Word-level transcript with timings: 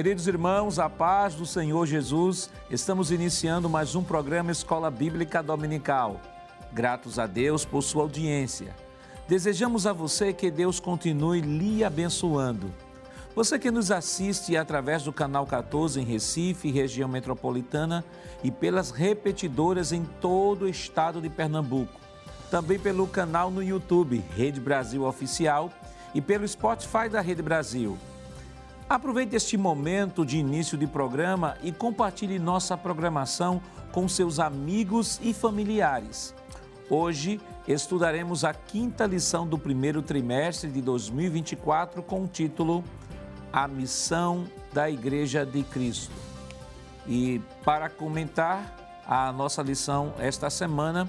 Queridos 0.00 0.26
irmãos, 0.26 0.78
a 0.78 0.88
paz 0.88 1.34
do 1.34 1.44
Senhor 1.44 1.84
Jesus, 1.84 2.48
estamos 2.70 3.10
iniciando 3.10 3.68
mais 3.68 3.94
um 3.94 4.02
programa 4.02 4.50
Escola 4.50 4.90
Bíblica 4.90 5.42
Dominical. 5.42 6.18
Gratos 6.72 7.18
a 7.18 7.26
Deus 7.26 7.66
por 7.66 7.82
sua 7.82 8.04
audiência. 8.04 8.74
Desejamos 9.28 9.86
a 9.86 9.92
você 9.92 10.32
que 10.32 10.50
Deus 10.50 10.80
continue 10.80 11.42
lhe 11.42 11.84
abençoando. 11.84 12.72
Você 13.36 13.58
que 13.58 13.70
nos 13.70 13.90
assiste 13.90 14.56
através 14.56 15.02
do 15.02 15.12
canal 15.12 15.46
14 15.46 16.00
em 16.00 16.04
Recife, 16.04 16.70
região 16.70 17.06
metropolitana 17.06 18.02
e 18.42 18.50
pelas 18.50 18.90
repetidoras 18.90 19.92
em 19.92 20.02
todo 20.02 20.62
o 20.62 20.68
estado 20.70 21.20
de 21.20 21.28
Pernambuco. 21.28 22.00
Também 22.50 22.78
pelo 22.78 23.06
canal 23.06 23.50
no 23.50 23.62
YouTube 23.62 24.24
Rede 24.34 24.60
Brasil 24.60 25.04
Oficial 25.04 25.70
e 26.14 26.22
pelo 26.22 26.48
Spotify 26.48 27.06
da 27.10 27.20
Rede 27.20 27.42
Brasil. 27.42 27.98
Aproveite 28.90 29.36
este 29.36 29.56
momento 29.56 30.26
de 30.26 30.36
início 30.36 30.76
de 30.76 30.84
programa 30.84 31.56
e 31.62 31.70
compartilhe 31.70 32.40
nossa 32.40 32.76
programação 32.76 33.62
com 33.92 34.08
seus 34.08 34.40
amigos 34.40 35.20
e 35.22 35.32
familiares. 35.32 36.34
Hoje 36.90 37.40
estudaremos 37.68 38.42
a 38.42 38.52
quinta 38.52 39.06
lição 39.06 39.46
do 39.46 39.56
primeiro 39.56 40.02
trimestre 40.02 40.68
de 40.68 40.82
2024 40.82 42.02
com 42.02 42.24
o 42.24 42.26
título 42.26 42.82
A 43.52 43.68
Missão 43.68 44.44
da 44.72 44.90
Igreja 44.90 45.46
de 45.46 45.62
Cristo. 45.62 46.12
E 47.06 47.40
para 47.64 47.88
comentar 47.88 49.00
a 49.06 49.30
nossa 49.30 49.62
lição 49.62 50.12
esta 50.18 50.50
semana, 50.50 51.08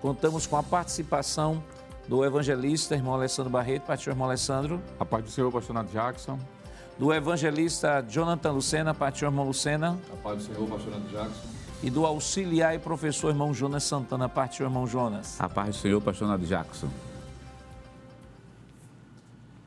contamos 0.00 0.46
com 0.46 0.56
a 0.56 0.62
participação 0.62 1.60
do 2.06 2.24
evangelista 2.24 2.94
irmão 2.94 3.14
Alessandro 3.14 3.50
Barreto, 3.50 3.82
pastor 3.82 4.12
irmão 4.12 4.28
Alessandro. 4.28 4.80
A 4.96 5.04
paz 5.04 5.24
do 5.24 5.30
Senhor, 5.32 5.50
pastor 5.50 5.74
Nato 5.74 5.90
Jackson 5.90 6.38
do 6.98 7.12
evangelista 7.12 8.04
Jonathan 8.08 8.52
Lucena, 8.52 8.94
pastor 8.94 9.28
irmão 9.28 9.46
Lucena. 9.46 9.98
A 10.12 10.16
paz 10.16 10.38
do 10.38 10.54
Senhor, 10.54 10.68
pastor 10.68 10.94
André 10.94 11.12
Jackson. 11.12 11.48
E 11.82 11.90
do 11.90 12.06
auxiliar 12.06 12.74
e 12.74 12.78
professor 12.78 13.28
irmão 13.28 13.52
Jonas 13.52 13.84
Santana, 13.84 14.28
pastor 14.28 14.66
irmão 14.66 14.86
Jonas. 14.86 15.38
A 15.40 15.48
paz 15.48 15.76
do 15.76 15.82
Senhor, 15.82 16.00
pastor 16.00 16.28
André 16.28 16.46
Jackson. 16.46 16.88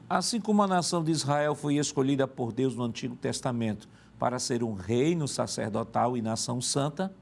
Assim 0.10 0.42
como 0.42 0.64
a 0.64 0.68
nação 0.68 1.04
de 1.04 1.12
Israel 1.12 1.54
foi 1.54 1.76
escolhida 1.76 2.28
por 2.28 2.52
Deus 2.52 2.76
no 2.76 2.84
Antigo 2.84 3.16
Testamento 3.16 3.88
para 4.18 4.40
ser 4.40 4.64
um 4.64 4.74
reino 4.74 5.28
sacerdotal 5.28 6.18
e 6.18 6.22
nação 6.22 6.60
santa, 6.60 7.14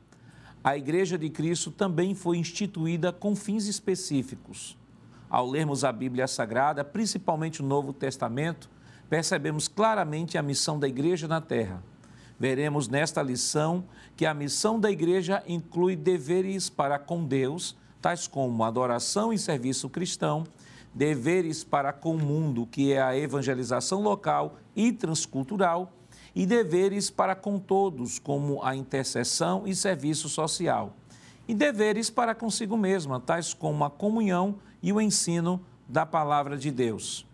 a 0.64 0.78
Igreja 0.78 1.18
de 1.18 1.30
Cristo 1.30 1.70
também 1.70 2.16
foi 2.16 2.38
instituída 2.38 3.12
com 3.12 3.36
fins 3.36 3.68
específicos. 3.68 4.78
Ao 5.30 5.46
lermos 5.46 5.84
a 5.84 5.92
Bíblia 5.92 6.28
Sagrada, 6.28 6.82
principalmente 6.86 7.62
o 7.62 7.66
Novo 7.66 7.92
Testamento, 7.92 8.70
percebemos 9.10 9.68
claramente 9.68 10.38
a 10.38 10.42
missão 10.42 10.80
da 10.80 10.88
igreja 10.88 11.28
na 11.28 11.42
terra. 11.42 11.84
Veremos 12.40 12.88
nesta 12.88 13.22
lição 13.22 13.84
que 14.16 14.26
a 14.26 14.34
missão 14.34 14.80
da 14.80 14.92
igreja 14.92 15.44
inclui 15.48 15.96
deveres 15.96 16.70
para 16.70 17.00
com 17.00 17.26
Deus, 17.26 17.76
tais 18.02 18.28
como 18.28 18.64
adoração 18.64 19.34
e 19.34 19.40
serviço 19.40 19.90
cristão, 19.90 20.44
deveres 20.94 21.64
para 21.64 21.94
com 21.94 22.16
o 22.16 22.20
mundo, 22.20 22.68
que 22.68 22.94
é 22.94 23.02
a 23.02 23.18
evangelização 23.18 24.02
local 24.02 24.58
e 24.76 24.92
transcultural, 24.92 25.94
e 26.36 26.46
deveres 26.46 27.10
para 27.10 27.36
com 27.36 27.58
todos, 27.58 28.20
como 28.20 28.64
a 28.64 28.76
intercessão 28.76 29.64
e 29.66 29.76
serviço 29.76 30.30
social, 30.30 30.96
e 31.48 31.54
deveres 31.54 32.10
para 32.10 32.36
consigo 32.36 32.78
mesma, 32.78 33.20
tais 33.20 33.54
como 33.54 33.84
a 33.84 33.90
comunhão 33.90 34.56
e 34.82 34.94
o 34.94 35.02
ensino 35.02 35.60
da 35.88 36.06
palavra 36.06 36.58
de 36.58 36.70
Deus. 36.70 37.27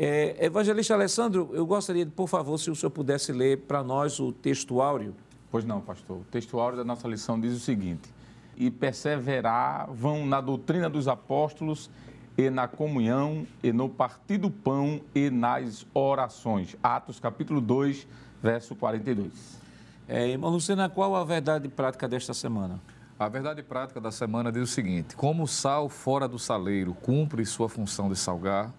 É, 0.00 0.46
Evangelista 0.46 0.94
Alessandro, 0.94 1.50
eu 1.52 1.66
gostaria, 1.66 2.06
por 2.06 2.28
favor, 2.28 2.56
se 2.56 2.70
o 2.70 2.76
senhor 2.76 2.90
pudesse 2.90 3.32
ler 3.32 3.62
para 3.62 3.82
nós 3.82 4.20
o 4.20 4.30
texto 4.30 4.80
áureo. 4.80 5.12
Pois 5.50 5.64
não, 5.64 5.80
pastor. 5.80 6.18
O 6.18 6.24
texto 6.30 6.60
áureo 6.60 6.78
da 6.78 6.84
nossa 6.84 7.08
lição 7.08 7.40
diz 7.40 7.52
o 7.52 7.58
seguinte: 7.58 8.08
E 8.56 8.70
perseverar 8.70 9.90
vão 9.90 10.24
na 10.24 10.40
doutrina 10.40 10.88
dos 10.88 11.08
apóstolos 11.08 11.90
e 12.36 12.48
na 12.48 12.68
comunhão 12.68 13.44
e 13.60 13.72
no 13.72 13.88
partir 13.88 14.38
do 14.38 14.52
pão 14.52 15.00
e 15.12 15.30
nas 15.30 15.84
orações. 15.92 16.76
Atos 16.80 17.18
capítulo 17.18 17.60
2, 17.60 18.06
verso 18.40 18.76
42. 18.76 19.58
É, 20.06 20.28
irmão 20.28 20.50
Lucena, 20.50 20.88
qual 20.88 21.16
a 21.16 21.24
verdade 21.24 21.68
prática 21.68 22.06
desta 22.06 22.32
semana? 22.32 22.80
A 23.18 23.28
verdade 23.28 23.64
prática 23.64 24.00
da 24.00 24.12
semana 24.12 24.52
diz 24.52 24.62
o 24.62 24.72
seguinte: 24.72 25.16
como 25.16 25.42
o 25.42 25.48
sal 25.48 25.88
fora 25.88 26.28
do 26.28 26.38
saleiro 26.38 26.94
cumpre 26.94 27.44
sua 27.44 27.68
função 27.68 28.08
de 28.08 28.14
salgar, 28.14 28.72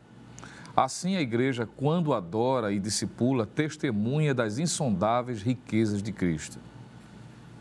Assim, 0.82 1.18
a 1.18 1.22
igreja, 1.22 1.68
quando 1.76 2.14
adora 2.14 2.72
e 2.72 2.80
discipula, 2.80 3.46
testemunha 3.46 4.34
das 4.34 4.60
insondáveis 4.60 5.42
riquezas 5.42 6.02
de 6.02 6.14
Cristo. 6.14 6.58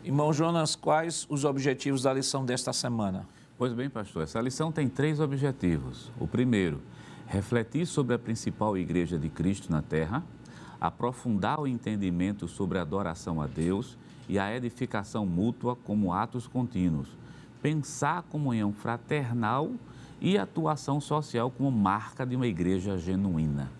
Irmão 0.05 0.31
Jonas, 0.31 0.73
quais 0.73 1.27
os 1.29 1.43
objetivos 1.43 2.03
da 2.03 2.13
lição 2.13 2.45
desta 2.45 2.71
semana? 2.71 3.27
Pois 3.57 3.73
bem, 3.73 3.89
pastor, 3.89 4.23
essa 4.23 4.39
lição 4.39 4.71
tem 4.71 4.87
três 4.87 5.19
objetivos. 5.19 6.09
O 6.17 6.25
primeiro, 6.25 6.81
refletir 7.27 7.85
sobre 7.85 8.15
a 8.15 8.19
principal 8.19 8.77
igreja 8.77 9.19
de 9.19 9.27
Cristo 9.27 9.69
na 9.69 9.81
terra, 9.81 10.23
aprofundar 10.79 11.59
o 11.59 11.67
entendimento 11.67 12.47
sobre 12.47 12.77
a 12.77 12.83
adoração 12.83 13.41
a 13.41 13.47
Deus 13.47 13.97
e 14.29 14.39
a 14.39 14.55
edificação 14.55 15.25
mútua 15.25 15.75
como 15.75 16.13
atos 16.13 16.47
contínuos, 16.47 17.09
pensar 17.61 18.19
a 18.19 18.21
comunhão 18.21 18.71
fraternal 18.71 19.69
e 20.21 20.37
atuação 20.37 20.99
social 20.99 21.49
como 21.49 21.71
marca 21.71 22.25
de 22.25 22.35
uma 22.35 22.47
igreja 22.47 22.97
genuína. 22.97 23.71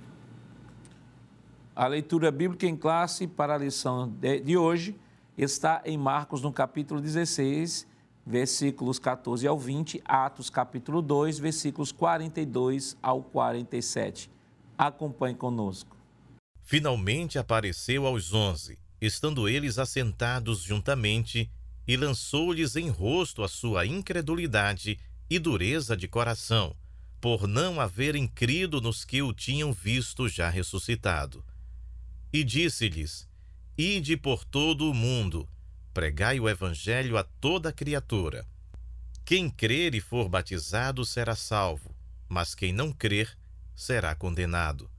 A 1.75 1.87
leitura 1.87 2.31
bíblica 2.31 2.65
em 2.65 2.75
classe 2.75 3.27
para 3.27 3.55
a 3.55 3.57
lição 3.57 4.09
de, 4.09 4.57
hoje 4.57 4.95
está 5.37 5.81
em 5.85 5.97
Marcos, 5.97 6.41
no 6.41 6.51
capítulo 6.51 6.99
16, 6.99 7.87
versículos 8.25 8.99
14 8.99 9.47
ao 9.47 9.57
20, 9.57 10.01
Atos, 10.03 10.49
capítulo 10.49 11.01
2, 11.01 11.39
versículos 11.39 11.91
42 11.91 12.97
ao 13.01 13.23
47. 13.23 14.29
Acompanhe 14.77 15.35
conosco. 15.35 15.95
Finalmente 16.61 17.39
apareceu 17.39 18.05
aos 18.05 18.33
onze, 18.33 18.77
estando 19.01 19.47
eles 19.47 19.79
assentados 19.79 20.61
juntamente, 20.61 21.49
e 21.87 21.97
lançou-lhes 21.97 22.75
em 22.75 22.89
rosto 22.89 23.41
a 23.41 23.47
sua 23.47 23.85
incredulidade 23.85 24.99
e 25.29 25.37
dureza 25.37 25.95
de 25.95 26.07
coração, 26.07 26.75
por 27.21 27.47
não 27.47 27.79
haverem 27.79 28.27
crido 28.27 28.81
nos 28.81 29.05
que 29.05 29.21
o 29.21 29.31
tinham 29.31 29.71
visto 29.71 30.27
já 30.27 30.49
ressuscitado. 30.49 31.45
E 32.33 32.43
disse-lhes: 32.43 33.27
Ide 33.77 34.17
por 34.17 34.43
todo 34.43 34.89
o 34.89 34.93
mundo, 34.93 35.47
pregai 35.93 36.39
o 36.39 36.49
evangelho 36.49 37.17
a 37.17 37.23
toda 37.23 37.71
criatura. 37.71 38.47
Quem 39.23 39.49
crer 39.49 39.93
e 39.93 40.01
for 40.01 40.27
batizado 40.27 41.05
será 41.05 41.35
salvo, 41.35 41.95
mas 42.27 42.55
quem 42.55 42.73
não 42.73 42.91
crer 42.91 43.37
será 43.75 44.15
condenado. 44.15 44.89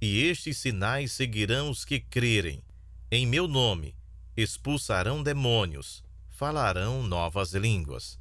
E 0.00 0.22
estes 0.22 0.58
sinais 0.58 1.12
seguirão 1.12 1.70
os 1.70 1.84
que 1.84 1.98
crerem. 1.98 2.62
Em 3.10 3.26
meu 3.26 3.48
nome 3.48 3.94
expulsarão 4.36 5.22
demônios, 5.22 6.02
falarão 6.30 7.02
novas 7.02 7.52
línguas 7.52 8.20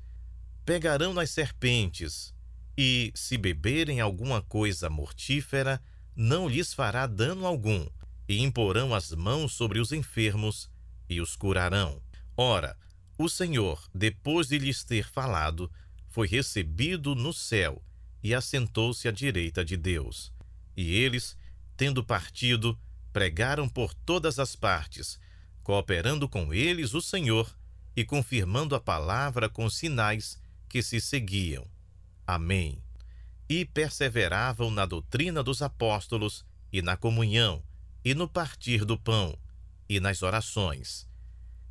pegarão 0.69 1.15
nas 1.15 1.31
serpentes, 1.31 2.31
e, 2.77 3.11
se 3.15 3.39
beberem 3.39 3.99
alguma 3.99 4.39
coisa 4.39 4.87
mortífera, 4.87 5.81
não 6.15 6.47
lhes 6.47 6.75
fará 6.75 7.07
dano 7.07 7.47
algum, 7.47 7.87
e 8.27 8.43
imporão 8.43 8.93
as 8.93 9.09
mãos 9.09 9.53
sobre 9.53 9.79
os 9.79 9.91
enfermos 9.91 10.69
e 11.09 11.19
os 11.19 11.35
curarão. 11.35 11.99
Ora, 12.37 12.77
o 13.17 13.27
Senhor, 13.27 13.83
depois 13.95 14.49
de 14.49 14.59
lhes 14.59 14.83
ter 14.83 15.09
falado, 15.09 15.71
foi 16.07 16.27
recebido 16.27 17.15
no 17.15 17.33
céu 17.33 17.83
e 18.21 18.35
assentou-se 18.35 19.07
à 19.07 19.11
direita 19.11 19.65
de 19.65 19.75
Deus. 19.75 20.31
E 20.77 20.93
eles, 20.93 21.35
tendo 21.75 22.03
partido, 22.03 22.77
pregaram 23.11 23.67
por 23.67 23.91
todas 23.95 24.37
as 24.37 24.55
partes, 24.55 25.19
cooperando 25.63 26.29
com 26.29 26.53
eles 26.53 26.93
o 26.93 27.01
Senhor 27.01 27.57
e 27.95 28.05
confirmando 28.05 28.75
a 28.75 28.79
palavra 28.79 29.49
com 29.49 29.67
sinais 29.67 30.38
que 30.69 30.83
se 30.83 31.01
seguiam. 31.01 31.67
Amém. 32.25 32.81
E 33.49 33.65
perseveravam 33.65 34.69
na 34.69 34.85
doutrina 34.85 35.41
dos 35.41 35.61
apóstolos, 35.63 36.45
e 36.71 36.81
na 36.83 36.95
comunhão, 36.95 37.63
e 38.05 38.13
no 38.13 38.29
partir 38.29 38.85
do 38.85 38.97
pão, 38.97 39.35
e 39.89 39.99
nas 39.99 40.21
orações. 40.21 41.07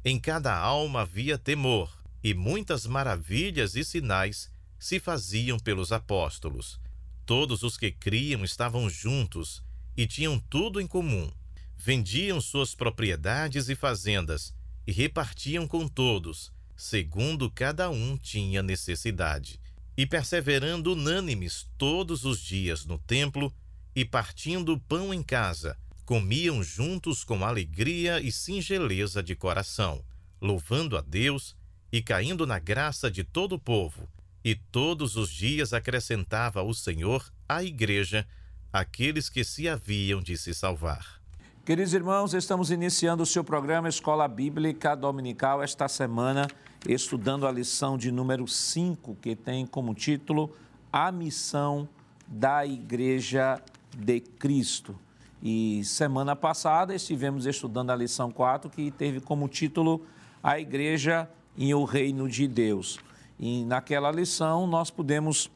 Em 0.04 0.18
cada 0.18 0.54
alma 0.56 1.02
havia 1.02 1.38
temor, 1.38 1.96
e 2.22 2.34
muitas 2.34 2.84
maravilhas 2.84 3.76
e 3.76 3.84
sinais 3.84 4.50
se 4.78 4.98
faziam 4.98 5.58
pelos 5.58 5.92
apóstolos. 5.92 6.80
Todos 7.24 7.62
os 7.62 7.76
que 7.76 7.92
criam 7.92 8.44
estavam 8.44 8.90
juntos 8.90 9.62
e 9.96 10.06
tinham 10.06 10.40
tudo 10.40 10.80
em 10.80 10.86
comum. 10.86 11.30
Vendiam 11.76 12.40
suas 12.40 12.74
propriedades 12.74 13.68
e 13.68 13.76
fazendas 13.76 14.52
e 14.84 14.90
repartiam 14.90 15.68
com 15.68 15.86
todos 15.86 16.50
segundo 16.78 17.50
cada 17.50 17.90
um 17.90 18.16
tinha 18.16 18.62
necessidade, 18.62 19.60
e 19.96 20.06
perseverando 20.06 20.92
unânimes 20.92 21.68
todos 21.76 22.24
os 22.24 22.38
dias 22.38 22.84
no 22.84 22.98
templo, 22.98 23.52
e 23.96 24.04
partindo 24.04 24.78
pão 24.78 25.12
em 25.12 25.20
casa, 25.20 25.76
comiam 26.06 26.62
juntos 26.62 27.24
com 27.24 27.44
alegria 27.44 28.20
e 28.20 28.30
singeleza 28.30 29.20
de 29.20 29.34
coração, 29.34 30.04
louvando 30.40 30.96
a 30.96 31.00
Deus 31.00 31.56
e 31.92 32.00
caindo 32.00 32.46
na 32.46 32.60
graça 32.60 33.10
de 33.10 33.24
todo 33.24 33.56
o 33.56 33.58
povo. 33.58 34.08
E 34.44 34.54
todos 34.54 35.16
os 35.16 35.30
dias 35.30 35.72
acrescentava 35.72 36.62
o 36.62 36.72
Senhor 36.72 37.28
à 37.48 37.64
igreja 37.64 38.24
aqueles 38.72 39.28
que 39.28 39.42
se 39.42 39.68
haviam 39.68 40.22
de 40.22 40.38
se 40.38 40.54
salvar. 40.54 41.18
Queridos 41.64 41.92
irmãos, 41.92 42.32
estamos 42.32 42.70
iniciando 42.70 43.22
o 43.22 43.26
seu 43.26 43.44
programa 43.44 43.88
Escola 43.88 44.26
Bíblica 44.26 44.94
Dominical 44.94 45.62
esta 45.62 45.88
semana, 45.88 46.48
estudando 46.86 47.46
a 47.46 47.52
lição 47.52 47.96
de 47.96 48.12
número 48.12 48.46
5, 48.46 49.16
que 49.20 49.34
tem 49.34 49.66
como 49.66 49.94
título 49.94 50.54
A 50.92 51.10
Missão 51.10 51.88
da 52.26 52.66
Igreja 52.66 53.60
de 53.96 54.20
Cristo. 54.20 54.94
E 55.42 55.82
semana 55.84 56.36
passada 56.36 56.94
estivemos 56.94 57.46
estudando 57.46 57.90
a 57.90 57.96
lição 57.96 58.30
4, 58.30 58.70
que 58.70 58.90
teve 58.90 59.20
como 59.20 59.48
título 59.48 60.04
A 60.42 60.58
Igreja 60.58 61.28
e 61.56 61.74
o 61.74 61.84
Reino 61.84 62.28
de 62.28 62.46
Deus. 62.46 62.98
E 63.38 63.64
naquela 63.64 64.10
lição 64.10 64.66
nós 64.66 64.90
pudemos 64.90 65.50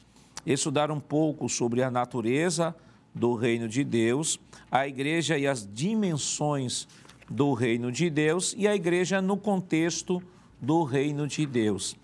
estudar 0.45 0.91
um 0.91 0.99
pouco 0.99 1.47
sobre 1.47 1.83
a 1.83 1.91
natureza 1.91 2.75
do 3.13 3.35
reino 3.35 3.67
de 3.67 3.83
Deus, 3.83 4.39
a 4.71 4.87
igreja 4.87 5.37
e 5.37 5.45
as 5.45 5.67
dimensões 5.71 6.87
do 7.29 7.53
reino 7.53 7.91
de 7.91 8.09
Deus 8.09 8.53
e 8.57 8.67
a 8.67 8.75
igreja 8.75 9.21
no 9.21 9.37
contexto 9.37 10.21
do 10.63 10.83
reino 10.83 11.27
de 11.27 11.45
Deus. 11.45 11.97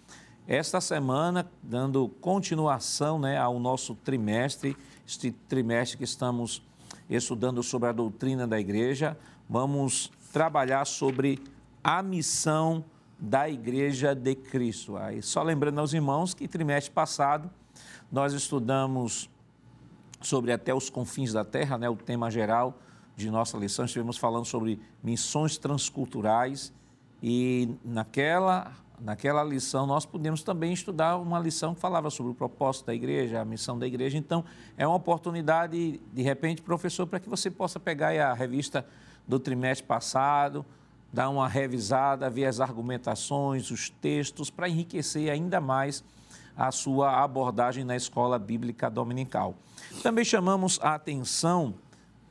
Esta 0.46 0.82
semana, 0.82 1.50
dando 1.64 2.10
continuação 2.20 3.18
né, 3.18 3.38
ao 3.38 3.58
nosso 3.58 3.96
trimestre, 3.96 4.76
este 5.08 5.32
trimestre 5.32 5.98
que 5.98 6.04
estamos 6.04 6.62
estudando 7.10 7.64
sobre 7.64 7.88
a 7.88 7.94
doutrina 7.94 8.46
da 8.46 8.60
igreja, 8.60 9.18
vamos 9.48 10.12
trabalhar 10.34 10.84
sobre 10.84 11.42
a 11.82 12.04
missão 12.04 12.84
da 13.18 13.50
igreja 13.50 14.14
de 14.14 14.36
Cristo. 14.36 14.98
Aí, 14.98 15.22
só 15.22 15.42
lembrando 15.42 15.80
aos 15.80 15.94
irmãos 15.94 16.34
que 16.34 16.46
trimestre 16.46 16.92
passado 16.92 17.50
nós 18.12 18.34
estudamos 18.34 19.30
sobre 20.20 20.52
até 20.52 20.74
os 20.74 20.90
confins 20.90 21.32
da 21.32 21.46
terra, 21.46 21.78
né, 21.78 21.90
o 21.90 21.96
tema 21.96 22.30
geral 22.30 22.78
de 23.16 23.32
nossa 23.32 23.58
lição, 23.58 23.86
estivemos 23.86 24.18
falando 24.18 24.46
sobre 24.46 24.82
missões 25.02 25.58
transculturais 25.58 26.74
e 27.22 27.76
naquela 27.84 28.72
naquela 29.02 29.44
lição 29.44 29.86
nós 29.86 30.06
podemos 30.06 30.44
também 30.44 30.74
estudar 30.74 31.18
uma 31.18 31.40
lição 31.40 31.74
que 31.74 31.80
falava 31.80 32.10
sobre 32.10 32.32
o 32.32 32.36
propósito 32.36 32.88
da 32.88 32.94
igreja, 32.94 33.40
a 33.40 33.46
missão 33.46 33.80
da 33.80 33.88
igreja. 33.88 34.18
Então, 34.18 34.44
é 34.78 34.86
uma 34.86 34.96
oportunidade, 34.96 36.02
de 36.12 36.22
repente, 36.22 36.62
professor, 36.62 37.08
para 37.08 37.20
que 37.20 37.30
você 37.30 37.50
possa 37.50 37.80
pegar 37.80 38.10
a 38.10 38.34
revista 38.34 38.86
do 39.28 39.40
trimestre 39.40 39.88
passado, 39.88 40.66
dar 41.12 41.30
uma 41.30 41.48
revisada, 41.48 42.30
ver 42.30 42.46
as 42.46 42.60
argumentações, 42.60 43.72
os 43.72 43.90
textos, 43.90 44.50
para 44.50 44.70
enriquecer 44.70 45.32
ainda 45.32 45.60
mais 45.62 46.04
a 46.56 46.72
sua 46.72 47.24
abordagem 47.24 47.84
na 47.84 47.96
escola 47.96 48.38
bíblica 48.38 48.90
dominical. 48.90 49.56
Também 50.04 50.26
chamamos 50.26 50.78
a 50.82 50.94
atenção 50.94 51.74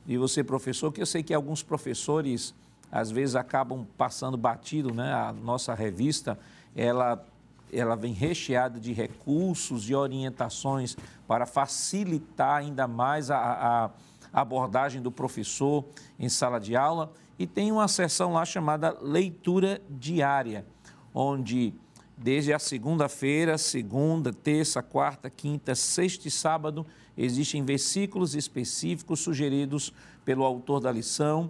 de 0.05 0.17
você, 0.17 0.43
professor, 0.43 0.91
que 0.93 1.01
eu 1.01 1.05
sei 1.05 1.23
que 1.23 1.33
alguns 1.33 1.63
professores 1.63 2.53
às 2.91 3.11
vezes 3.11 3.35
acabam 3.35 3.85
passando 3.97 4.37
batido, 4.37 4.93
né? 4.93 5.13
A 5.13 5.31
nossa 5.31 5.73
revista 5.73 6.39
ela, 6.75 7.23
ela 7.71 7.95
vem 7.95 8.13
recheada 8.13 8.79
de 8.79 8.93
recursos 8.93 9.89
e 9.89 9.95
orientações 9.95 10.97
para 11.27 11.45
facilitar 11.45 12.57
ainda 12.57 12.87
mais 12.87 13.29
a, 13.29 13.37
a, 13.37 13.89
abordagem 14.31 15.01
do 15.01 15.11
professor 15.11 15.85
em 16.19 16.29
sala 16.29 16.59
de 16.59 16.75
aula. 16.75 17.11
E 17.37 17.47
tem 17.47 17.71
uma 17.71 17.87
sessão 17.87 18.33
lá 18.33 18.45
chamada 18.45 18.97
leitura 19.01 19.81
diária, 19.89 20.65
onde 21.13 21.73
desde 22.17 22.51
a 22.51 22.59
segunda-feira, 22.59 23.57
segunda, 23.57 24.33
terça, 24.33 24.83
quarta, 24.83 25.29
quinta, 25.29 25.73
sexta 25.73 26.27
e 26.27 26.31
sábado, 26.31 26.85
existem 27.17 27.63
versículos 27.63 28.35
específicos 28.35 29.21
sugeridos 29.21 29.93
pelo 30.25 30.43
autor 30.43 30.81
da 30.81 30.91
lição 30.91 31.49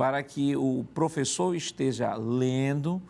para 0.00 0.22
que 0.22 0.56
o 0.56 0.82
professor 0.94 1.54
esteja 1.54 2.14
lendo, 2.14 3.02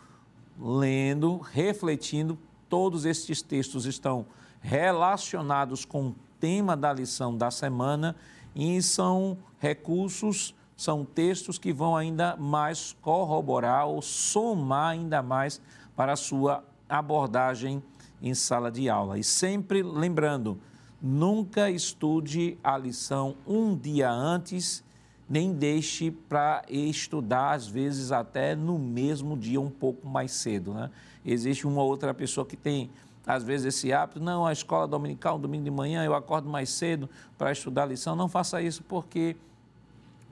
lendo, 0.61 1.39
refletindo. 1.39 2.37
Todos 2.69 3.05
estes 3.05 3.41
textos 3.41 3.87
estão 3.87 4.27
relacionados 4.61 5.85
com 5.85 6.09
o 6.09 6.17
tema 6.41 6.77
da 6.77 6.93
lição 6.93 7.37
da 7.37 7.49
semana 7.49 8.17
e 8.57 8.83
são 8.83 9.39
recursos, 9.61 10.53
são 10.77 11.05
textos 11.05 11.59
que 11.59 11.73
vão 11.73 11.97
ainda 11.97 12.35
mais 12.37 12.97
corroborar 13.01 13.87
ou 13.87 14.03
somar 14.03 14.91
ainda 14.91 15.23
mais 15.23 15.63
para 15.95 16.15
a 16.15 16.17
sua 16.17 16.65
abordagem 16.89 17.81
em 18.21 18.35
sala 18.35 18.69
de 18.69 18.89
aula. 18.89 19.17
E 19.17 19.23
sempre 19.23 19.81
lembrando, 19.81 20.59
nunca 21.01 21.71
estude 21.71 22.59
a 22.65 22.77
lição 22.77 23.37
um 23.47 23.77
dia 23.77 24.11
antes 24.11 24.83
nem 25.31 25.53
deixe 25.53 26.11
para 26.11 26.65
estudar, 26.69 27.53
às 27.53 27.69
vezes 27.69 28.11
até 28.11 28.57
no 28.57 28.77
mesmo 28.77 29.37
dia, 29.37 29.61
um 29.61 29.71
pouco 29.71 30.09
mais 30.09 30.33
cedo. 30.33 30.75
Né? 30.75 30.91
Existe 31.25 31.69
uma 31.69 31.85
outra 31.85 32.13
pessoa 32.13 32.45
que 32.45 32.57
tem, 32.57 32.91
às 33.25 33.45
vezes, 33.45 33.67
esse 33.67 33.93
hábito, 33.93 34.19
não, 34.19 34.45
a 34.45 34.53
escola 34.53 34.89
dominical, 34.89 35.39
domingo 35.39 35.63
de 35.63 35.71
manhã, 35.71 36.05
eu 36.05 36.17
acordo 36.17 36.51
mais 36.51 36.69
cedo 36.71 37.09
para 37.39 37.53
estudar 37.53 37.85
a 37.85 37.87
lição. 37.87 38.17
Não 38.17 38.29
faça 38.29 38.61
isso, 38.61 38.83
porque, 38.83 39.37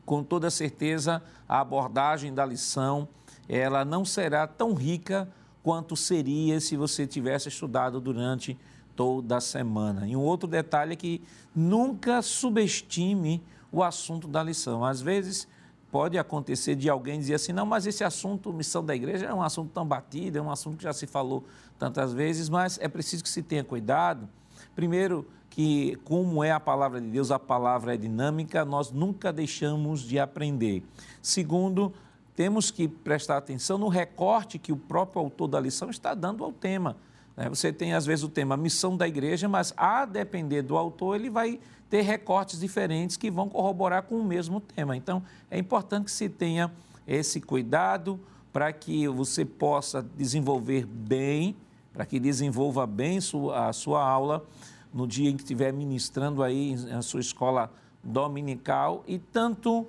com 0.05 0.25
toda 0.25 0.51
certeza, 0.51 1.23
a 1.49 1.61
abordagem 1.61 2.35
da 2.35 2.45
lição, 2.45 3.07
ela 3.49 3.85
não 3.85 4.05
será 4.05 4.49
tão 4.49 4.75
rica 4.75 5.29
quanto 5.63 5.95
seria 5.95 6.61
se 6.61 6.77
você 6.77 7.07
tivesse 7.07 7.49
estudado 7.49 8.01
durante 8.01 8.59
toda 8.97 9.37
a 9.37 9.41
semana. 9.41 10.09
E 10.09 10.17
um 10.17 10.23
outro 10.23 10.49
detalhe 10.49 10.95
é 10.95 10.97
que 10.97 11.23
nunca 11.55 12.21
subestime 12.21 13.41
o 13.71 13.83
assunto 13.83 14.27
da 14.27 14.43
lição. 14.43 14.85
Às 14.85 15.01
vezes 15.01 15.49
pode 15.91 16.19
acontecer 16.19 16.75
de 16.75 16.89
alguém 16.89 17.19
dizer 17.19 17.35
assim, 17.35 17.53
não, 17.53 17.65
mas 17.65 17.87
esse 17.87 18.05
assunto, 18.05 18.53
missão 18.53 18.85
da 18.85 18.95
igreja, 18.95 19.27
é 19.27 19.35
um 19.35 19.43
assunto 19.43 19.71
tão 19.73 19.87
batido, 19.87 20.39
é 20.39 20.43
um 20.43 20.51
assunto 20.51 20.77
que 20.77 20.85
já 20.85 20.93
se 20.93 21.07
falou 21.07 21.45
tantas 21.79 22.13
vezes, 22.13 22.49
mas 22.49 22.79
é 22.81 22.89
preciso 22.89 23.23
que 23.23 23.29
se 23.29 23.43
tenha 23.43 23.65
cuidado. 23.65 24.29
Primeiro, 24.75 25.27
que 25.51 25.97
como 26.05 26.45
é 26.45 26.53
a 26.53 26.61
palavra 26.61 27.01
de 27.01 27.09
Deus, 27.09 27.31
a 27.31 27.39
palavra 27.39 27.95
é 27.95 27.97
dinâmica, 27.97 28.65
nós 28.65 28.93
nunca 28.93 29.33
deixamos 29.33 30.03
de 30.03 30.19
aprender. 30.19 30.85
Segundo, 31.23 31.93
temos 32.37 32.71
que 32.71 32.87
prestar 32.87 33.39
atenção 33.39 33.79
no 33.79 33.89
recorte 33.89 34.59
que 34.59 34.71
o 34.73 34.77
próprio 34.77 35.21
autor 35.21 35.49
da 35.49 35.59
lição 35.59 35.91
está 35.91 36.15
dando 36.15 36.45
ao 36.45 36.53
tema. 36.53 36.97
Né? 37.37 37.49
Você 37.49 37.73
tem, 37.73 37.95
às 37.95 38.07
vezes, 38.07 38.25
o 38.25 38.29
tema 38.29 38.57
missão 38.57 38.97
da 38.97 39.09
igreja, 39.09 39.49
mas 39.49 39.75
a 39.77 40.05
depender 40.05 40.63
do 40.63 40.77
autor, 40.77 41.17
ele 41.17 41.31
vai 41.31 41.59
ter 41.89 42.03
recortes 42.03 42.61
diferentes 42.61 43.17
que 43.17 43.31
vão 43.31 43.49
corroborar 43.49 44.03
com 44.03 44.17
o 44.17 44.25
mesmo 44.25 44.61
tema. 44.61 44.97
Então, 44.97 45.23
é 45.51 45.59
importante 45.59 46.07
que 46.07 46.11
se 46.11 46.29
tenha 46.29 46.71
esse 47.07 47.41
cuidado 47.41 48.21
para 48.53 48.73
que 48.73 49.09
você 49.09 49.45
possa 49.45 50.03
desenvolver 50.03 50.85
bem, 50.87 51.57
para 51.93 52.05
que 52.05 52.21
desenvolva 52.21 52.87
bem 52.87 53.19
a 53.55 53.73
sua 53.73 54.05
aula 54.05 54.45
no 54.93 55.07
dia 55.07 55.31
em 55.31 55.37
que 55.37 55.43
estiver 55.43 55.73
ministrando 55.73 56.43
aí 56.43 56.77
a 56.97 57.03
sua 57.03 57.21
escola 57.21 57.73
dominical 58.03 59.03
e 59.07 59.19
tanto 59.19 59.87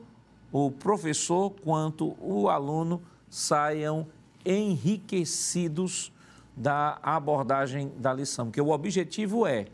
o 0.52 0.72
professor 0.72 1.52
quanto 1.64 2.16
o 2.20 2.50
aluno 2.50 3.02
saiam 3.30 4.08
enriquecidos 4.46 6.12
da 6.56 6.98
abordagem 7.02 7.92
da 7.98 8.12
lição, 8.14 8.48
porque 8.48 8.60
o 8.60 8.70
objetivo 8.70 9.46
é 9.46 9.68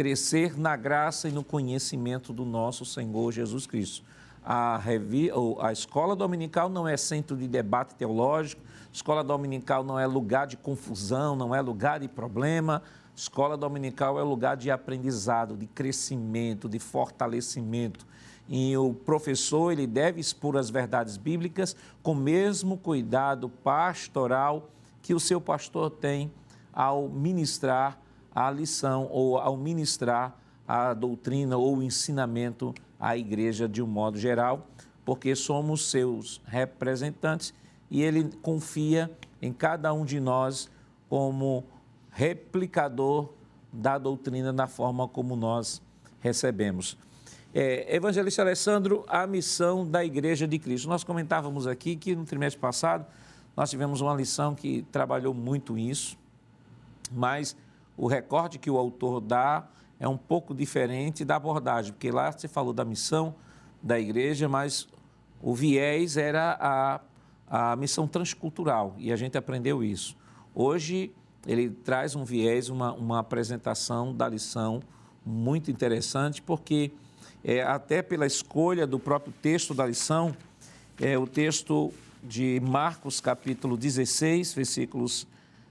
crescer 0.00 0.58
na 0.58 0.76
graça 0.76 1.28
e 1.28 1.30
no 1.30 1.44
conhecimento 1.44 2.32
do 2.32 2.42
nosso 2.42 2.86
Senhor 2.86 3.30
Jesus 3.32 3.66
Cristo. 3.66 4.02
A, 4.42 4.78
revi... 4.78 5.30
a 5.60 5.72
escola 5.72 6.16
dominical 6.16 6.70
não 6.70 6.88
é 6.88 6.96
centro 6.96 7.36
de 7.36 7.46
debate 7.46 7.94
teológico, 7.96 8.62
escola 8.90 9.22
dominical 9.22 9.84
não 9.84 9.98
é 9.98 10.06
lugar 10.06 10.46
de 10.46 10.56
confusão, 10.56 11.36
não 11.36 11.54
é 11.54 11.60
lugar 11.60 12.00
de 12.00 12.08
problema. 12.08 12.82
Escola 13.14 13.58
dominical 13.58 14.18
é 14.18 14.22
lugar 14.22 14.56
de 14.56 14.70
aprendizado, 14.70 15.54
de 15.54 15.66
crescimento, 15.66 16.66
de 16.66 16.78
fortalecimento. 16.78 18.06
E 18.48 18.74
o 18.78 18.94
professor 18.94 19.70
ele 19.70 19.86
deve 19.86 20.18
expor 20.18 20.56
as 20.56 20.70
verdades 20.70 21.18
bíblicas 21.18 21.76
com 22.02 22.12
o 22.12 22.16
mesmo 22.16 22.78
cuidado 22.78 23.50
pastoral 23.50 24.70
que 25.02 25.12
o 25.12 25.20
seu 25.20 25.42
pastor 25.42 25.90
tem 25.90 26.32
ao 26.72 27.06
ministrar 27.06 27.99
a 28.34 28.50
lição 28.50 29.08
ou 29.10 29.38
ao 29.38 29.56
ministrar 29.56 30.36
a 30.66 30.94
doutrina 30.94 31.56
ou 31.56 31.78
o 31.78 31.82
ensinamento 31.82 32.74
à 32.98 33.16
igreja 33.16 33.68
de 33.68 33.82
um 33.82 33.86
modo 33.86 34.18
geral, 34.18 34.66
porque 35.04 35.34
somos 35.34 35.90
seus 35.90 36.40
representantes 36.46 37.52
e 37.90 38.02
ele 38.02 38.30
confia 38.42 39.10
em 39.42 39.52
cada 39.52 39.92
um 39.92 40.04
de 40.04 40.20
nós 40.20 40.70
como 41.08 41.64
replicador 42.10 43.30
da 43.72 43.98
doutrina 43.98 44.52
da 44.52 44.66
forma 44.66 45.08
como 45.08 45.34
nós 45.34 45.82
recebemos. 46.20 46.96
É, 47.52 47.96
Evangelista 47.96 48.42
Alessandro, 48.42 49.04
a 49.08 49.26
missão 49.26 49.84
da 49.84 50.04
Igreja 50.04 50.46
de 50.46 50.56
Cristo. 50.58 50.88
Nós 50.88 51.02
comentávamos 51.02 51.66
aqui 51.66 51.96
que 51.96 52.14
no 52.14 52.24
trimestre 52.24 52.60
passado 52.60 53.04
nós 53.56 53.70
tivemos 53.70 54.00
uma 54.00 54.14
lição 54.14 54.54
que 54.54 54.82
trabalhou 54.92 55.34
muito 55.34 55.76
isso, 55.76 56.16
mas 57.10 57.56
o 58.00 58.06
recorte 58.06 58.58
que 58.58 58.70
o 58.70 58.78
autor 58.78 59.20
dá 59.20 59.68
é 59.98 60.08
um 60.08 60.16
pouco 60.16 60.54
diferente 60.54 61.22
da 61.22 61.36
abordagem, 61.36 61.92
porque 61.92 62.10
lá 62.10 62.32
você 62.32 62.48
falou 62.48 62.72
da 62.72 62.82
missão 62.82 63.34
da 63.82 64.00
igreja, 64.00 64.48
mas 64.48 64.88
o 65.42 65.54
viés 65.54 66.16
era 66.16 66.56
a, 66.58 67.72
a 67.72 67.76
missão 67.76 68.08
transcultural 68.08 68.94
e 68.96 69.12
a 69.12 69.16
gente 69.16 69.36
aprendeu 69.36 69.84
isso. 69.84 70.16
Hoje 70.54 71.12
ele 71.46 71.68
traz 71.68 72.16
um 72.16 72.24
viés, 72.24 72.70
uma, 72.70 72.94
uma 72.94 73.18
apresentação 73.18 74.14
da 74.14 74.26
lição 74.26 74.80
muito 75.24 75.70
interessante, 75.70 76.40
porque 76.40 76.92
é, 77.44 77.62
até 77.62 78.00
pela 78.00 78.26
escolha 78.26 78.86
do 78.86 78.98
próprio 78.98 79.34
texto 79.42 79.74
da 79.74 79.84
lição, 79.84 80.34
é 80.98 81.18
o 81.18 81.26
texto 81.26 81.92
de 82.22 82.62
Marcos, 82.66 83.20
capítulo 83.20 83.76
16, 83.76 84.54
versículos 84.54 85.26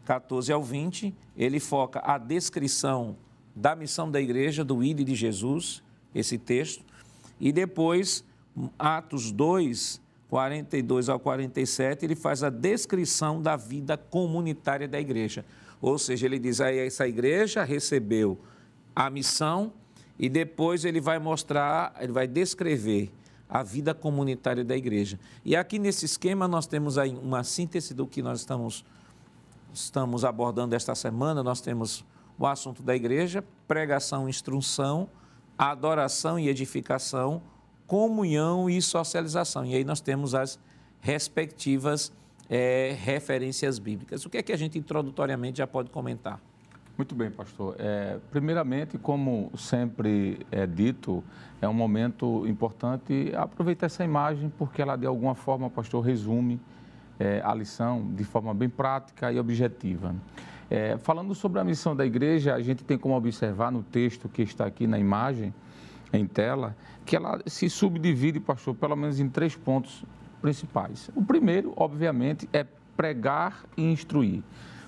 14 0.10 0.52
ao 0.52 0.64
20, 0.64 1.14
ele 1.38 1.60
foca 1.60 2.02
a 2.04 2.18
descrição 2.18 3.16
da 3.56 3.76
missão 3.76 4.10
da 4.10 4.20
igreja, 4.20 4.64
do 4.64 4.84
ID 4.84 5.02
de 5.02 5.14
Jesus, 5.14 5.84
esse 6.16 6.36
texto, 6.36 6.84
e 7.40 7.52
depois, 7.52 8.24
Atos 8.80 9.32
2, 9.32 10.02
42 10.28 11.10
ao 11.10 11.20
47, 11.20 12.06
ele 12.06 12.16
faz 12.16 12.42
a 12.42 12.50
descrição 12.50 13.40
da 13.40 13.56
vida 13.56 13.96
comunitária 13.98 14.88
da 14.88 15.00
igreja. 15.00 15.46
Ou 15.80 16.00
seja, 16.00 16.26
ele 16.26 16.40
diz 16.40 16.60
aí 16.60 16.80
essa 16.80 17.08
igreja 17.08 17.64
recebeu 17.64 18.36
a 18.96 19.12
missão 19.12 19.72
e 20.18 20.28
depois 20.28 20.86
ele 20.86 21.00
vai 21.00 21.20
mostrar, 21.20 21.96
ele 22.02 22.14
vai 22.14 22.28
descrever 22.28 23.12
a 23.48 23.62
vida 23.62 23.94
comunitária 23.94 24.64
da 24.64 24.76
igreja. 24.76 25.20
E 25.46 25.56
aqui 25.56 25.78
nesse 25.78 26.06
esquema 26.06 26.48
nós 26.48 26.66
temos 26.66 26.98
aí 26.98 27.16
uma 27.16 27.44
síntese 27.44 27.94
do 27.94 28.08
que 28.08 28.24
nós 28.24 28.40
estamos, 28.40 28.84
estamos 29.74 30.26
abordando 30.26 30.76
esta 30.76 30.96
semana. 30.96 31.44
Nós 31.44 31.62
temos 31.62 32.06
o 32.38 32.48
assunto 32.48 32.82
da 32.82 32.96
igreja, 32.96 33.44
pregação, 33.68 34.30
instrução, 34.30 35.10
adoração 35.58 36.40
e 36.40 36.48
edificação, 36.48 37.42
comunhão 37.86 38.70
e 38.70 38.82
socialização. 38.82 39.66
E 39.66 39.76
aí 39.76 39.84
nós 39.84 40.00
temos 40.00 40.34
as 40.34 40.60
respectivas 41.02 42.12
é, 42.50 42.96
referências 43.00 43.78
bíblicas. 43.78 44.26
O 44.26 44.30
que 44.30 44.38
é 44.38 44.44
que 44.44 44.52
a 44.52 44.58
gente 44.58 44.78
introdutoriamente 44.78 45.60
já 45.60 45.68
pode 45.68 45.90
comentar? 45.90 46.40
Muito 46.98 47.16
bem, 47.16 47.32
pastor. 47.32 47.76
É, 47.80 48.20
primeiramente, 48.30 48.98
como 48.98 49.50
sempre 49.56 50.46
é 50.52 50.68
dito, 50.68 51.24
é 51.62 51.68
um 51.68 51.74
momento 51.74 52.46
importante 52.46 53.32
aproveitar 53.38 53.86
essa 53.86 54.04
imagem, 54.04 54.52
porque 54.58 54.82
ela, 54.82 54.98
de 54.98 55.06
alguma 55.06 55.34
forma, 55.34 55.70
pastor, 55.70 56.04
resume 56.04 56.60
é, 57.20 57.42
a 57.44 57.54
lição 57.54 58.10
de 58.16 58.24
forma 58.24 58.54
bem 58.54 58.70
prática 58.70 59.32
e 59.32 59.40
objetiva. 59.40 60.16
É, 60.70 60.98
falando 60.98 61.36
sobre 61.36 61.60
a 61.60 61.64
missão 61.64 61.96
da 61.96 62.06
igreja, 62.06 62.54
a 62.54 62.62
gente 62.62 62.84
tem 62.84 62.98
como 62.98 63.16
observar 63.16 63.72
no 63.72 63.84
texto 63.84 64.30
que 64.30 64.42
está 64.42 64.66
aqui 64.66 64.88
na 64.88 64.98
imagem, 64.98 65.54
em 66.14 66.26
tela, 66.26 66.76
que 67.06 67.16
ela 67.16 67.40
se 67.46 67.70
subdivide, 67.70 68.40
pastor, 68.40 68.76
pelo 68.76 68.96
menos 68.96 69.20
em 69.20 69.28
três 69.28 69.56
pontos 69.56 70.04
principais. 70.42 71.10
O 71.16 71.24
primeiro, 71.24 71.74
obviamente, 71.76 72.48
é 72.54 72.66
pregar 72.96 73.64
e 73.76 73.84
instruir. 73.84 74.44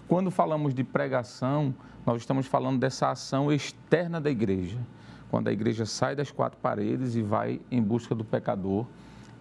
Quando 0.08 0.30
falamos 0.30 0.74
de 0.74 0.84
pregação, 0.84 1.74
nós 2.06 2.22
estamos 2.22 2.48
falando 2.48 2.80
dessa 2.80 3.10
ação 3.10 3.52
externa 3.52 4.20
da 4.20 4.30
igreja. 4.30 4.78
Quando 5.30 5.48
a 5.48 5.52
igreja 5.52 5.86
sai 5.86 6.16
das 6.16 6.30
quatro 6.30 6.60
paredes 6.60 7.16
e 7.16 7.22
vai 7.22 7.62
em 7.72 7.82
busca 7.82 8.14
do 8.14 8.26
pecador, 8.26 8.86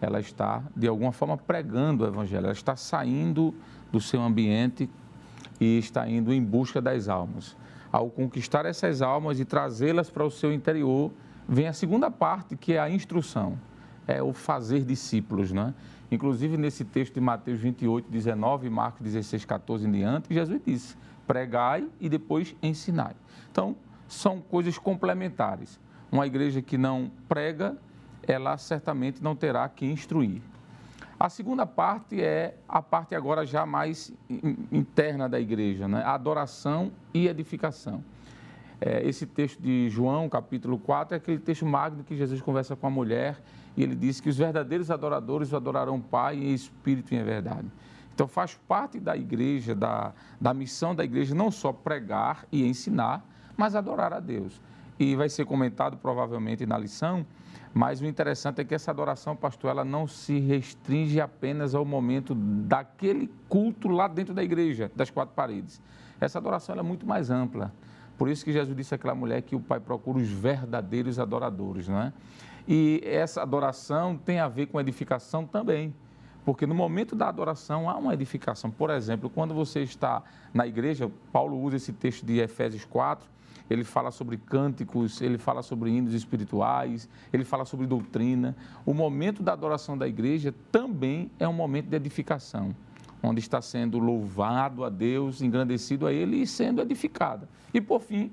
ela 0.01 0.21
está, 0.21 0.63
de 0.75 0.89
alguma 0.89 1.13
forma, 1.13 1.37
pregando 1.37 2.05
o 2.05 2.07
evangelho, 2.07 2.45
ela 2.45 2.53
está 2.53 2.75
saindo 2.77 3.55
do 3.93 4.01
seu 4.01 4.21
ambiente 4.21 4.89
e 5.61 5.79
está 5.79 6.09
indo 6.09 6.33
em 6.33 6.43
busca 6.43 6.81
das 6.81 7.09
almas. 7.09 7.57
Ao 7.93 8.09
conquistar 8.09 8.65
essas 8.67 9.03
almas 9.03 9.41
e 9.41 9.45
trazê-las 9.45 10.09
para 10.09 10.25
o 10.25 10.31
seu 10.31 10.53
interior, 10.53 11.11
vem 11.49 11.67
a 11.67 11.73
segunda 11.73 12.11
parte, 12.11 12.57
que 12.57 12.75
é 12.75 12.79
a 12.79 12.89
instrução, 12.89 13.59
é 14.07 14.23
o 14.23 14.33
fazer 14.33 14.85
discípulos, 14.85 15.53
né? 15.53 15.75
Inclusive, 16.11 16.57
nesse 16.57 16.85
texto 16.85 17.15
de 17.15 17.21
Mateus 17.21 17.61
28, 17.61 18.11
19, 18.11 18.71
Marcos 18.71 19.03
16, 19.03 19.45
14 19.45 19.87
em 19.87 19.93
diante, 19.93 20.33
Jesus 20.35 20.61
disse: 20.65 20.97
pregai 21.27 21.87
e 22.01 22.09
depois 22.09 22.57
ensinai. 22.61 23.15
Então, 23.53 23.77
são 24.09 24.41
coisas 24.41 24.77
complementares. 24.77 25.79
Uma 26.11 26.27
igreja 26.27 26.61
que 26.61 26.77
não 26.77 27.09
prega, 27.29 27.77
ela 28.31 28.57
certamente 28.57 29.23
não 29.23 29.35
terá 29.35 29.69
que 29.69 29.85
instruir. 29.85 30.41
A 31.19 31.29
segunda 31.29 31.67
parte 31.67 32.23
é 32.23 32.57
a 32.69 32.81
parte 32.81 33.15
agora 33.15 33.45
já 33.45 33.67
mais 33.67 34.13
interna 34.73 35.29
da 35.29 35.39
igreja, 35.39 35.87
né? 35.87 36.03
a 36.03 36.15
adoração 36.15 36.93
e 37.13 37.27
edificação. 37.27 38.03
É, 38.81 39.07
esse 39.07 39.27
texto 39.27 39.61
de 39.61 39.91
João, 39.91 40.29
capítulo 40.29 40.79
4, 40.79 41.15
é 41.15 41.19
aquele 41.19 41.39
texto 41.39 41.67
magno 41.67 42.03
que 42.03 42.17
Jesus 42.17 42.41
conversa 42.41 42.75
com 42.75 42.87
a 42.87 42.91
mulher 42.91 43.39
e 43.77 43.83
ele 43.83 43.95
diz 43.95 44.21
que 44.21 44.31
os 44.31 44.39
verdadeiros 44.39 44.91
adoradores 44.91 45.53
adorarão 45.53 45.97
o 45.97 46.01
Pai 46.01 46.37
em 46.37 46.55
espírito 46.55 47.13
e 47.13 47.19
em 47.19 47.23
verdade. 47.23 47.69
Então 48.15 48.27
faz 48.27 48.59
parte 48.67 48.99
da 48.99 49.17
igreja, 49.17 49.75
da, 49.75 50.13
da 50.41 50.55
missão 50.55 50.95
da 50.95 51.05
igreja, 51.05 51.35
não 51.35 51.51
só 51.51 51.73
pregar 51.73 52.47
e 52.51 52.65
ensinar, 52.67 53.23
mas 53.57 53.75
adorar 53.75 54.13
a 54.13 54.21
Deus. 54.21 54.61
E 54.99 55.15
vai 55.17 55.29
ser 55.29 55.45
comentado 55.45 55.99
provavelmente 55.99 56.65
na 56.65 56.79
lição, 56.79 57.27
mas 57.73 58.01
o 58.01 58.07
interessante 58.07 58.61
é 58.61 58.65
que 58.65 58.75
essa 58.75 58.91
adoração, 58.91 59.37
pastor, 59.37 59.71
ela 59.71 59.85
não 59.85 60.07
se 60.07 60.39
restringe 60.41 61.21
apenas 61.21 61.75
ao 61.75 61.85
momento 61.85 62.35
daquele 62.35 63.31
culto 63.49 63.89
lá 63.89 64.09
dentro 64.09 64.35
da 64.35 64.43
igreja, 64.43 64.91
das 64.95 65.09
quatro 65.09 65.35
paredes. 65.35 65.81
Essa 66.21 66.39
adoração 66.39 66.75
é 66.77 66.83
muito 66.83 67.07
mais 67.07 67.31
ampla. 67.31 67.73
Por 68.19 68.29
isso 68.29 68.45
que 68.45 68.53
Jesus 68.53 68.77
disse 68.77 68.95
àquela 68.95 69.15
mulher 69.15 69.41
que 69.43 69.55
o 69.55 69.61
Pai 69.61 69.81
procura 69.81 70.19
os 70.19 70.29
verdadeiros 70.29 71.19
adoradores, 71.19 71.89
não 71.89 72.01
é? 72.01 72.13
E 72.69 73.01
essa 73.05 73.41
adoração 73.41 74.17
tem 74.17 74.41
a 74.41 74.49
ver 74.49 74.67
com 74.67 74.81
edificação 74.81 75.47
também. 75.47 75.95
Porque 76.45 76.67
no 76.67 76.75
momento 76.75 77.15
da 77.15 77.29
adoração 77.29 77.89
há 77.89 77.97
uma 77.97 78.13
edificação. 78.13 78.71
Por 78.71 78.91
exemplo, 78.91 79.31
quando 79.31 79.55
você 79.55 79.83
está 79.83 80.23
na 80.53 80.67
igreja, 80.67 81.11
Paulo 81.33 81.59
usa 81.61 81.77
esse 81.77 81.93
texto 81.93 82.25
de 82.25 82.41
Efésios 82.41 82.85
4, 82.85 83.29
ele 83.71 83.85
fala 83.85 84.11
sobre 84.11 84.37
cânticos, 84.37 85.23
ele 85.23 85.39
fala 85.39 85.63
sobre 85.63 85.91
hinos 85.91 86.13
espirituais, 86.13 87.09
ele 87.33 87.45
fala 87.45 87.65
sobre 87.65 87.87
doutrina. 87.87 88.57
O 88.85 88.93
momento 88.93 89.45
da 89.45 89.53
adoração 89.53 89.97
da 89.97 90.09
igreja 90.09 90.53
também 90.73 91.31
é 91.39 91.47
um 91.47 91.53
momento 91.53 91.87
de 91.87 91.95
edificação, 91.95 92.75
onde 93.23 93.39
está 93.39 93.63
sendo 93.63 94.01
louvado 94.01 94.85
a 94.85 94.89
Deus, 94.91 95.41
engrandecido 95.41 96.09
a 96.09 96.13
Ele 96.13 96.43
e 96.43 96.47
sendo 96.49 96.83
edificada. 96.83 97.49
E 97.73 97.81
por 97.81 98.01
fim, 98.01 98.33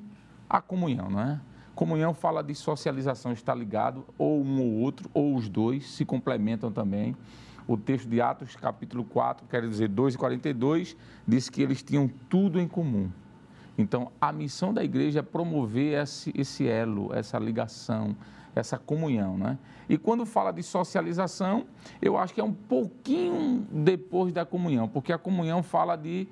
a 0.49 0.59
comunhão, 0.59 1.11
não 1.11 1.21
é? 1.21 1.39
Comunhão 1.75 2.15
fala 2.15 2.41
de 2.41 2.55
socialização, 2.55 3.31
está 3.31 3.53
ligado, 3.53 4.03
ou 4.17 4.43
um 4.43 4.59
ou 4.59 4.73
outro, 4.79 5.07
ou 5.13 5.35
os 5.35 5.47
dois 5.47 5.87
se 5.91 6.03
complementam 6.03 6.71
também. 6.71 7.15
O 7.67 7.77
texto 7.77 8.09
de 8.09 8.19
Atos, 8.19 8.55
capítulo 8.55 9.03
4, 9.03 9.45
quer 9.47 9.61
dizer 9.61 9.87
2 9.89 10.15
e 10.15 10.17
42, 10.17 10.97
diz 11.27 11.47
que 11.47 11.61
eles 11.61 11.83
tinham 11.83 12.09
tudo 12.27 12.59
em 12.59 12.67
comum. 12.67 13.11
Então, 13.77 14.11
a 14.19 14.31
missão 14.31 14.73
da 14.73 14.83
igreja 14.83 15.19
é 15.19 15.21
promover 15.21 16.01
esse, 16.01 16.33
esse 16.35 16.67
elo, 16.67 17.13
essa 17.13 17.37
ligação, 17.37 18.15
essa 18.55 18.77
comunhão. 18.77 19.37
Né? 19.37 19.57
E 19.87 19.97
quando 19.97 20.25
fala 20.25 20.51
de 20.51 20.63
socialização, 20.63 21.65
eu 22.01 22.17
acho 22.17 22.33
que 22.33 22.41
é 22.41 22.43
um 22.43 22.53
pouquinho 22.53 23.67
depois 23.71 24.33
da 24.33 24.45
comunhão, 24.45 24.87
porque 24.87 25.13
a 25.13 25.17
comunhão 25.17 25.61
fala 25.61 25.95
de 25.95 26.27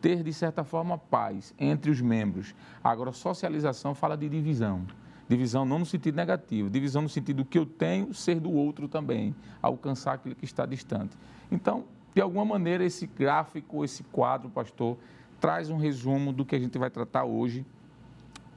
ter, 0.00 0.22
de 0.22 0.32
certa 0.32 0.64
forma, 0.64 0.98
paz 0.98 1.54
entre 1.58 1.90
os 1.90 2.00
membros. 2.00 2.54
Agora, 2.82 3.12
socialização 3.12 3.94
fala 3.94 4.16
de 4.16 4.28
divisão. 4.28 4.86
Divisão 5.28 5.64
não 5.64 5.78
no 5.78 5.86
sentido 5.86 6.16
negativo, 6.16 6.68
divisão 6.68 7.02
no 7.02 7.08
sentido 7.08 7.44
que 7.44 7.56
eu 7.56 7.64
tenho 7.64 8.12
ser 8.12 8.40
do 8.40 8.50
outro 8.50 8.88
também, 8.88 9.32
alcançar 9.62 10.14
aquilo 10.14 10.34
que 10.34 10.44
está 10.44 10.66
distante. 10.66 11.16
Então, 11.52 11.84
de 12.12 12.20
alguma 12.20 12.44
maneira, 12.44 12.84
esse 12.84 13.06
gráfico, 13.06 13.84
esse 13.84 14.02
quadro, 14.02 14.50
pastor, 14.50 14.98
traz 15.40 15.70
um 15.70 15.76
resumo 15.76 16.32
do 16.32 16.44
que 16.44 16.54
a 16.54 16.58
gente 16.58 16.78
vai 16.78 16.90
tratar 16.90 17.24
hoje 17.24 17.64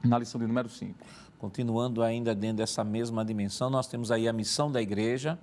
na 0.02 0.18
lição 0.18 0.40
de 0.40 0.46
número 0.46 0.68
5. 0.68 0.94
Continuando 1.38 2.02
ainda 2.02 2.34
dentro 2.34 2.58
dessa 2.58 2.84
mesma 2.84 3.24
dimensão, 3.24 3.70
nós 3.70 3.86
temos 3.86 4.10
aí 4.10 4.28
a 4.28 4.32
missão 4.32 4.70
da 4.70 4.80
igreja, 4.80 5.38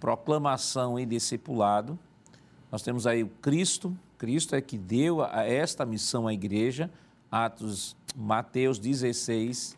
proclamação 0.00 0.98
e 0.98 1.06
discipulado. 1.06 1.98
Nós 2.72 2.82
temos 2.82 3.06
aí 3.06 3.22
o 3.22 3.28
Cristo, 3.28 3.96
Cristo 4.18 4.54
é 4.54 4.60
que 4.60 4.76
deu 4.76 5.22
a 5.22 5.44
esta 5.44 5.86
missão 5.86 6.26
à 6.26 6.34
igreja, 6.34 6.90
Atos, 7.30 7.96
Mateus 8.16 8.78
16, 8.78 9.76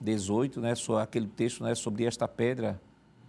18, 0.00 0.60
né, 0.60 0.72
aquele 1.00 1.26
texto 1.28 1.62
né, 1.62 1.74
sobre 1.74 2.04
esta 2.04 2.26
pedra, 2.26 2.80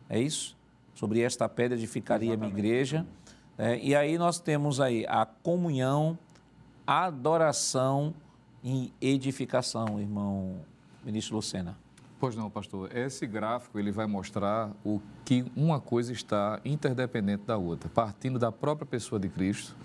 é 0.10 0.20
isso? 0.20 0.58
Sobre 0.96 1.22
esta 1.22 1.48
pedra 1.48 1.78
edificaria 1.78 2.34
a 2.34 2.38
minha 2.38 2.50
igreja. 2.50 3.06
É, 3.58 3.78
e 3.78 3.96
aí 3.96 4.18
nós 4.18 4.40
temos 4.40 4.80
aí 4.80 5.06
a 5.08 5.26
comunhão, 5.26 6.18
adoração 6.86 8.14
e 8.64 8.94
edificação, 9.02 10.00
irmão 10.00 10.56
ministro 11.04 11.36
Lucena. 11.36 11.78
Pois 12.20 12.36
não, 12.36 12.52
pastor. 12.52 12.96
Esse 12.96 13.26
gráfico 13.26 13.80
ele 13.80 13.92
vai 13.92 14.06
mostrar 14.06 14.72
o 14.86 15.02
que 15.26 15.44
uma 15.56 15.80
coisa 15.80 16.14
está 16.14 16.62
interdependente 16.64 17.46
da 17.48 17.58
outra, 17.58 17.90
partindo 17.90 18.38
da 18.38 18.52
própria 18.52 18.86
pessoa 18.86 19.20
de 19.20 19.28
Cristo, 19.28 19.76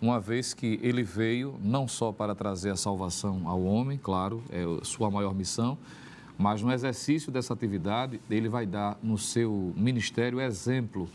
uma 0.00 0.18
vez 0.18 0.54
que 0.54 0.78
ele 0.82 1.02
veio 1.02 1.58
não 1.62 1.86
só 1.86 2.12
para 2.12 2.34
trazer 2.34 2.70
a 2.70 2.76
salvação 2.76 3.46
ao 3.46 3.62
homem, 3.62 3.98
claro, 3.98 4.42
é 4.50 4.62
sua 4.84 5.10
maior 5.10 5.34
missão, 5.34 5.76
mas 6.38 6.62
no 6.62 6.72
exercício 6.72 7.32
dessa 7.32 7.52
atividade, 7.52 8.20
ele 8.30 8.48
vai 8.48 8.66
dar 8.66 8.98
no 9.02 9.16
seu 9.18 9.72
ministério 9.76 10.40
exemplo 10.40 11.08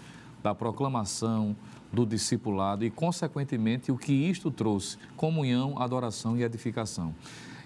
da 0.43 0.53
proclamação, 0.53 1.55
do 1.91 2.05
discipulado 2.05 2.85
e, 2.85 2.89
consequentemente, 2.89 3.91
o 3.91 3.97
que 3.97 4.13
isto 4.13 4.49
trouxe: 4.49 4.97
comunhão, 5.15 5.77
adoração 5.77 6.37
e 6.37 6.43
edificação. 6.43 7.13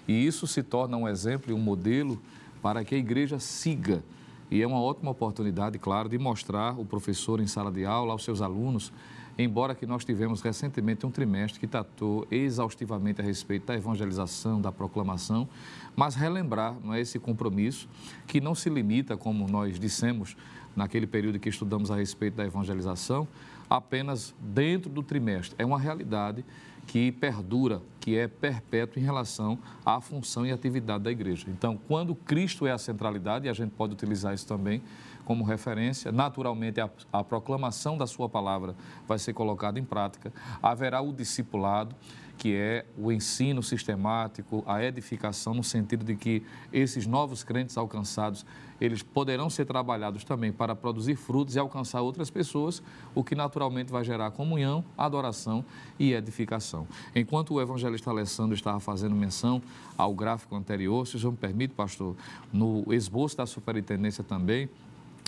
E 0.06 0.26
isso 0.26 0.46
se 0.46 0.62
torna 0.62 0.96
um 0.96 1.08
exemplo 1.08 1.50
e 1.50 1.54
um 1.54 1.58
modelo 1.58 2.20
para 2.62 2.84
que 2.84 2.94
a 2.94 2.98
igreja 2.98 3.38
siga. 3.38 4.02
E 4.50 4.62
é 4.62 4.66
uma 4.66 4.80
ótima 4.80 5.10
oportunidade, 5.10 5.78
claro, 5.78 6.08
de 6.08 6.18
mostrar 6.18 6.78
o 6.78 6.84
professor 6.84 7.40
em 7.40 7.46
sala 7.46 7.70
de 7.72 7.84
aula 7.84 8.12
aos 8.12 8.22
seus 8.22 8.40
alunos 8.40 8.92
embora 9.38 9.74
que 9.74 9.86
nós 9.86 10.04
tivemos 10.04 10.40
recentemente 10.40 11.04
um 11.04 11.10
trimestre 11.10 11.60
que 11.60 11.66
tratou 11.66 12.26
exaustivamente 12.30 13.20
a 13.20 13.24
respeito 13.24 13.66
da 13.66 13.74
evangelização, 13.74 14.60
da 14.60 14.72
proclamação, 14.72 15.48
mas 15.94 16.14
relembrar 16.14 16.74
não 16.82 16.94
é, 16.94 17.00
esse 17.00 17.18
compromisso 17.18 17.88
que 18.26 18.40
não 18.40 18.54
se 18.54 18.70
limita, 18.70 19.16
como 19.16 19.46
nós 19.46 19.78
dissemos 19.78 20.36
naquele 20.74 21.06
período 21.06 21.38
que 21.38 21.48
estudamos 21.48 21.90
a 21.90 21.96
respeito 21.96 22.34
da 22.34 22.44
evangelização, 22.44 23.28
apenas 23.68 24.34
dentro 24.40 24.90
do 24.90 25.02
trimestre. 25.02 25.54
É 25.58 25.64
uma 25.64 25.78
realidade 25.78 26.44
que 26.86 27.10
perdura, 27.10 27.82
que 28.00 28.16
é 28.16 28.28
perpétua 28.28 29.00
em 29.00 29.04
relação 29.04 29.58
à 29.84 30.00
função 30.00 30.46
e 30.46 30.52
atividade 30.52 31.04
da 31.04 31.10
igreja. 31.10 31.46
Então, 31.48 31.76
quando 31.88 32.14
Cristo 32.14 32.66
é 32.66 32.72
a 32.72 32.78
centralidade, 32.78 33.46
e 33.46 33.48
a 33.48 33.52
gente 33.52 33.70
pode 33.72 33.92
utilizar 33.92 34.32
isso 34.32 34.46
também 34.46 34.82
como 35.24 35.42
referência, 35.44 36.12
naturalmente 36.12 36.80
a, 36.80 36.88
a 37.12 37.24
proclamação 37.24 37.98
da 37.98 38.06
sua 38.06 38.28
palavra 38.28 38.76
vai 39.08 39.18
ser 39.18 39.32
colocada 39.32 39.78
em 39.80 39.84
prática, 39.84 40.32
haverá 40.62 41.00
o 41.00 41.12
discipulado, 41.12 41.96
que 42.38 42.54
é 42.54 42.86
o 42.96 43.10
ensino 43.10 43.62
sistemático, 43.62 44.62
a 44.66 44.84
edificação, 44.84 45.54
no 45.54 45.64
sentido 45.64 46.04
de 46.04 46.14
que 46.14 46.42
esses 46.72 47.06
novos 47.06 47.42
crentes 47.42 47.76
alcançados, 47.76 48.46
eles 48.80 49.02
poderão 49.02 49.48
ser 49.48 49.64
trabalhados 49.64 50.24
também 50.24 50.52
para 50.52 50.74
produzir 50.74 51.16
frutos 51.16 51.56
e 51.56 51.58
alcançar 51.58 52.02
outras 52.02 52.30
pessoas, 52.30 52.82
o 53.14 53.24
que 53.24 53.34
naturalmente 53.34 53.90
vai 53.90 54.04
gerar 54.04 54.30
comunhão, 54.30 54.84
adoração 54.96 55.64
e 55.98 56.12
edificação. 56.12 56.86
Enquanto 57.14 57.54
o 57.54 57.60
evangelista 57.60 58.10
Alessandro 58.10 58.54
estava 58.54 58.80
fazendo 58.80 59.14
menção 59.14 59.62
ao 59.96 60.14
gráfico 60.14 60.54
anterior, 60.54 61.06
se 61.06 61.16
o 61.16 61.18
senhor 61.18 61.32
me 61.32 61.38
permite, 61.38 61.74
pastor, 61.74 62.14
no 62.52 62.84
esboço 62.92 63.36
da 63.36 63.46
superintendência 63.46 64.22
também, 64.22 64.68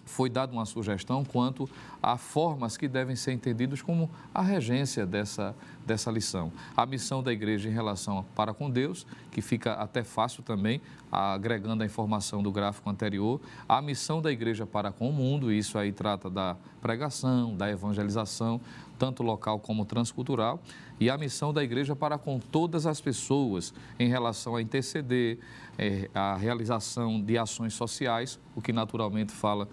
foi 0.08 0.28
dada 0.28 0.52
uma 0.52 0.66
sugestão 0.66 1.24
quanto 1.24 1.68
a 2.02 2.16
formas 2.16 2.76
que 2.76 2.88
devem 2.88 3.14
ser 3.14 3.32
entendidas 3.32 3.82
como 3.82 4.10
a 4.34 4.42
regência 4.42 5.06
dessa, 5.06 5.54
dessa 5.86 6.10
lição. 6.10 6.50
A 6.76 6.84
missão 6.84 7.22
da 7.22 7.32
igreja 7.32 7.68
em 7.68 7.72
relação 7.72 8.24
para 8.34 8.52
com 8.52 8.70
Deus, 8.70 9.06
que 9.30 9.40
fica 9.40 9.74
até 9.74 10.02
fácil 10.02 10.42
também, 10.42 10.80
agregando 11.10 11.82
a 11.82 11.86
informação 11.86 12.42
do 12.42 12.50
gráfico 12.50 12.88
anterior. 12.90 13.40
A 13.68 13.80
missão 13.80 14.20
da 14.20 14.32
igreja 14.32 14.66
para 14.66 14.90
com 14.90 15.08
o 15.08 15.12
mundo, 15.12 15.52
isso 15.52 15.78
aí 15.78 15.92
trata 15.92 16.28
da 16.28 16.56
pregação, 16.80 17.56
da 17.56 17.70
evangelização, 17.70 18.60
tanto 18.98 19.22
local 19.22 19.58
como 19.60 19.84
transcultural. 19.84 20.60
E 21.00 21.08
a 21.08 21.16
missão 21.16 21.52
da 21.52 21.62
igreja 21.62 21.94
para 21.94 22.18
com 22.18 22.38
todas 22.40 22.84
as 22.84 23.00
pessoas 23.00 23.72
em 23.98 24.08
relação 24.08 24.56
a 24.56 24.62
interceder, 24.62 25.38
é, 25.78 26.10
a 26.12 26.36
realização 26.36 27.22
de 27.22 27.38
ações 27.38 27.74
sociais, 27.74 28.38
o 28.56 28.60
que 28.60 28.72
naturalmente 28.72 29.32
fala 29.32 29.68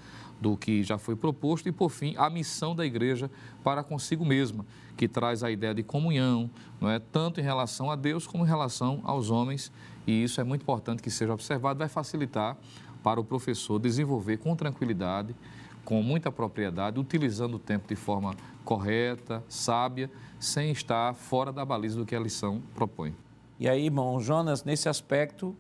do 0.45 0.55
que 0.55 0.83
já 0.83 0.99
foi 0.99 1.15
proposto, 1.15 1.67
e, 1.67 1.71
por 1.71 1.89
fim, 1.89 2.13
a 2.17 2.29
missão 2.29 2.75
da 2.75 2.85
igreja 2.85 3.31
para 3.63 3.83
consigo 3.83 4.23
mesma, 4.23 4.63
que 4.95 5.07
traz 5.07 5.43
a 5.43 5.49
ideia 5.49 5.73
de 5.73 5.81
comunhão, 5.81 6.51
não 6.79 6.87
é? 6.87 6.99
tanto 6.99 7.39
em 7.41 7.43
relação 7.43 7.89
a 7.89 7.95
Deus 7.95 8.27
como 8.27 8.45
em 8.45 8.47
relação 8.47 9.01
aos 9.03 9.31
homens, 9.31 9.71
e 10.05 10.23
isso 10.23 10.39
é 10.39 10.43
muito 10.43 10.61
importante 10.61 11.01
que 11.01 11.09
seja 11.09 11.33
observado, 11.33 11.79
vai 11.79 11.89
facilitar 11.89 12.55
para 13.01 13.19
o 13.19 13.23
professor 13.23 13.79
desenvolver 13.79 14.37
com 14.37 14.55
tranquilidade, 14.55 15.35
com 15.83 16.03
muita 16.03 16.31
propriedade, 16.31 16.99
utilizando 16.99 17.55
o 17.55 17.59
tempo 17.59 17.87
de 17.87 17.95
forma 17.95 18.35
correta, 18.63 19.43
sábia, 19.49 20.11
sem 20.39 20.71
estar 20.71 21.15
fora 21.15 21.51
da 21.51 21.65
baliza 21.65 21.97
do 21.97 22.05
que 22.05 22.15
a 22.15 22.19
lição 22.19 22.61
propõe. 22.75 23.15
E 23.59 23.67
aí, 23.67 23.85
irmão 23.85 24.19
Jonas, 24.19 24.63
nesse 24.63 24.87
aspecto, 24.87 25.55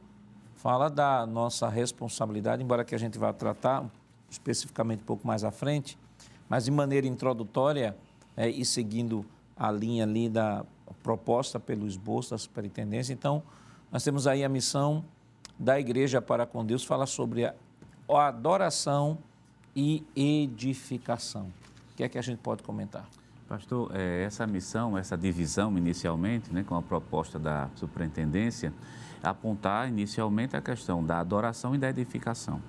fala 0.55 0.89
da 0.89 1.25
nossa 1.25 1.67
responsabilidade, 1.69 2.61
embora 2.61 2.85
que 2.85 2.93
a 2.93 2.99
gente 2.99 3.17
vá 3.17 3.33
tratar 3.33 3.89
especificamente 4.35 5.01
um 5.01 5.05
pouco 5.05 5.25
mais 5.25 5.43
à 5.43 5.51
frente, 5.51 5.97
mas 6.47 6.65
de 6.65 6.71
maneira 6.71 7.07
introdutória 7.07 7.95
é, 8.37 8.47
e 8.47 8.63
seguindo 8.63 9.25
a 9.55 9.71
linha 9.71 10.03
ali 10.03 10.29
da 10.29 10.65
proposta 11.01 11.59
pelo 11.59 11.87
esboço 11.87 12.31
da 12.31 12.37
superintendência. 12.37 13.13
Então, 13.13 13.41
nós 13.91 14.03
temos 14.03 14.27
aí 14.27 14.43
a 14.43 14.49
missão 14.49 15.03
da 15.57 15.79
igreja 15.79 16.21
para 16.21 16.45
com 16.45 16.65
Deus, 16.65 16.83
fala 16.83 17.05
sobre 17.05 17.45
a, 17.45 17.55
a 18.09 18.27
adoração 18.27 19.17
e 19.75 20.03
edificação. 20.15 21.51
O 21.91 21.95
que 21.95 22.03
é 22.03 22.09
que 22.09 22.17
a 22.17 22.21
gente 22.21 22.39
pode 22.39 22.61
comentar? 22.61 23.07
Pastor, 23.47 23.91
é, 23.93 24.23
essa 24.23 24.45
missão, 24.45 24.97
essa 24.97 25.17
divisão 25.17 25.77
inicialmente, 25.77 26.51
né, 26.51 26.63
com 26.63 26.75
a 26.75 26.81
proposta 26.81 27.39
da 27.39 27.69
superintendência, 27.75 28.73
apontar 29.23 29.87
inicialmente 29.87 30.57
a 30.57 30.61
questão 30.61 31.03
da 31.03 31.19
adoração 31.19 31.73
e 31.73 31.77
da 31.77 31.89
edificação 31.89 32.61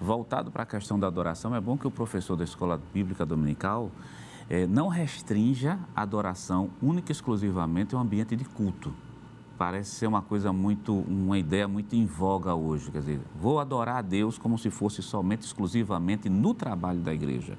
voltado 0.00 0.50
para 0.50 0.62
a 0.62 0.66
questão 0.66 0.98
da 0.98 1.06
adoração, 1.06 1.54
é 1.54 1.60
bom 1.60 1.76
que 1.76 1.86
o 1.86 1.90
professor 1.90 2.36
da 2.36 2.44
Escola 2.44 2.80
Bíblica 2.92 3.24
Dominical 3.24 3.90
eh, 4.48 4.66
não 4.66 4.88
restrinja 4.88 5.78
a 5.94 6.02
adoração 6.02 6.70
única 6.82 7.10
e 7.10 7.14
exclusivamente 7.14 7.94
ao 7.94 8.00
ambiente 8.00 8.36
de 8.36 8.44
culto. 8.44 8.94
Parece 9.58 9.90
ser 9.90 10.06
uma 10.06 10.20
coisa 10.20 10.52
muito, 10.52 10.94
uma 10.94 11.38
ideia 11.38 11.66
muito 11.66 11.96
em 11.96 12.04
voga 12.04 12.54
hoje. 12.54 12.90
Quer 12.90 12.98
dizer, 12.98 13.20
vou 13.40 13.58
adorar 13.58 13.96
a 13.96 14.02
Deus 14.02 14.36
como 14.36 14.58
se 14.58 14.70
fosse 14.70 15.02
somente, 15.02 15.42
exclusivamente 15.42 16.28
no 16.28 16.52
trabalho 16.52 17.00
da 17.00 17.14
igreja. 17.14 17.58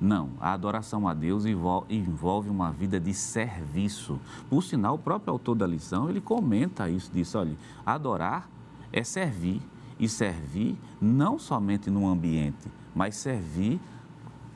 Não, 0.00 0.30
a 0.40 0.52
adoração 0.52 1.08
a 1.08 1.14
Deus 1.14 1.44
envolve 1.46 2.50
uma 2.50 2.70
vida 2.70 3.00
de 3.00 3.14
serviço. 3.14 4.18
Por 4.48 4.62
sinal, 4.62 4.94
o 4.94 4.98
próprio 4.98 5.32
autor 5.32 5.54
da 5.54 5.66
lição, 5.66 6.08
ele 6.08 6.20
comenta 6.20 6.88
isso, 6.90 7.10
diz, 7.12 7.34
olha, 7.34 7.56
adorar 7.84 8.48
é 8.92 9.02
servir, 9.02 9.62
e 9.98 10.08
servir 10.08 10.76
não 11.00 11.38
somente 11.38 11.90
no 11.90 12.06
ambiente, 12.06 12.70
mas 12.94 13.16
servir 13.16 13.80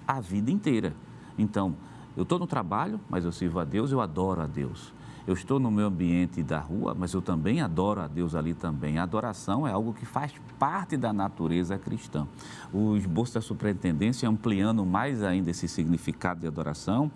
a 0.06 0.20
vida 0.20 0.50
inteira. 0.50 0.94
Então, 1.38 1.74
eu 2.16 2.24
estou 2.24 2.38
no 2.38 2.46
trabalho, 2.46 3.00
mas 3.08 3.24
eu 3.24 3.32
sirvo 3.32 3.60
a 3.60 3.64
Deus, 3.64 3.92
eu 3.92 4.00
adoro 4.00 4.42
a 4.42 4.46
Deus. 4.46 4.92
Eu 5.26 5.34
estou 5.34 5.60
no 5.60 5.70
meu 5.70 5.86
ambiente 5.86 6.42
da 6.42 6.58
rua, 6.58 6.94
mas 6.98 7.12
eu 7.12 7.22
também 7.22 7.60
adoro 7.60 8.00
a 8.00 8.08
Deus 8.08 8.34
ali 8.34 8.52
também. 8.52 8.98
A 8.98 9.02
adoração 9.02 9.66
é 9.66 9.70
algo 9.70 9.92
que 9.92 10.04
faz 10.04 10.32
parte 10.58 10.96
da 10.96 11.12
natureza 11.12 11.78
cristã. 11.78 12.26
O 12.72 12.96
esboço 12.96 13.34
da 13.34 13.40
superintendência, 13.40 14.28
ampliando 14.28 14.84
mais 14.84 15.22
ainda 15.22 15.50
esse 15.50 15.68
significado 15.68 16.40
de 16.40 16.46
adoração, 16.46 17.10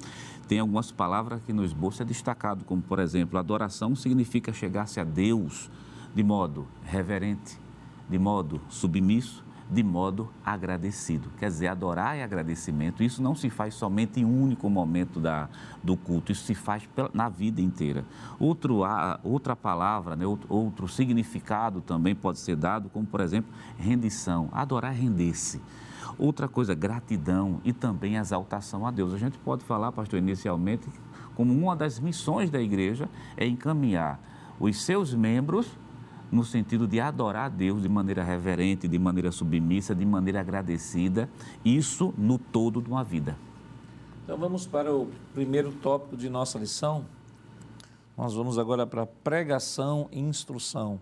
tem 0.47 0.61
algumas 0.61 0.93
palavras 0.93 1.43
que 1.45 1.53
no 1.53 1.65
esboço 1.65 2.03
é 2.03 2.05
destacado, 2.05 2.65
como, 2.65 2.83
por 2.83 2.99
exemplo, 2.99 3.39
adoração 3.39 3.97
significa 3.97 4.53
chegar-se 4.53 5.01
a 5.01 5.05
Deus 5.05 5.71
de 6.15 6.23
modo 6.23 6.67
reverente, 6.85 7.59
de 8.09 8.19
modo 8.19 8.61
submisso, 8.69 9.45
de 9.71 9.83
modo 9.83 10.31
agradecido. 10.45 11.31
Quer 11.39 11.47
dizer, 11.47 11.69
adorar 11.69 12.17
é 12.17 12.23
agradecimento. 12.23 13.03
Isso 13.03 13.23
não 13.23 13.35
se 13.35 13.49
faz 13.49 13.75
somente 13.75 14.21
em 14.21 14.25
um 14.25 14.43
único 14.43 14.69
momento 14.69 15.19
da, 15.19 15.49
do 15.83 15.97
culto, 15.97 16.33
isso 16.33 16.45
se 16.45 16.55
faz 16.55 16.89
na 17.13 17.29
vida 17.29 17.61
inteira. 17.61 18.05
Outro, 18.39 18.83
outra 19.23 19.57
palavra, 19.57 20.17
né, 20.17 20.27
outro, 20.27 20.47
outro 20.53 20.89
significado 20.89 21.81
também 21.81 22.15
pode 22.15 22.39
ser 22.39 22.57
dado, 22.57 22.89
como 22.91 23.07
por 23.07 23.21
exemplo, 23.21 23.53
rendição. 23.79 24.49
Adorar 24.53 24.93
é 24.93 24.97
render-se. 24.97 25.61
Outra 26.19 26.47
coisa, 26.47 26.75
gratidão 26.75 27.61
e 27.65 27.73
também 27.73 28.17
exaltação 28.17 28.87
a 28.87 28.91
Deus. 28.91 29.13
A 29.13 29.19
gente 29.19 29.39
pode 29.39 29.65
falar, 29.65 29.91
pastor, 29.91 30.19
inicialmente, 30.19 30.89
como 31.35 31.53
uma 31.53 31.75
das 31.75 31.99
missões 31.99 32.51
da 32.51 32.61
igreja 32.61 33.09
é 33.37 33.47
encaminhar 33.47 34.21
os 34.61 34.81
seus 34.83 35.13
membros 35.13 35.77
no 36.35 36.45
sentido 36.45 36.87
de 36.87 36.99
adorar 37.01 37.47
a 37.47 37.49
Deus 37.49 37.83
de 37.83 37.89
maneira 37.89 38.25
reverente, 38.25 38.89
de 38.89 38.99
maneira 38.99 39.31
submissa, 39.31 39.95
de 39.95 40.05
maneira 40.05 40.41
agradecida, 40.41 41.31
isso 41.65 42.13
no 42.19 42.39
todo 42.39 42.83
de 42.83 42.89
uma 42.89 43.05
vida. 43.05 43.37
Então 44.25 44.37
vamos 44.37 44.67
para 44.67 44.93
o 44.93 45.09
primeiro 45.33 45.71
tópico 45.73 46.17
de 46.17 46.29
nossa 46.29 46.59
lição. 46.59 47.05
Nós 48.17 48.35
vamos 48.35 48.59
agora 48.59 48.87
para 48.87 49.07
pregação 49.07 50.09
e 50.11 50.19
instrução, 50.19 51.01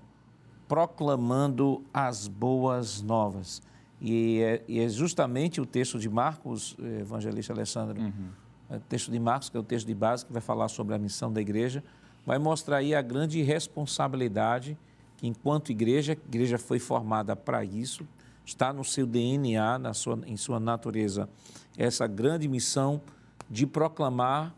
proclamando 0.69 1.83
as 1.95 2.29
boas 2.29 3.01
novas. 3.01 3.63
E 4.01 4.41
é, 4.41 4.63
e 4.69 4.81
é 4.81 4.89
justamente 4.89 5.61
o 5.61 5.67
texto 5.67 5.99
de 5.99 6.09
Marcos, 6.09 6.77
eh, 6.83 7.01
evangelista 7.01 7.53
Alessandro, 7.53 8.01
uhum. 8.01 8.43
É 8.71 8.77
o 8.77 8.81
texto 8.81 9.11
de 9.11 9.19
Marcos, 9.19 9.51
que 9.51 9.57
é 9.57 9.61
o 9.61 9.63
texto 9.63 9.87
de 9.87 9.95
base, 9.95 10.25
que 10.25 10.33
vai 10.33 10.41
falar 10.41 10.67
sobre 10.69 10.95
a 10.95 10.99
missão 10.99 11.31
da 11.31 11.43
igreja, 11.43 11.85
vai 12.25 12.39
mostrar 12.39 12.79
aí 12.79 12.95
a 12.95 13.03
grande 13.03 13.43
responsabilidade 13.43 14.79
enquanto 15.23 15.71
igreja, 15.71 16.13
a 16.13 16.15
igreja 16.15 16.59
foi 16.59 16.79
formada 16.79 17.37
para 17.37 17.65
isso, 17.65 18.07
está 18.45 18.73
no 18.73 18.85
seu 18.85 19.07
DNA, 19.07 19.79
na 19.79 19.95
sua, 19.95 20.19
em 20.27 20.37
sua 20.37 20.59
natureza, 20.59 21.29
essa 21.79 22.07
grande 22.07 22.49
missão 22.49 23.01
de 23.49 23.67
proclamar 23.67 24.55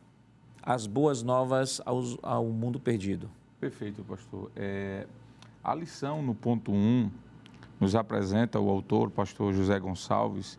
as 0.62 0.86
boas 0.86 1.22
novas 1.22 1.80
aos, 1.84 2.16
ao 2.22 2.46
mundo 2.46 2.80
perdido. 2.80 3.30
Perfeito, 3.60 4.02
pastor. 4.04 4.50
É, 4.56 5.06
a 5.62 5.74
lição 5.74 6.22
no 6.22 6.34
ponto 6.34 6.72
1 6.72 6.74
um, 6.74 7.10
nos 7.78 7.94
apresenta 7.94 8.58
o 8.58 8.70
autor, 8.70 9.10
pastor 9.10 9.52
José 9.52 9.78
Gonçalves, 9.78 10.58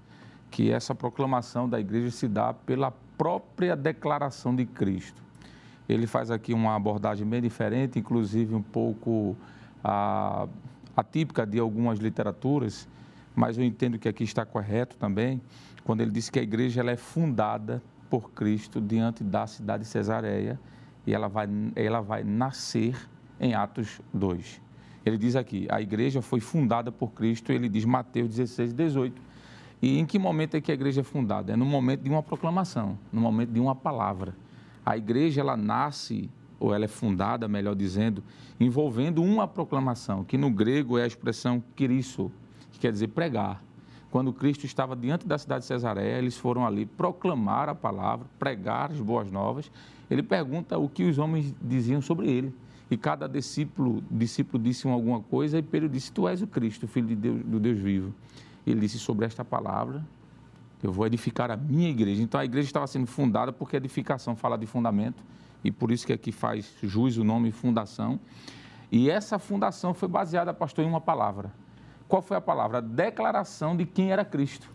que 0.51 0.71
essa 0.71 0.93
proclamação 0.93 1.67
da 1.67 1.79
igreja 1.79 2.11
se 2.11 2.27
dá 2.27 2.53
pela 2.53 2.91
própria 3.17 3.75
declaração 3.75 4.55
de 4.55 4.65
Cristo. 4.65 5.23
Ele 5.87 6.07
faz 6.07 6.31
aqui 6.31 6.53
uma 6.53 6.75
abordagem 6.75 7.27
bem 7.27 7.41
diferente, 7.41 7.99
inclusive 7.99 8.55
um 8.55 8.61
pouco 8.61 9.35
ah, 9.87 10.47
atípica 10.97 11.45
de 11.45 11.59
algumas 11.59 11.99
literaturas, 11.99 12.87
mas 13.35 13.55
eu 13.55 13.63
entendo 13.63 13.99
que 13.99 14.09
aqui 14.09 14.23
está 14.23 14.43
correto 14.43 14.97
também, 14.97 15.39
quando 15.83 16.01
ele 16.01 16.09
diz 16.09 16.27
que 16.27 16.39
a 16.39 16.41
igreja 16.41 16.81
ela 16.81 16.89
é 16.89 16.97
fundada 16.97 17.83
por 18.09 18.31
Cristo 18.31 18.81
diante 18.81 19.23
da 19.23 19.45
cidade 19.45 19.83
de 19.83 19.89
Cesareia 19.89 20.59
e 21.05 21.13
ela 21.13 21.27
vai, 21.27 21.47
ela 21.75 22.01
vai 22.01 22.23
nascer 22.23 22.97
em 23.39 23.53
Atos 23.53 24.01
2. 24.11 24.59
Ele 25.05 25.19
diz 25.19 25.35
aqui, 25.35 25.67
a 25.69 25.79
igreja 25.79 26.19
foi 26.19 26.39
fundada 26.39 26.91
por 26.91 27.11
Cristo, 27.11 27.51
ele 27.51 27.69
diz 27.69 27.85
Mateus 27.85 28.29
16, 28.29 28.73
18. 28.73 29.21
E 29.83 29.99
em 29.99 30.05
que 30.05 30.17
momento 30.17 30.55
é 30.55 30.61
que 30.61 30.71
a 30.71 30.73
igreja 30.73 31.01
é 31.01 31.03
fundada? 31.03 31.53
É 31.53 31.55
no 31.55 31.65
momento 31.65 32.01
de 32.01 32.09
uma 32.09 32.23
proclamação, 32.23 32.97
no 33.13 33.21
momento 33.21 33.51
de 33.51 33.59
uma 33.59 33.75
palavra. 33.75 34.35
A 34.83 34.97
igreja, 34.97 35.41
ela 35.41 35.55
nasce, 35.55 36.31
ou 36.65 36.73
ela 36.73 36.85
é 36.85 36.87
fundada, 36.87 37.47
melhor 37.47 37.75
dizendo, 37.75 38.23
envolvendo 38.59 39.21
uma 39.21 39.47
proclamação, 39.47 40.23
que 40.23 40.37
no 40.37 40.49
grego 40.49 40.97
é 40.97 41.03
a 41.03 41.07
expressão 41.07 41.63
kirisso, 41.75 42.31
que 42.71 42.79
quer 42.79 42.91
dizer 42.91 43.09
pregar. 43.09 43.63
Quando 44.09 44.31
Cristo 44.31 44.65
estava 44.65 44.95
diante 44.95 45.27
da 45.27 45.37
cidade 45.37 45.61
de 45.61 45.67
Cesareia, 45.67 46.17
eles 46.17 46.37
foram 46.37 46.65
ali 46.65 46.85
proclamar 46.85 47.67
a 47.67 47.75
palavra, 47.75 48.25
pregar 48.39 48.91
as 48.91 48.99
boas 48.99 49.29
novas. 49.29 49.69
Ele 50.09 50.23
pergunta 50.23 50.77
o 50.77 50.87
que 50.87 51.03
os 51.03 51.17
homens 51.17 51.53
diziam 51.61 52.01
sobre 52.01 52.29
ele. 52.29 52.53
E 52.89 52.95
cada 52.95 53.27
discípulo, 53.27 54.03
discípulo 54.09 54.63
disse 54.63 54.87
alguma 54.87 55.19
coisa, 55.19 55.57
e 55.57 55.61
Pedro 55.61 55.89
disse: 55.89 56.11
Tu 56.11 56.27
és 56.27 56.41
o 56.41 56.47
Cristo, 56.47 56.87
filho 56.87 57.07
de 57.07 57.15
Deus, 57.15 57.43
do 57.43 57.59
Deus 57.59 57.77
vivo. 57.79 58.13
Ele 58.65 58.79
disse 58.79 58.99
sobre 58.99 59.25
esta 59.25 59.43
palavra: 59.43 60.05
Eu 60.81 60.91
vou 60.91 61.05
edificar 61.05 61.51
a 61.51 61.57
minha 61.57 61.89
igreja. 61.89 62.21
Então 62.21 62.39
a 62.39 62.45
igreja 62.45 62.67
estava 62.67 62.87
sendo 62.87 63.07
fundada 63.07 63.51
porque 63.51 63.75
edificação 63.75 64.35
fala 64.35 64.57
de 64.57 64.65
fundamento, 64.65 65.21
e 65.65 65.71
por 65.71 65.91
isso 65.91 66.05
que 66.05 66.13
aqui 66.13 66.31
faz 66.31 66.73
jus 66.83 67.17
o 67.17 67.23
nome 67.23 67.51
fundação. 67.51 68.19
E 68.91 69.09
essa 69.09 69.39
fundação 69.39 69.93
foi 69.95 70.07
baseada, 70.07 70.53
pastor, 70.53 70.85
em 70.85 70.87
uma 70.87 71.01
palavra. 71.01 71.51
Qual 72.07 72.21
foi 72.21 72.37
a 72.37 72.41
palavra? 72.41 72.81
Declaração 72.81 73.75
de 73.75 73.83
quem 73.83 74.11
era 74.11 74.23
Cristo. 74.23 74.69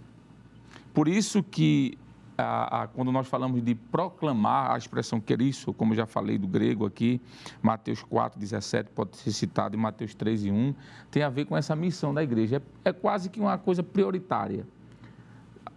Por 0.93 1.07
isso 1.07 1.45
que 1.45 1.97
a, 2.37 2.83
a, 2.83 2.87
quando 2.89 3.13
nós 3.13 3.29
falamos 3.29 3.63
de 3.63 3.75
proclamar 3.75 4.73
a 4.73 4.79
expressão 4.79 5.21
querisso, 5.21 5.73
como 5.73 5.95
já 5.95 6.07
falei 6.07 6.37
do 6.37 6.49
grego 6.49 6.85
aqui, 6.85 7.21
Mateus 7.63 8.03
4, 8.03 8.41
17 8.41 8.91
pode 8.91 9.17
ser 9.17 9.31
citado 9.31 9.77
em 9.77 9.79
Mateus 9.79 10.13
3 10.13 10.47
e 10.47 10.51
1, 10.51 10.75
tem 11.09 11.23
a 11.23 11.29
ver 11.29 11.45
com 11.45 11.57
essa 11.57 11.77
missão 11.77 12.13
da 12.13 12.23
igreja. 12.23 12.61
É, 12.85 12.89
é 12.89 12.93
quase 12.93 13.31
que 13.31 13.39
uma 13.39 13.57
coisa 13.59 13.83
prioritária. 13.83 14.67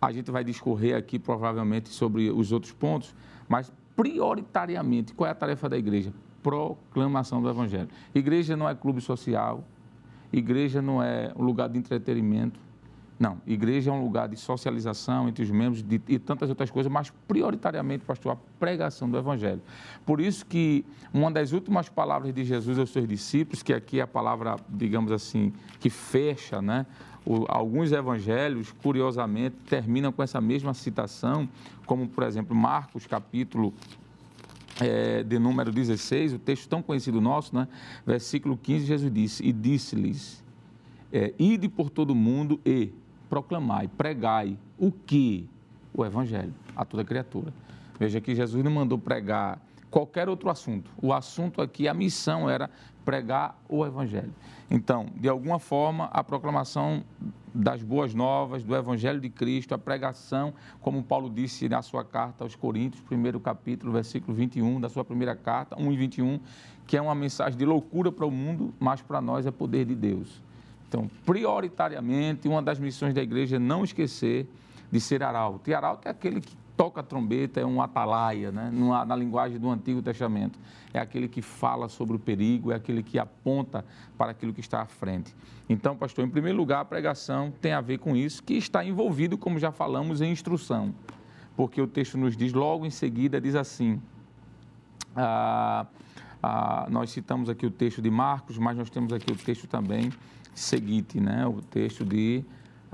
A 0.02 0.12
gente 0.12 0.32
vai 0.32 0.44
discorrer 0.44 0.98
aqui 0.98 1.20
provavelmente 1.20 1.90
sobre 1.90 2.32
os 2.32 2.52
outros 2.52 2.74
pontos, 2.74 3.14
mas 3.48 3.72
prioritariamente, 3.96 5.14
qual 5.14 5.28
é 5.28 5.32
a 5.32 5.36
tarefa 5.36 5.70
da 5.70 5.78
igreja? 5.78 6.14
Proclamação 6.42 7.42
do 7.42 7.50
Evangelho. 7.50 7.90
Igreja 8.14 8.56
não 8.56 8.68
é 8.68 8.76
clube 8.76 9.02
social, 9.02 9.64
igreja 10.32 10.82
não 10.82 11.02
é 11.02 11.32
um 11.36 11.44
lugar 11.44 11.70
de 11.70 11.78
entretenimento, 11.78 12.60
não, 13.20 13.40
igreja 13.46 13.92
é 13.92 13.94
um 13.94 14.04
lugar 14.04 14.28
de 14.28 14.36
socialização 14.36 15.30
entre 15.30 15.44
os 15.44 15.52
membros 15.52 15.84
de, 15.84 16.02
e 16.08 16.18
tantas 16.18 16.50
outras 16.50 16.72
coisas, 16.72 16.92
mas 16.92 17.12
prioritariamente, 17.28 18.04
pastor, 18.04 18.34
a 18.34 18.38
pregação 18.60 19.10
do 19.10 19.18
Evangelho. 19.18 19.62
Por 20.06 20.20
isso 20.20 20.46
que 20.46 20.84
uma 21.14 21.32
das 21.32 21.52
últimas 21.52 21.88
palavras 21.88 22.34
de 22.34 22.44
Jesus 22.44 22.78
aos 22.80 22.90
seus 22.90 23.08
discípulos, 23.08 23.62
que 23.62 23.74
aqui 23.74 24.00
é 24.00 24.04
a 24.04 24.08
palavra, 24.08 24.58
digamos 24.68 25.12
assim, 25.12 25.54
que 25.80 25.90
fecha, 25.90 26.62
né? 26.62 26.86
O, 27.26 27.46
alguns 27.48 27.92
evangelhos, 27.92 28.72
curiosamente, 28.72 29.56
terminam 29.70 30.12
com 30.12 30.22
essa 30.22 30.42
mesma 30.42 30.74
citação, 30.74 31.48
como, 31.86 32.08
por 32.08 32.24
exemplo, 32.24 32.56
Marcos, 32.56 33.06
capítulo 33.08 33.74
é, 34.82 35.24
de 35.24 35.40
número 35.40 35.72
16, 35.72 36.34
o 36.34 36.40
texto 36.40 36.68
tão 36.68 36.82
conhecido 36.82 37.22
nosso, 37.22 37.56
né? 37.56 37.68
versículo 38.06 38.58
15, 38.58 38.86
Jesus 38.86 39.14
disse, 39.14 39.46
e 39.46 39.52
disse-lhes, 39.52 40.44
é, 41.12 41.34
ide 41.38 41.70
por 41.70 41.90
todo 41.90 42.14
mundo 42.16 42.60
e 42.66 42.92
proclamai, 43.30 43.88
pregai 43.88 44.58
o 44.78 44.92
que? 44.92 45.48
O 45.94 46.04
Evangelho 46.04 46.54
a 46.76 46.84
toda 46.84 47.04
criatura. 47.04 47.54
Veja 48.00 48.20
que 48.20 48.36
Jesus 48.36 48.64
não 48.64 48.72
mandou 48.72 48.98
pregar 48.98 49.62
qualquer 49.90 50.28
outro 50.28 50.50
assunto. 50.50 50.90
O 51.02 51.14
assunto 51.14 51.62
aqui, 51.62 51.88
a 51.88 51.94
missão 51.94 52.50
era 52.50 52.70
pregar 53.04 53.58
o 53.68 53.86
Evangelho. 53.86 54.34
Então, 54.70 55.08
de 55.16 55.30
alguma 55.30 55.60
forma, 55.60 56.06
a 56.06 56.24
proclamação 56.24 57.04
das 57.54 57.84
boas 57.84 58.14
novas, 58.14 58.64
do 58.64 58.76
Evangelho 58.76 59.20
de 59.20 59.30
Cristo, 59.30 59.76
a 59.76 59.78
pregação, 59.78 60.54
como 60.82 61.04
Paulo 61.04 61.30
disse 61.30 61.70
na 61.70 61.82
sua 61.82 62.04
carta 62.04 62.44
aos 62.44 62.56
Coríntios, 62.56 63.04
primeiro 63.04 63.40
capítulo, 63.40 63.92
versículo 63.92 64.36
21 64.36 64.82
da 64.82 64.90
sua 64.90 65.06
primeira 65.06 65.36
carta, 65.36 65.80
1 65.80 65.92
e 65.92 65.98
21, 65.98 66.40
que 66.88 66.98
é 66.98 67.02
uma 67.02 67.14
mensagem 67.14 67.58
de 67.58 67.66
loucura 67.66 68.12
para 68.12 68.26
o 68.26 68.32
mundo, 68.32 68.74
mas 68.80 69.02
para 69.02 69.22
nós 69.22 69.46
é 69.46 69.52
poder 69.52 69.86
de 69.86 69.96
Deus. 69.96 70.42
Então, 70.88 71.10
prioritariamente, 71.26 72.48
uma 72.48 72.62
das 72.62 72.80
missões 72.80 73.14
da 73.14 73.22
igreja 73.22 73.56
é 73.56 73.60
não 73.60 73.84
esquecer 73.84 74.48
de 74.92 75.00
ser 75.00 75.24
arauto. 75.24 75.70
E 75.70 75.74
arauto 75.74 76.08
é 76.08 76.12
aquele 76.12 76.40
que 76.40 76.56
toca 76.78 77.02
a 77.02 77.04
trombeta, 77.04 77.60
é 77.60 77.66
um 77.66 77.82
atalaia, 77.82 78.52
né? 78.52 78.72
na, 78.72 79.16
linguagem 79.16 79.60
do 79.60 79.70
Antigo 79.70 80.02
Testamento. 80.02 80.60
É 80.94 81.00
aquele 81.00 81.28
que 81.28 81.42
fala 81.42 81.90
sobre 81.90 82.16
o 82.16 82.20
perigo, 82.20 82.72
é 82.72 82.76
aquele 82.76 83.02
que 83.02 83.18
aponta 83.18 83.84
para 84.18 84.32
aquilo 84.32 84.54
que 84.54 84.60
está 84.60 84.82
à 84.82 84.86
frente. 84.86 85.36
Então, 85.68 85.96
pastor, 85.96 86.24
em 86.26 86.30
primeiro 86.30 86.58
lugar, 86.58 86.82
a 86.82 86.86
pregação 86.86 87.52
tem 87.62 87.74
a 87.74 87.82
ver 87.82 87.98
com 87.98 88.16
isso, 88.16 88.44
que 88.44 88.54
está 88.54 88.86
envolvido, 88.86 89.38
como 89.38 89.58
já 89.58 89.72
falamos, 89.72 90.22
em 90.22 90.32
instrução. 90.32 90.94
Porque 91.56 91.82
o 91.82 91.88
texto 91.88 92.18
nos 92.18 92.38
diz, 92.38 92.54
logo 92.54 92.86
em 92.86 92.90
seguida, 92.90 93.42
diz 93.42 93.56
assim. 93.56 94.02
Ah, 95.16 95.88
ah, 96.42 96.88
nós 96.90 97.10
citamos 97.12 97.50
aqui 97.50 97.66
o 97.66 97.72
texto 97.72 98.02
de 98.02 98.12
Marcos, 98.12 98.58
mas 98.58 98.78
nós 98.78 98.90
temos 98.90 99.14
aqui 99.14 99.32
o 99.32 99.36
texto 99.36 99.68
também 99.68 100.12
seguinte, 100.54 101.20
né? 101.20 101.46
o 101.48 101.62
texto 101.62 102.06
de 102.06 102.44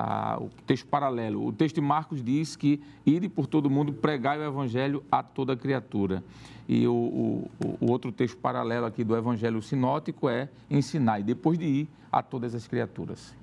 ah, 0.02 0.38
o 0.40 0.50
texto 0.66 0.88
paralelo. 0.88 1.46
O 1.46 1.52
texto 1.52 1.76
de 1.76 1.82
Marcos 1.82 2.24
diz 2.24 2.56
que 2.56 2.82
ide 3.06 3.28
por 3.28 3.46
todo 3.46 3.70
mundo 3.70 3.92
pregai 3.92 4.40
o 4.40 4.44
evangelho 4.44 5.04
a 5.12 5.22
toda 5.22 5.58
criatura. 5.58 6.24
E 6.70 6.88
o, 6.88 6.94
o, 6.94 7.50
o 7.82 7.92
outro 7.92 8.10
texto 8.10 8.38
paralelo 8.38 8.86
aqui 8.86 9.04
do 9.04 9.14
evangelho 9.14 9.62
sinótico 9.62 10.30
é 10.30 10.48
ensinar, 10.70 11.20
e 11.20 11.24
depois 11.24 11.60
de 11.60 11.66
ir 11.66 11.90
a 12.10 12.24
todas 12.24 12.56
as 12.56 12.66
criaturas. 12.66 13.36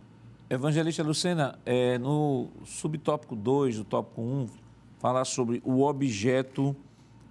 Evangelista 0.49 1.03
Lucena, 1.03 1.59
é, 1.66 1.99
no 1.99 2.49
subtópico 2.64 3.37
2 3.37 3.77
do 3.79 3.85
tópico 3.85 4.23
1, 4.23 4.25
um, 4.25 4.47
fala 4.99 5.27
sobre 5.27 5.61
o 5.62 5.83
objeto 5.83 6.75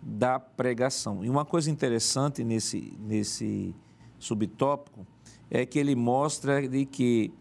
da 0.03 0.39
pregação. 0.39 1.25
E 1.25 1.29
uma 1.31 1.45
coisa 1.45 1.71
interessante 1.71 2.43
nesse, 2.43 2.93
nesse 2.99 3.73
subtópico 4.19 5.07
é 5.49 5.65
que 5.65 5.79
ele 5.79 5.95
mostra 5.95 6.67
de 6.67 6.85
que 6.85 7.33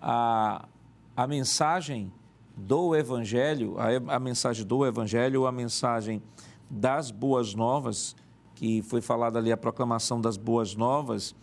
a, 0.00 0.68
a 1.16 1.26
mensagem 1.26 2.12
do 2.56 2.94
Evangelho, 2.94 3.76
a, 3.78 4.16
a 4.16 4.18
mensagem 4.20 4.66
do 4.66 4.84
Evangelho, 4.86 5.46
a 5.46 5.52
mensagem 5.52 6.22
das 6.70 7.10
boas 7.10 7.54
novas, 7.54 8.16
que 8.54 8.82
foi 8.82 9.00
falada 9.00 9.38
ali 9.38 9.52
a 9.52 9.56
proclamação 9.56 10.20
das 10.20 10.36
boas 10.36 10.74
novas, 10.74 11.34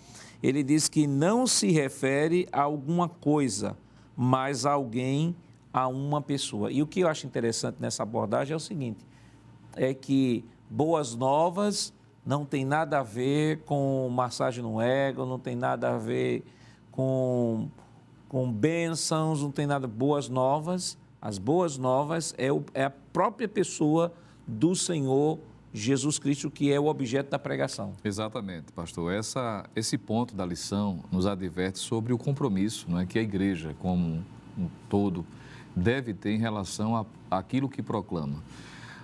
ele 0.41 0.63
diz 0.63 0.87
que 0.87 1.05
não 1.05 1.45
se 1.45 1.71
refere 1.71 2.47
a 2.51 2.61
alguma 2.61 3.09
coisa, 3.09 3.77
mas 4.15 4.65
a 4.65 4.71
alguém, 4.71 5.35
a 5.73 5.87
uma 5.87 6.21
pessoa. 6.21 6.71
E 6.71 6.81
o 6.81 6.87
que 6.87 7.01
eu 7.01 7.07
acho 7.07 7.27
interessante 7.27 7.77
nessa 7.79 8.03
abordagem 8.03 8.53
é 8.53 8.55
o 8.55 8.59
seguinte: 8.59 9.05
é 9.75 9.93
que 9.93 10.45
boas 10.69 11.15
novas 11.15 11.93
não 12.25 12.45
tem 12.45 12.63
nada 12.63 12.99
a 12.99 13.03
ver 13.03 13.59
com 13.63 14.07
massagem 14.09 14.63
no 14.63 14.81
ego, 14.81 15.25
não 15.25 15.39
tem 15.39 15.55
nada 15.55 15.95
a 15.95 15.97
ver 15.97 16.43
com, 16.91 17.69
com 18.29 18.49
bênçãos, 18.49 19.41
não 19.41 19.51
tem 19.51 19.65
nada. 19.65 19.87
Boas 19.87 20.29
novas, 20.29 20.97
as 21.19 21.37
boas 21.37 21.77
novas 21.77 22.33
é, 22.37 22.51
o, 22.51 22.63
é 22.73 22.85
a 22.85 22.89
própria 22.89 23.47
pessoa 23.47 24.13
do 24.47 24.75
Senhor 24.75 25.39
Jesus 25.73 26.17
Cristo 26.17 26.49
que 26.49 26.71
é 26.71 26.79
o 26.79 26.85
objeto 26.85 27.29
da 27.29 27.39
pregação. 27.39 27.93
Exatamente, 28.03 28.71
pastor. 28.71 29.11
Essa, 29.11 29.67
esse 29.75 29.97
ponto 29.97 30.35
da 30.35 30.45
lição 30.45 31.03
nos 31.11 31.25
adverte 31.25 31.79
sobre 31.79 32.13
o 32.13 32.17
compromisso 32.17 32.89
não 32.89 32.99
é, 32.99 33.05
que 33.05 33.19
a 33.19 33.21
igreja, 33.21 33.75
como 33.79 34.23
um 34.57 34.69
todo, 34.87 35.25
deve 35.75 36.13
ter 36.13 36.31
em 36.31 36.39
relação 36.39 37.05
àquilo 37.29 37.67
que 37.67 37.81
proclama. 37.81 38.43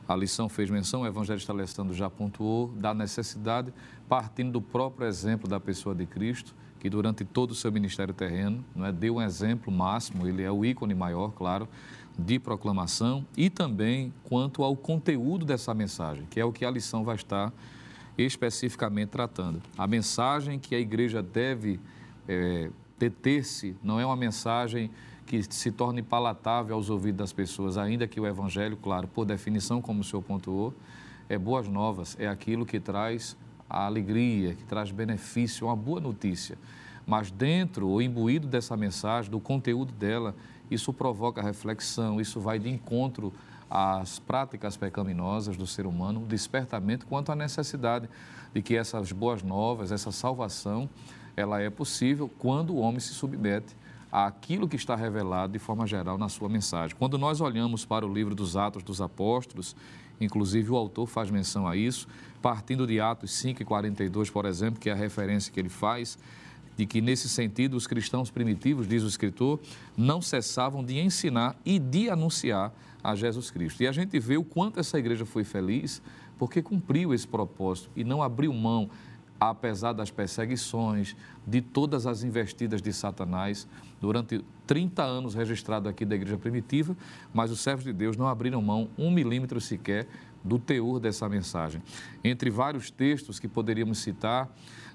A 0.08 0.16
lição 0.16 0.48
fez 0.48 0.70
menção, 0.70 1.02
o 1.02 1.08
evangelista 1.08 1.52
Alessandro 1.52 1.94
já 1.94 2.10
pontuou, 2.12 2.68
da 2.76 2.94
necessidade, 2.94 3.74
partindo 4.08 4.52
do 4.52 4.62
próprio 4.62 5.08
exemplo 5.08 5.50
da 5.50 5.60
pessoa 5.60 5.96
de 5.96 6.06
Cristo, 6.06 6.54
que 6.86 6.90
durante 6.92 7.26
todo 7.26 7.50
o 7.50 7.56
seu 7.56 7.72
ministério 7.72 8.14
terreno 8.14 8.64
não 8.76 8.86
é, 8.86 8.92
deu 8.92 9.16
um 9.16 9.22
exemplo 9.24 9.74
máximo, 9.74 10.28
ele 10.28 10.44
é 10.44 10.52
o 10.52 10.64
ícone 10.64 10.94
maior, 10.94 11.32
claro, 11.32 11.68
de 12.16 12.38
proclamação 12.38 13.26
e 13.36 13.50
também 13.50 14.14
quanto 14.24 14.64
ao 14.64 14.76
conteúdo 14.76 15.44
dessa 15.44 15.74
mensagem, 15.74 16.28
que 16.30 16.40
é 16.40 16.46
o 16.46 16.54
que 16.54 16.64
a 16.64 16.70
lição 16.70 17.04
vai 17.04 17.16
estar 17.16 17.52
especificamente 18.16 19.10
tratando. 19.10 19.64
A 19.76 19.88
mensagem 19.88 20.60
que 20.60 20.76
a 20.76 20.80
igreja 20.80 21.24
deve 21.24 21.80
é, 22.28 22.70
deter-se 23.00 23.76
não 23.84 24.00
é 24.00 24.06
uma 24.06 24.16
mensagem 24.16 24.92
que 25.26 25.42
se 25.42 25.72
torne 25.72 26.04
palatável 26.04 26.76
aos 26.76 26.92
ouvidos 26.92 27.18
das 27.18 27.34
pessoas, 27.34 27.80
ainda 27.80 28.08
que 28.08 28.20
o 28.20 28.28
evangelho, 28.28 28.78
claro, 28.78 29.08
por 29.08 29.26
definição, 29.26 29.82
como 29.82 30.02
o 30.02 30.04
senhor 30.04 30.22
pontuou, 30.22 30.72
é 31.28 31.36
boas 31.36 31.68
novas, 31.68 32.16
é 32.20 32.28
aquilo 32.28 32.64
que 32.64 32.80
traz 32.80 33.36
a 33.70 33.86
alegria, 33.86 34.54
que 34.54 34.64
traz 34.64 34.92
benefício, 34.92 35.68
uma 35.68 35.76
boa 35.76 36.00
notícia. 36.00 36.58
Mas 37.06 37.30
dentro 37.30 37.88
ou 37.88 38.02
imbuído 38.02 38.48
dessa 38.48 38.76
mensagem, 38.76 39.30
do 39.30 39.40
conteúdo 39.40 39.92
dela, 39.94 40.36
isso 40.70 40.92
provoca 40.92 41.42
reflexão, 41.42 42.20
isso 42.20 42.40
vai 42.40 42.58
de 42.58 42.70
encontro 42.70 43.34
às 43.70 44.20
práticas 44.20 44.78
pecaminosas 44.78 45.58
do 45.58 45.68
ser 45.68 45.86
humano, 45.86 46.22
um 46.22 46.28
despertamento 46.28 47.06
quanto 47.06 47.32
à 47.32 47.36
necessidade 47.36 48.10
de 48.54 48.62
que 48.62 48.76
essas 48.76 49.12
boas 49.12 49.44
novas, 49.44 49.92
essa 49.92 50.12
salvação, 50.12 50.90
ela 51.36 51.62
é 51.62 51.70
possível 51.70 52.30
quando 52.40 52.74
o 52.74 52.78
homem 52.78 53.00
se 53.00 53.14
submete 53.14 53.76
àquilo 54.12 54.68
que 54.68 54.78
está 54.78 54.96
revelado 54.96 55.54
de 55.54 55.60
forma 55.60 55.86
geral 55.86 56.18
na 56.18 56.30
sua 56.30 56.48
mensagem. 56.48 56.96
Quando 56.98 57.18
nós 57.18 57.42
olhamos 57.42 57.84
para 57.86 58.06
o 58.06 58.14
livro 58.14 58.34
dos 58.34 58.56
Atos 58.56 58.82
dos 58.82 59.02
Apóstolos, 59.02 59.76
inclusive 60.22 60.72
o 60.72 60.78
autor 60.78 61.08
faz 61.08 61.30
menção 61.30 61.68
a 61.68 61.76
isso, 61.76 62.08
partindo 62.46 62.86
de 62.86 63.00
Atos 63.00 63.32
5 63.32 63.64
e 63.64 63.66
42, 63.66 64.30
por 64.30 64.46
exemplo, 64.46 64.80
que 64.80 64.88
é 64.88 64.94
a 64.94 64.96
referência 64.96 65.52
que 65.52 65.60
ele 65.60 65.68
faz, 65.68 66.16
de 66.78 66.86
que, 66.86 67.02
nesse 67.02 67.28
sentido, 67.28 67.76
os 67.76 67.88
cristãos 67.88 68.30
primitivos, 68.30 68.88
diz 68.88 69.02
o 69.02 69.08
escritor, 69.08 69.60
não 69.98 70.22
cessavam 70.22 70.84
de 70.84 71.00
ensinar 71.00 71.56
e 71.66 71.80
de 71.80 72.08
anunciar 72.08 72.72
a 73.04 73.16
Jesus 73.16 73.50
Cristo. 73.50 73.82
E 73.82 73.88
a 73.88 73.92
gente 73.92 74.20
vê 74.20 74.38
o 74.38 74.44
quanto 74.44 74.80
essa 74.80 75.00
igreja 75.00 75.26
foi 75.26 75.44
feliz 75.44 76.04
porque 76.38 76.62
cumpriu 76.62 77.16
esse 77.16 77.28
propósito 77.28 77.90
e 77.96 78.04
não 78.04 78.22
abriu 78.22 78.54
mão, 78.54 78.92
apesar 79.40 79.94
das 79.94 80.12
perseguições, 80.12 81.16
de 81.48 81.62
todas 81.62 82.06
as 82.06 82.24
investidas 82.24 82.80
de 82.80 82.94
Satanás, 82.94 83.68
durante 84.00 84.46
30 84.68 85.02
anos 85.02 85.34
registrado 85.34 85.90
aqui 85.90 86.06
da 86.06 86.14
igreja 86.14 86.38
primitiva, 86.38 86.96
mas 87.34 87.50
os 87.50 87.60
servos 87.60 87.84
de 87.84 87.92
Deus 87.92 88.16
não 88.16 88.28
abriram 88.28 88.62
mão 88.62 88.88
um 89.00 89.10
milímetro 89.10 89.60
sequer 89.60 90.08
do 90.46 90.60
teor 90.60 91.00
dessa 91.00 91.28
mensagem. 91.28 91.82
Entre 92.24 92.50
vários 92.50 92.92
textos 92.92 93.40
que 93.40 93.48
poderíamos 93.48 93.98
citar, 93.98 94.50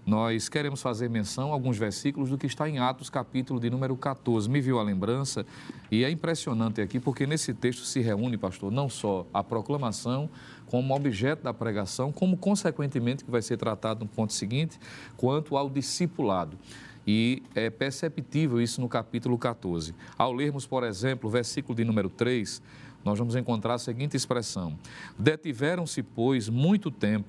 nós 0.07 0.49
queremos 0.49 0.81
fazer 0.81 1.11
menção 1.11 1.51
a 1.51 1.53
alguns 1.53 1.77
versículos 1.77 2.31
do 2.31 2.39
que 2.39 2.47
está 2.47 2.69
em 2.69 2.79
Atos, 2.79 3.11
capítulo 3.11 3.61
de 3.61 3.69
número 3.69 3.95
14. 3.97 4.49
Me 4.49 4.61
viu 4.61 4.79
a 4.79 4.83
lembrança? 4.83 5.45
E 5.91 6.05
é 6.05 6.11
impressionante 6.11 6.81
aqui, 6.81 6.99
porque 6.99 7.27
nesse 7.27 7.53
texto 7.53 7.83
se 7.85 8.01
reúne, 8.01 8.39
pastor, 8.39 8.73
não 8.73 8.89
só 8.89 9.27
a 9.35 9.45
proclamação 9.45 10.31
como 10.67 10.95
objeto 10.95 11.43
da 11.43 11.53
pregação, 11.53 12.13
como 12.13 12.37
consequentemente 12.37 13.25
que 13.25 13.31
vai 13.31 13.43
ser 13.43 13.57
tratado 13.57 14.05
no 14.05 14.11
ponto 14.11 14.33
seguinte, 14.33 14.79
quanto 15.17 15.57
ao 15.57 15.69
discipulado. 15.69 16.57
E 17.07 17.43
é 17.55 17.69
perceptível 17.71 18.61
isso 18.61 18.81
no 18.81 18.89
capítulo 18.89 19.37
14. 19.37 19.95
Ao 20.17 20.33
lermos, 20.33 20.67
por 20.67 20.85
exemplo, 20.85 21.29
o 21.29 21.33
versículo 21.33 21.75
de 21.75 21.85
número 21.85 22.09
3, 22.09 22.63
nós 23.05 23.19
vamos 23.19 23.35
encontrar 23.35 23.75
a 23.75 23.79
seguinte 23.79 24.17
expressão: 24.17 24.79
Detiveram-se, 25.19 26.03
pois, 26.03 26.49
muito 26.49 26.91
tempo 26.91 27.29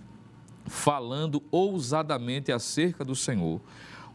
falando 0.68 1.42
ousadamente 1.52 2.52
acerca 2.52 3.04
do 3.04 3.16
Senhor, 3.16 3.60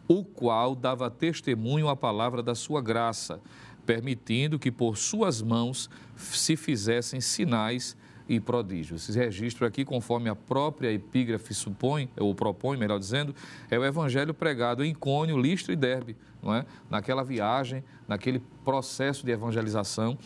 o 0.09 0.25
qual 0.25 0.75
dava 0.75 1.11
testemunho 1.11 1.89
à 1.89 1.97
palavra 1.97 2.43
da 2.43 2.55
sua 2.55 2.81
graça, 2.81 3.41
permitindo 3.85 4.59
que 4.59 4.71
por 4.71 4.97
suas 4.97 5.43
mãos 5.43 5.91
se 6.17 6.57
fizessem 6.57 7.21
sinais 7.21 7.97
e 8.29 8.41
prodígios. 8.41 9.09
Esse 9.09 9.19
registro 9.19 9.67
aqui, 9.67 9.85
conforme 9.85 10.29
a 10.29 10.35
própria 10.35 10.93
epígrafe 10.93 11.55
supõe, 11.55 12.09
ou 12.17 12.35
propõe, 12.35 12.77
melhor 12.77 12.99
dizendo, 12.99 13.35
é 13.71 13.79
o 13.79 13.85
evangelho 13.85 14.35
pregado 14.35 14.85
em 14.85 14.95
Cônio, 14.95 15.39
Listra 15.39 15.73
e 15.73 15.77
Derbe, 15.77 16.17
não 16.43 16.55
é? 16.55 16.65
naquela 16.91 17.23
viagem, 17.23 17.85
naquele 18.09 18.43
processo 18.65 19.25
de 19.25 19.31
evangelização, 19.31 20.19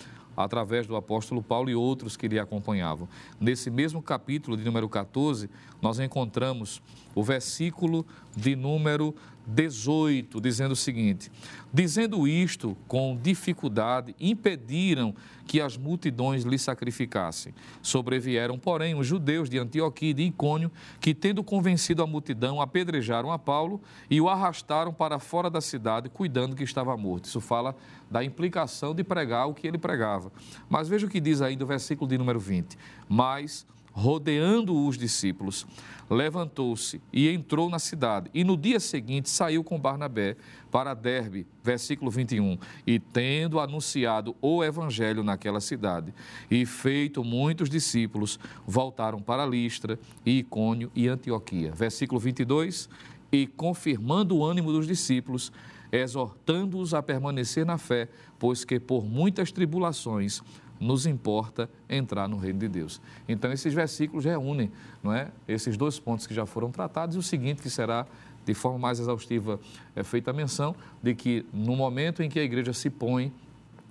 através 0.44 0.87
do 0.87 0.96
apóstolo 0.96 1.42
Paulo 1.42 1.70
e 1.70 1.74
outros 1.74 2.16
que 2.16 2.29
lhe 2.29 2.38
acompanhavam. 2.38 3.09
Nesse 3.40 3.70
mesmo 3.70 4.03
capítulo 4.03 4.57
de 4.57 4.64
número 4.64 4.88
14, 4.88 5.48
nós 5.81 5.98
encontramos 5.98 6.83
o 7.14 7.22
versículo 7.22 8.07
de 8.37 8.55
número 8.55 9.14
18, 9.50 10.40
dizendo 10.40 10.72
o 10.72 10.76
seguinte: 10.76 11.30
Dizendo 11.72 12.26
isto 12.26 12.76
com 12.88 13.16
dificuldade, 13.16 14.14
impediram 14.18 15.14
que 15.46 15.60
as 15.60 15.76
multidões 15.76 16.42
lhe 16.42 16.58
sacrificassem. 16.58 17.54
Sobrevieram, 17.80 18.58
porém, 18.58 18.94
os 18.94 19.06
judeus 19.06 19.48
de 19.48 19.58
Antioquia 19.58 20.10
e 20.10 20.14
de 20.14 20.22
Icônio, 20.22 20.70
que, 21.00 21.14
tendo 21.14 21.44
convencido 21.44 22.02
a 22.02 22.06
multidão, 22.06 22.60
apedrejaram 22.60 23.30
a 23.30 23.38
Paulo 23.38 23.80
e 24.08 24.20
o 24.20 24.28
arrastaram 24.28 24.92
para 24.92 25.18
fora 25.18 25.48
da 25.48 25.60
cidade, 25.60 26.08
cuidando 26.08 26.56
que 26.56 26.64
estava 26.64 26.96
morto. 26.96 27.26
Isso 27.26 27.40
fala 27.40 27.76
da 28.10 28.24
implicação 28.24 28.94
de 28.94 29.04
pregar 29.04 29.48
o 29.48 29.54
que 29.54 29.66
ele 29.66 29.78
pregava. 29.78 30.32
Mas 30.68 30.88
veja 30.88 31.06
o 31.06 31.10
que 31.10 31.20
diz 31.20 31.40
aí 31.40 31.54
do 31.54 31.66
versículo 31.66 32.08
de 32.08 32.18
número 32.18 32.40
20. 32.40 32.76
Mas 33.08 33.66
rodeando 33.92 34.87
os 34.87 34.96
discípulos, 34.96 35.66
levantou-se 36.09 37.00
e 37.12 37.29
entrou 37.29 37.70
na 37.70 37.79
cidade. 37.79 38.31
E 38.35 38.42
no 38.42 38.57
dia 38.57 38.81
seguinte 38.81 39.31
saiu 39.31 39.62
com 39.62 39.79
Barnabé 39.79 40.37
para 40.70 40.94
Derbe, 40.94 41.46
versículo 41.62 42.11
21, 42.11 42.59
e 42.87 42.98
tendo 42.98 43.61
anunciado 43.61 44.35
o 44.40 44.64
evangelho 44.64 45.22
naquela 45.22 45.61
cidade, 45.61 46.12
e 46.50 46.64
feito 46.66 47.22
muitos 47.22 47.68
discípulos, 47.68 48.38
voltaram 48.66 49.20
para 49.20 49.46
Listra, 49.46 49.98
e 50.24 50.38
Icônio 50.38 50.90
e 50.94 51.09
Antioquia. 51.09 51.72
Versículo 51.72 52.20
22, 52.20 52.88
e 53.33 53.46
confirmando 53.46 54.37
o 54.37 54.44
ânimo 54.44 54.72
dos 54.72 54.87
discípulos, 54.87 55.53
exortando-os 55.92 56.94
a 56.94 57.03
permanecer 57.03 57.66
na 57.66 57.79
fé, 57.79 58.09
pois 58.38 58.64
que 58.64 58.79
por 58.79 59.05
muitas 59.05 59.50
tribulações 59.53 60.42
nos 60.80 61.04
importa 61.04 61.68
entrar 61.88 62.26
no 62.26 62.38
reino 62.38 62.58
de 62.58 62.68
Deus. 62.68 63.00
Então, 63.28 63.52
esses 63.52 63.74
versículos 63.74 64.24
reúnem 64.24 64.72
não 65.02 65.12
é, 65.12 65.30
esses 65.46 65.76
dois 65.76 66.00
pontos 66.00 66.26
que 66.26 66.34
já 66.34 66.46
foram 66.46 66.70
tratados 66.70 67.14
e 67.14 67.18
o 67.18 67.22
seguinte, 67.22 67.60
que 67.60 67.68
será 67.68 68.06
de 68.44 68.54
forma 68.54 68.78
mais 68.78 68.98
exaustiva 68.98 69.60
é 69.94 70.02
feita 70.02 70.30
a 70.30 70.34
menção 70.34 70.74
de 71.02 71.14
que 71.14 71.44
no 71.52 71.76
momento 71.76 72.22
em 72.22 72.28
que 72.28 72.40
a 72.40 72.42
igreja 72.42 72.72
se 72.72 72.88
põe 72.88 73.32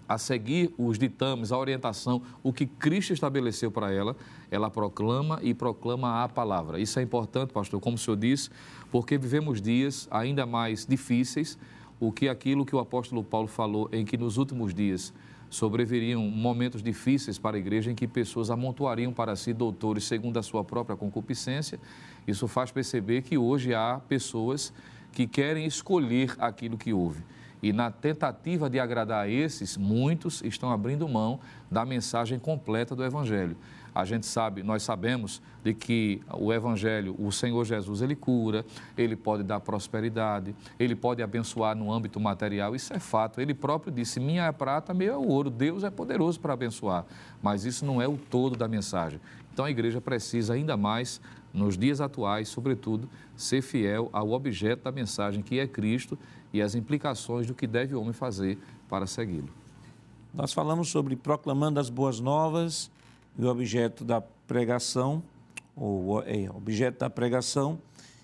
a 0.08 0.18
seguir 0.18 0.74
os 0.76 0.98
ditames, 0.98 1.52
a 1.52 1.58
orientação, 1.58 2.24
o 2.42 2.52
que 2.52 2.66
Cristo 2.66 3.14
estabeleceu 3.14 3.70
para 3.70 3.94
ela, 3.94 4.16
ela 4.50 4.68
proclama 4.68 5.40
e 5.44 5.54
proclama 5.54 6.24
a 6.24 6.28
palavra. 6.28 6.80
Isso 6.80 6.98
é 7.00 7.04
importante, 7.04 7.54
pastor, 7.54 7.80
como 7.80 7.96
o 7.96 8.00
senhor 8.00 8.18
disse, 8.18 8.50
porque 8.92 9.20
vivemos 9.20 9.62
dias 9.62 10.08
ainda 10.10 10.48
mais 10.48 10.84
difíceis, 10.84 11.60
o 12.00 12.12
que 12.12 12.28
aquilo 12.28 12.66
que 12.66 12.76
o 12.76 12.80
apóstolo 12.80 13.24
Paulo 13.24 13.48
falou 13.48 13.88
em 13.92 14.04
que 14.04 14.18
nos 14.18 14.38
últimos 14.38 14.74
dias 14.74 15.14
sobreviriam 15.50 16.22
momentos 16.22 16.84
difíceis 16.84 17.38
para 17.38 17.58
a 17.58 17.60
igreja 17.60 17.92
em 17.92 17.96
que 17.96 18.08
pessoas 18.08 18.52
amontoariam 18.52 19.12
para 19.12 19.36
si 19.36 19.54
doutores 19.54 20.04
segundo 20.04 20.38
a 20.38 20.44
sua 20.44 20.64
própria 20.64 20.96
concupiscência. 20.96 21.80
Isso 22.28 22.48
faz 22.48 22.72
perceber 22.72 23.24
que 23.24 23.38
hoje 23.38 23.74
há 23.74 24.00
pessoas 24.08 24.72
que 25.12 25.26
querem 25.26 25.66
escolher 25.66 26.36
aquilo 26.40 26.78
que 26.78 26.94
houve. 26.94 27.24
E 27.62 27.74
na 27.74 27.92
tentativa 27.92 28.70
de 28.70 28.80
agradar 28.80 29.26
a 29.26 29.30
esses, 29.30 29.76
muitos 29.76 30.42
estão 30.44 30.72
abrindo 30.72 31.10
mão 31.10 31.40
da 31.70 31.86
mensagem 31.86 32.40
completa 32.40 32.96
do 32.96 33.04
Evangelho. 33.04 33.58
A 33.94 34.06
gente 34.06 34.26
sabe, 34.26 34.64
nós 34.64 34.84
sabemos 34.84 35.42
de 35.64 35.74
que 35.74 36.22
o 36.34 36.54
Evangelho, 36.54 37.16
o 37.20 37.32
Senhor 37.32 37.64
Jesus, 37.66 38.02
ele 38.02 38.16
cura, 38.16 38.66
ele 38.98 39.16
pode 39.16 39.44
dar 39.44 39.60
prosperidade, 39.60 40.56
ele 40.80 40.96
pode 40.96 41.22
abençoar 41.22 41.76
no 41.76 41.92
âmbito 41.92 42.20
material, 42.20 42.76
isso 42.76 42.94
é 42.94 43.00
fato. 43.00 43.42
Ele 43.42 43.54
próprio 43.54 43.92
disse: 43.92 44.20
Minha 44.20 44.46
é 44.46 44.52
prata, 44.52 44.94
meu 44.94 45.14
é 45.14 45.18
o 45.18 45.28
ouro. 45.28 45.50
Deus 45.50 45.84
é 45.84 45.90
poderoso 45.90 46.40
para 46.40 46.54
abençoar, 46.54 47.06
mas 47.42 47.66
isso 47.66 47.86
não 47.86 48.02
é 48.02 48.08
o 48.08 48.18
todo 48.18 48.56
da 48.56 48.68
mensagem. 48.68 49.20
Então 49.52 49.66
a 49.66 49.72
igreja 49.72 50.00
precisa 50.00 50.54
ainda 50.54 50.78
mais, 50.78 51.20
nos 51.54 51.78
dias 51.78 52.00
atuais, 52.00 52.48
sobretudo, 52.48 53.10
ser 53.36 53.62
fiel 53.62 54.10
ao 54.14 54.32
objeto 54.32 54.84
da 54.84 54.92
mensagem, 54.92 55.42
que 55.42 55.60
é 55.60 55.68
Cristo, 55.68 56.18
e 56.54 56.62
as 56.62 56.76
implicações 56.76 57.48
do 57.48 57.54
que 57.54 57.68
deve 57.68 57.96
o 57.96 58.02
homem 58.02 58.14
fazer 58.14 58.58
para 58.88 59.06
segui-lo. 59.06 59.50
Nós 60.34 60.54
falamos 60.54 60.90
sobre 60.90 61.16
proclamando 61.16 61.80
as 61.80 61.90
boas 61.90 62.20
novas 62.20 62.90
e 63.40 63.46
o 63.46 63.50
objeto 63.50 64.04
da 64.04 64.20
pregação, 64.20 65.24
ou 65.74 66.22
é, 66.24 66.50
objeto 66.54 67.00
da 67.00 67.10
pregação, 67.10 67.80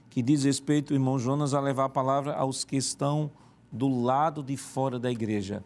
que 0.10 0.22
diz 0.22 0.44
respeito, 0.44 0.94
irmão 0.94 1.18
Jonas, 1.18 1.54
a 1.54 1.62
levar 1.62 1.86
a 1.86 1.90
palavra 1.90 2.34
aos 2.34 2.66
que 2.66 2.76
estão 2.76 3.32
do 3.72 3.88
lado 3.88 4.44
de 4.44 4.58
fora 4.58 5.00
da 5.00 5.10
igreja. 5.10 5.64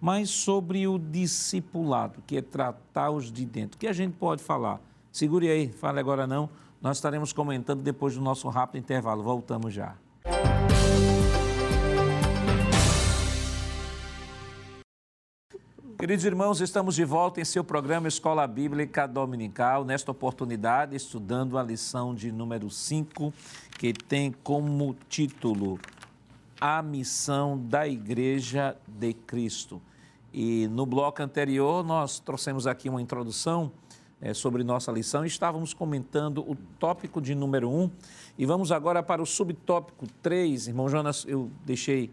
Mas 0.00 0.28
sobre 0.28 0.88
o 0.88 0.98
discipulado, 0.98 2.20
que 2.26 2.36
é 2.36 2.42
tratar 2.42 3.12
os 3.12 3.32
de 3.32 3.44
dentro, 3.46 3.76
o 3.76 3.78
que 3.78 3.86
a 3.86 3.92
gente 3.92 4.14
pode 4.14 4.42
falar? 4.42 4.80
Segure 5.12 5.48
aí, 5.48 5.68
fale 5.68 6.00
agora 6.00 6.26
não. 6.26 6.50
Nós 6.82 6.96
estaremos 6.96 7.32
comentando 7.32 7.80
depois 7.80 8.16
do 8.16 8.20
nosso 8.20 8.48
rápido 8.48 8.82
intervalo. 8.82 9.22
Voltamos 9.22 9.72
já. 9.72 9.94
Queridos 16.04 16.26
irmãos, 16.26 16.60
estamos 16.60 16.96
de 16.96 17.02
volta 17.02 17.40
em 17.40 17.46
seu 17.46 17.64
programa 17.64 18.06
Escola 18.06 18.46
Bíblica 18.46 19.08
Dominical, 19.08 19.86
nesta 19.86 20.10
oportunidade 20.10 20.94
estudando 20.94 21.56
a 21.56 21.62
lição 21.62 22.14
de 22.14 22.30
número 22.30 22.68
5, 22.68 23.32
que 23.78 23.94
tem 23.94 24.30
como 24.30 24.94
título 25.08 25.80
A 26.60 26.82
Missão 26.82 27.58
da 27.58 27.88
Igreja 27.88 28.76
de 28.86 29.14
Cristo. 29.14 29.80
E 30.30 30.68
no 30.68 30.84
bloco 30.84 31.22
anterior 31.22 31.82
nós 31.82 32.18
trouxemos 32.18 32.66
aqui 32.66 32.90
uma 32.90 33.00
introdução 33.00 33.72
é, 34.20 34.34
sobre 34.34 34.62
nossa 34.62 34.92
lição 34.92 35.24
e 35.24 35.28
estávamos 35.28 35.72
comentando 35.72 36.44
o 36.46 36.54
tópico 36.78 37.18
de 37.18 37.34
número 37.34 37.70
1 37.70 37.82
um, 37.82 37.90
e 38.36 38.44
vamos 38.44 38.70
agora 38.70 39.02
para 39.02 39.22
o 39.22 39.26
subtópico 39.26 40.06
3. 40.20 40.68
Irmão 40.68 40.86
Jonas, 40.86 41.24
eu 41.26 41.50
deixei, 41.64 42.10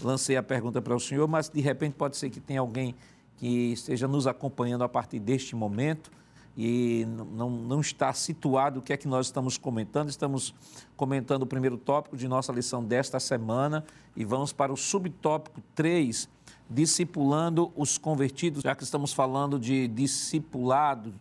lancei 0.00 0.36
a 0.36 0.44
pergunta 0.44 0.80
para 0.80 0.94
o 0.94 1.00
senhor, 1.00 1.26
mas 1.26 1.48
de 1.48 1.60
repente 1.60 1.94
pode 1.94 2.16
ser 2.16 2.30
que 2.30 2.38
tenha 2.38 2.60
alguém 2.60 2.94
que 3.42 3.72
esteja 3.72 4.06
nos 4.06 4.28
acompanhando 4.28 4.84
a 4.84 4.88
partir 4.88 5.18
deste 5.18 5.56
momento 5.56 6.12
e 6.56 7.04
não, 7.34 7.50
não 7.50 7.80
está 7.80 8.12
situado 8.12 8.78
o 8.78 8.82
que 8.82 8.92
é 8.92 8.96
que 8.96 9.08
nós 9.08 9.26
estamos 9.26 9.58
comentando. 9.58 10.08
Estamos 10.08 10.54
comentando 10.96 11.42
o 11.42 11.46
primeiro 11.46 11.76
tópico 11.76 12.16
de 12.16 12.28
nossa 12.28 12.52
lição 12.52 12.84
desta 12.84 13.18
semana 13.18 13.84
e 14.14 14.24
vamos 14.24 14.52
para 14.52 14.72
o 14.72 14.76
subtópico 14.76 15.60
3, 15.74 16.28
discipulando 16.70 17.72
os 17.74 17.98
convertidos, 17.98 18.62
já 18.62 18.76
que 18.76 18.84
estamos 18.84 19.12
falando 19.12 19.58
de 19.58 19.88
discipulado, 19.88 21.12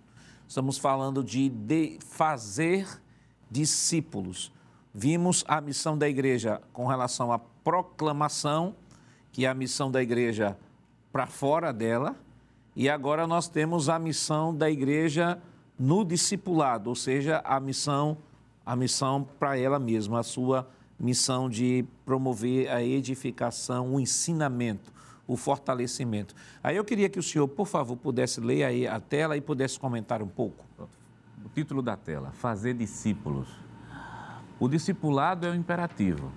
estamos 0.47 0.77
falando 0.77 1.23
de, 1.23 1.49
de 1.49 1.97
fazer 2.05 2.88
discípulos. 3.49 4.51
Vimos 4.93 5.43
a 5.47 5.60
missão 5.60 5.97
da 5.97 6.07
igreja 6.07 6.62
com 6.71 6.86
relação 6.86 7.31
à 7.31 7.39
proclamação, 7.39 8.75
que 9.31 9.43
é 9.43 9.49
a 9.49 9.55
missão 9.55 9.89
da 9.89 10.03
igreja 10.03 10.55
para 11.12 11.28
fora 11.28 11.71
dela, 11.71 12.15
e 12.76 12.89
agora 12.89 13.28
nós 13.28 13.47
temos 13.47 13.89
a 13.89 14.00
missão 14.00 14.56
da 14.56 14.69
igreja 14.69 15.41
no 15.78 16.06
discipulado, 16.06 16.89
ou 16.89 16.95
seja, 16.95 17.41
a 17.43 17.60
missão 17.60 18.17
a 18.65 18.76
missão 18.76 19.28
para 19.39 19.58
ela 19.58 19.80
mesma, 19.80 20.19
a 20.19 20.24
sua 20.24 20.67
missão 21.00 21.50
de 21.50 21.84
promover 22.06 22.69
a 22.69 22.82
edificação, 22.84 23.95
o 23.95 24.00
ensinamento, 24.00 24.93
o 25.28 25.36
fortalecimento. 25.36 26.36
Aí 26.63 26.78
eu 26.78 26.86
queria 26.86 27.10
que 27.10 27.19
o 27.19 27.24
senhor, 27.24 27.47
por 27.47 27.67
favor, 27.67 27.97
pudesse 27.97 28.39
ler 28.39 28.63
aí 28.63 28.88
a 28.88 29.00
tela 29.00 29.36
e 29.36 29.41
pudesse 29.41 29.80
comentar 29.80 30.21
um 30.21 30.28
pouco. 30.28 30.63
O 31.43 31.50
título 31.50 31.82
da 31.82 31.97
tela: 31.97 32.32
Fazer 32.32 32.74
discípulos. 32.74 33.47
O 34.60 34.69
discipulado 34.69 35.47
é 35.47 35.50
o 35.50 35.56
imperativo. 35.56 36.32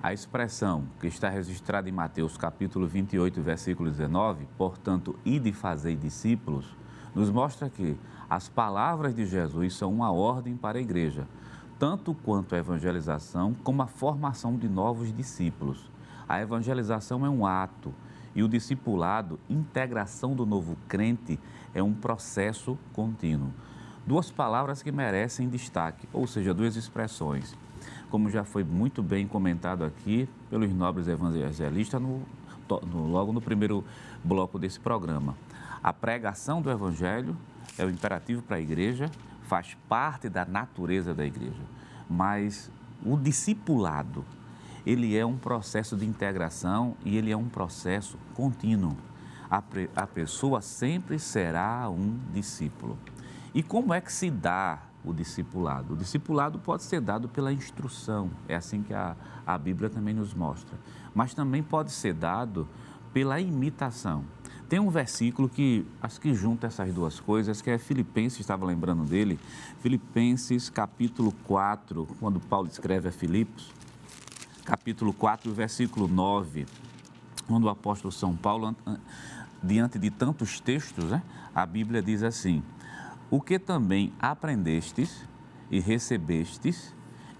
A 0.00 0.12
expressão 0.12 0.84
que 1.00 1.08
está 1.08 1.28
registrada 1.28 1.88
em 1.88 1.92
Mateus 1.92 2.36
capítulo 2.36 2.86
28, 2.86 3.42
versículo 3.42 3.90
19, 3.90 4.46
portanto, 4.56 5.18
ide 5.24 5.52
fazer 5.52 5.96
discípulos, 5.96 6.66
nos 7.12 7.30
mostra 7.30 7.68
que 7.68 7.98
as 8.30 8.48
palavras 8.48 9.12
de 9.12 9.26
Jesus 9.26 9.74
são 9.74 9.92
uma 9.92 10.12
ordem 10.12 10.56
para 10.56 10.78
a 10.78 10.80
igreja, 10.80 11.26
tanto 11.80 12.14
quanto 12.14 12.54
a 12.54 12.58
evangelização 12.58 13.56
como 13.64 13.82
a 13.82 13.88
formação 13.88 14.56
de 14.56 14.68
novos 14.68 15.12
discípulos. 15.12 15.90
A 16.28 16.40
evangelização 16.40 17.26
é 17.26 17.28
um 17.28 17.44
ato 17.44 17.92
e 18.36 18.42
o 18.44 18.48
discipulado, 18.48 19.40
integração 19.50 20.32
do 20.32 20.46
novo 20.46 20.76
crente, 20.86 21.40
é 21.74 21.82
um 21.82 21.92
processo 21.92 22.78
contínuo. 22.92 23.52
Duas 24.06 24.30
palavras 24.30 24.80
que 24.80 24.92
merecem 24.92 25.48
destaque, 25.48 26.08
ou 26.12 26.24
seja, 26.24 26.54
duas 26.54 26.76
expressões 26.76 27.56
como 28.10 28.30
já 28.30 28.44
foi 28.44 28.64
muito 28.64 29.02
bem 29.02 29.26
comentado 29.26 29.84
aqui 29.84 30.28
pelos 30.50 30.72
nobres 30.72 31.08
evangelistas 31.08 32.00
no, 32.00 32.22
no, 32.86 33.06
logo 33.06 33.32
no 33.32 33.40
primeiro 33.40 33.84
bloco 34.24 34.58
desse 34.58 34.80
programa. 34.80 35.36
A 35.82 35.92
pregação 35.92 36.60
do 36.60 36.70
Evangelho 36.70 37.36
é 37.76 37.84
o 37.84 37.90
imperativo 37.90 38.42
para 38.42 38.56
a 38.56 38.60
igreja, 38.60 39.10
faz 39.44 39.76
parte 39.88 40.28
da 40.28 40.44
natureza 40.44 41.14
da 41.14 41.24
igreja, 41.24 41.62
mas 42.08 42.70
o 43.04 43.16
discipulado, 43.16 44.24
ele 44.84 45.16
é 45.16 45.24
um 45.24 45.36
processo 45.36 45.96
de 45.96 46.06
integração 46.06 46.96
e 47.04 47.16
ele 47.16 47.30
é 47.30 47.36
um 47.36 47.48
processo 47.48 48.18
contínuo. 48.34 48.96
A, 49.50 49.62
a 49.96 50.06
pessoa 50.06 50.60
sempre 50.60 51.18
será 51.18 51.88
um 51.88 52.18
discípulo. 52.32 52.98
E 53.54 53.62
como 53.62 53.94
é 53.94 54.00
que 54.00 54.12
se 54.12 54.30
dá 54.30 54.87
o 55.04 55.12
discipulado. 55.12 55.94
O 55.94 55.96
discipulado 55.96 56.58
pode 56.58 56.82
ser 56.82 57.00
dado 57.00 57.28
pela 57.28 57.52
instrução, 57.52 58.30
é 58.46 58.54
assim 58.54 58.82
que 58.82 58.92
a, 58.92 59.16
a 59.46 59.56
Bíblia 59.56 59.88
também 59.88 60.14
nos 60.14 60.34
mostra. 60.34 60.78
Mas 61.14 61.34
também 61.34 61.62
pode 61.62 61.90
ser 61.90 62.14
dado 62.14 62.68
pela 63.12 63.40
imitação. 63.40 64.24
Tem 64.68 64.78
um 64.78 64.90
versículo 64.90 65.48
que 65.48 65.86
acho 66.02 66.20
que 66.20 66.34
junta 66.34 66.66
essas 66.66 66.92
duas 66.92 67.18
coisas, 67.18 67.62
que 67.62 67.70
é 67.70 67.78
Filipenses, 67.78 68.40
estava 68.40 68.66
lembrando 68.66 69.02
dele, 69.04 69.40
Filipenses 69.80 70.68
capítulo 70.68 71.32
4, 71.44 72.06
quando 72.20 72.38
Paulo 72.38 72.68
escreve 72.68 73.08
a 73.08 73.12
Filipos, 73.12 73.72
capítulo 74.64 75.14
4, 75.14 75.50
versículo 75.54 76.06
9, 76.06 76.66
quando 77.46 77.64
o 77.64 77.70
apóstolo 77.70 78.12
São 78.12 78.36
Paulo, 78.36 78.76
diante 79.62 79.98
de 79.98 80.10
tantos 80.10 80.60
textos, 80.60 81.06
né, 81.06 81.22
a 81.54 81.64
Bíblia 81.64 82.02
diz 82.02 82.22
assim: 82.22 82.62
o 83.30 83.40
que 83.40 83.58
também 83.58 84.12
aprendestes 84.18 85.28
e 85.70 85.80
recebestes 85.80 86.94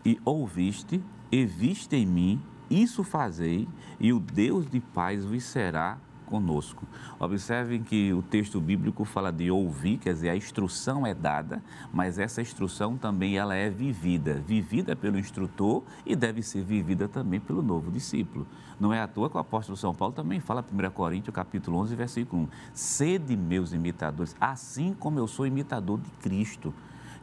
e 0.05 0.21
ouviste 0.25 1.03
e 1.31 1.45
viste 1.45 1.97
em 1.97 2.07
mim, 2.07 2.43
isso 2.71 3.03
fazei, 3.03 3.69
e 3.99 4.13
o 4.13 4.21
Deus 4.21 4.69
de 4.69 4.81
paz 4.81 5.25
vos 5.25 5.45
será 5.45 5.99
conosco. 6.29 6.87
Observem 7.19 7.83
que 7.83 8.13
o 8.13 8.23
texto 8.23 8.61
bíblico 8.61 9.05
fala 9.05 9.33
de 9.33 9.51
ouvir, 9.51 9.97
quer 9.97 10.13
dizer, 10.13 10.29
a 10.29 10.37
instrução 10.37 11.07
é 11.07 11.15
dada, 11.15 11.63
mas 11.93 12.19
essa 12.19 12.43
instrução 12.43 12.97
também 12.97 13.39
ela 13.39 13.55
é 13.55 13.71
vivida, 13.71 14.35
vivida 14.47 14.95
pelo 14.95 15.19
instrutor 15.19 15.83
e 16.05 16.15
deve 16.15 16.43
ser 16.43 16.63
vivida 16.63 17.09
também 17.09 17.41
pelo 17.41 17.63
novo 17.63 17.91
discípulo. 17.91 18.47
Não 18.79 18.93
é 18.93 19.01
à 19.01 19.09
toa 19.09 19.29
que 19.29 19.37
o 19.37 19.41
apóstolo 19.41 19.77
São 19.77 19.95
Paulo 19.95 20.15
também 20.15 20.39
fala, 20.39 20.63
1 20.63 20.91
Coríntios, 20.91 21.35
capítulo 21.35 21.79
11, 21.79 21.97
versículo 21.97 22.43
1, 22.43 22.49
sede 22.73 23.37
meus 23.37 23.73
imitadores, 23.73 24.37
assim 24.41 24.95
como 24.95 25.19
eu 25.19 25.27
sou 25.27 25.47
imitador 25.47 25.99
de 25.99 26.11
Cristo. 26.21 26.73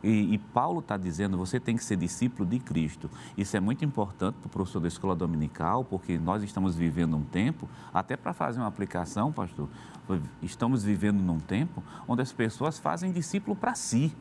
E, 0.04 0.34
e 0.34 0.38
Paulo 0.38 0.80
está 0.80 0.98
dizendo, 0.98 1.38
você 1.38 1.60
tem 1.60 1.76
que 1.76 1.84
ser 1.84 1.96
discípulo 1.98 2.48
de 2.48 2.60
Cristo. 2.60 3.10
Isso 3.38 3.56
é 3.56 3.60
muito 3.60 3.84
importante 3.84 4.36
para 4.36 4.48
o 4.48 4.50
professor 4.50 4.80
da 4.80 4.88
escola 4.88 5.16
dominical, 5.16 5.84
porque 5.84 6.18
nós 6.18 6.44
estamos 6.44 6.76
vivendo 6.76 7.16
um 7.16 7.24
tempo, 7.24 7.68
até 7.94 8.16
para 8.16 8.34
fazer 8.34 8.60
uma 8.60 8.68
aplicação, 8.68 9.32
pastor, 9.32 9.68
estamos 10.42 10.84
vivendo 10.84 11.22
num 11.22 11.40
tempo 11.40 11.84
onde 12.08 12.22
as 12.22 12.32
pessoas 12.32 12.78
fazem 12.80 13.12
discípulo 13.12 13.56
para 13.56 13.76
si. 13.76 14.16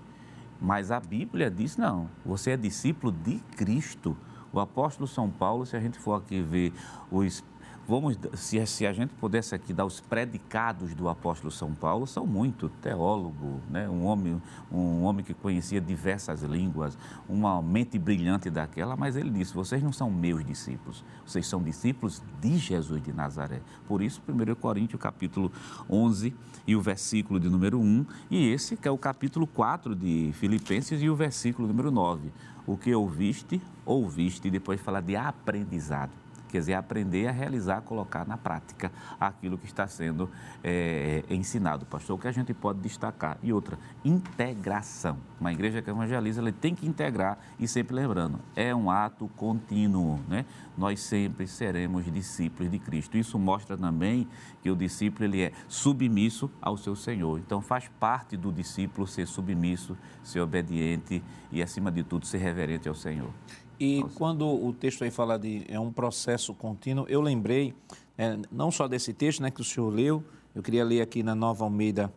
Mas 0.60 0.90
a 0.90 1.00
Bíblia 1.00 1.50
diz, 1.50 1.76
não, 1.76 2.08
você 2.24 2.52
é 2.52 2.56
discípulo 2.56 3.12
de 3.12 3.38
Cristo. 3.56 4.16
O 4.52 4.60
apóstolo 4.60 5.06
São 5.06 5.28
Paulo, 5.28 5.66
se 5.66 5.76
a 5.76 5.80
gente 5.80 5.98
for 5.98 6.14
aqui 6.14 6.40
ver 6.40 6.72
os 7.10 7.44
Vamos, 7.86 8.16
se, 8.32 8.64
se, 8.66 8.86
a 8.86 8.94
gente 8.94 9.10
pudesse 9.16 9.54
aqui 9.54 9.70
dar 9.74 9.84
os 9.84 10.00
predicados 10.00 10.94
do 10.94 11.06
apóstolo 11.06 11.50
São 11.50 11.74
Paulo, 11.74 12.06
são 12.06 12.26
muito 12.26 12.70
teólogo, 12.80 13.60
né? 13.68 13.86
um, 13.86 14.06
homem, 14.06 14.40
um 14.72 15.02
homem 15.02 15.22
que 15.22 15.34
conhecia 15.34 15.82
diversas 15.82 16.42
línguas, 16.42 16.96
uma 17.28 17.60
mente 17.60 17.98
brilhante 17.98 18.48
daquela, 18.48 18.96
mas 18.96 19.16
ele 19.16 19.28
disse: 19.28 19.52
vocês 19.52 19.82
não 19.82 19.92
são 19.92 20.10
meus 20.10 20.42
discípulos, 20.46 21.04
vocês 21.26 21.46
são 21.46 21.62
discípulos 21.62 22.22
de 22.40 22.56
Jesus 22.56 23.02
de 23.02 23.12
Nazaré. 23.12 23.60
Por 23.86 24.00
isso, 24.00 24.22
1 24.26 24.54
Coríntios, 24.54 25.00
capítulo 25.00 25.52
11 25.88 26.34
e 26.66 26.74
o 26.74 26.80
versículo 26.80 27.38
de 27.38 27.50
número 27.50 27.78
1, 27.78 28.06
e 28.30 28.48
esse 28.48 28.78
que 28.78 28.88
é 28.88 28.90
o 28.90 28.96
capítulo 28.96 29.46
4 29.46 29.94
de 29.94 30.30
Filipenses 30.32 31.02
e 31.02 31.10
o 31.10 31.14
versículo 31.14 31.68
número 31.68 31.90
9. 31.90 32.32
O 32.66 32.78
que 32.78 32.94
ouviste, 32.94 33.60
ouviste, 33.84 34.48
e 34.48 34.50
depois 34.50 34.80
fala 34.80 35.02
de 35.02 35.14
aprendizado 35.16 36.23
quer 36.54 36.60
dizer, 36.60 36.74
aprender 36.74 37.26
a 37.26 37.32
realizar, 37.32 37.80
colocar 37.80 38.24
na 38.24 38.36
prática 38.36 38.92
aquilo 39.18 39.58
que 39.58 39.66
está 39.66 39.88
sendo 39.88 40.30
é, 40.62 41.24
ensinado, 41.28 41.84
pastor. 41.84 42.14
O 42.14 42.18
que 42.20 42.28
a 42.28 42.32
gente 42.32 42.54
pode 42.54 42.78
destacar? 42.78 43.36
E 43.42 43.52
outra, 43.52 43.76
integração. 44.04 45.18
Uma 45.40 45.52
igreja 45.52 45.82
que 45.82 45.90
evangeliza, 45.90 46.40
ela 46.40 46.52
tem 46.52 46.72
que 46.72 46.86
integrar 46.86 47.38
e 47.58 47.66
sempre 47.66 47.96
lembrando, 47.96 48.38
é 48.54 48.72
um 48.72 48.88
ato 48.88 49.26
contínuo, 49.36 50.20
né? 50.28 50.46
Nós 50.78 51.00
sempre 51.00 51.48
seremos 51.48 52.04
discípulos 52.04 52.70
de 52.70 52.78
Cristo. 52.78 53.18
Isso 53.18 53.36
mostra 53.36 53.76
também 53.76 54.28
que 54.62 54.70
o 54.70 54.76
discípulo 54.76 55.24
ele 55.24 55.42
é 55.42 55.52
submisso 55.66 56.48
ao 56.62 56.76
seu 56.76 56.94
Senhor. 56.94 57.40
Então 57.40 57.60
faz 57.60 57.90
parte 57.98 58.36
do 58.36 58.52
discípulo 58.52 59.08
ser 59.08 59.26
submisso, 59.26 59.96
ser 60.22 60.38
obediente 60.38 61.20
e 61.50 61.60
acima 61.60 61.90
de 61.90 62.04
tudo 62.04 62.26
ser 62.26 62.38
reverente 62.38 62.88
ao 62.88 62.94
Senhor. 62.94 63.30
E 63.78 64.00
Nossa. 64.00 64.14
quando 64.16 64.46
o 64.46 64.72
texto 64.72 65.04
aí 65.04 65.10
fala 65.10 65.38
de 65.38 65.64
é 65.68 65.78
um 65.78 65.92
processo 65.92 66.54
contínuo, 66.54 67.06
eu 67.08 67.20
lembrei 67.20 67.74
é, 68.16 68.38
não 68.50 68.70
só 68.70 68.86
desse 68.86 69.12
texto 69.12 69.42
né, 69.42 69.50
que 69.50 69.60
o 69.60 69.64
senhor 69.64 69.90
leu, 69.90 70.22
eu 70.54 70.62
queria 70.62 70.84
ler 70.84 71.00
aqui 71.00 71.22
na 71.22 71.34
Nova 71.34 71.64
Almeida 71.64 72.12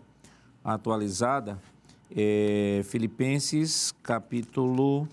atualizada, 0.64 1.60
é, 2.16 2.82
Filipenses 2.86 3.93
capítulo, 4.03 5.08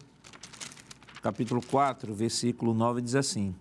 capítulo 1.23 1.63
4, 1.63 2.15
versículo 2.15 2.75
9, 2.75 3.01
diz 3.01 3.15
assim: 3.15 3.55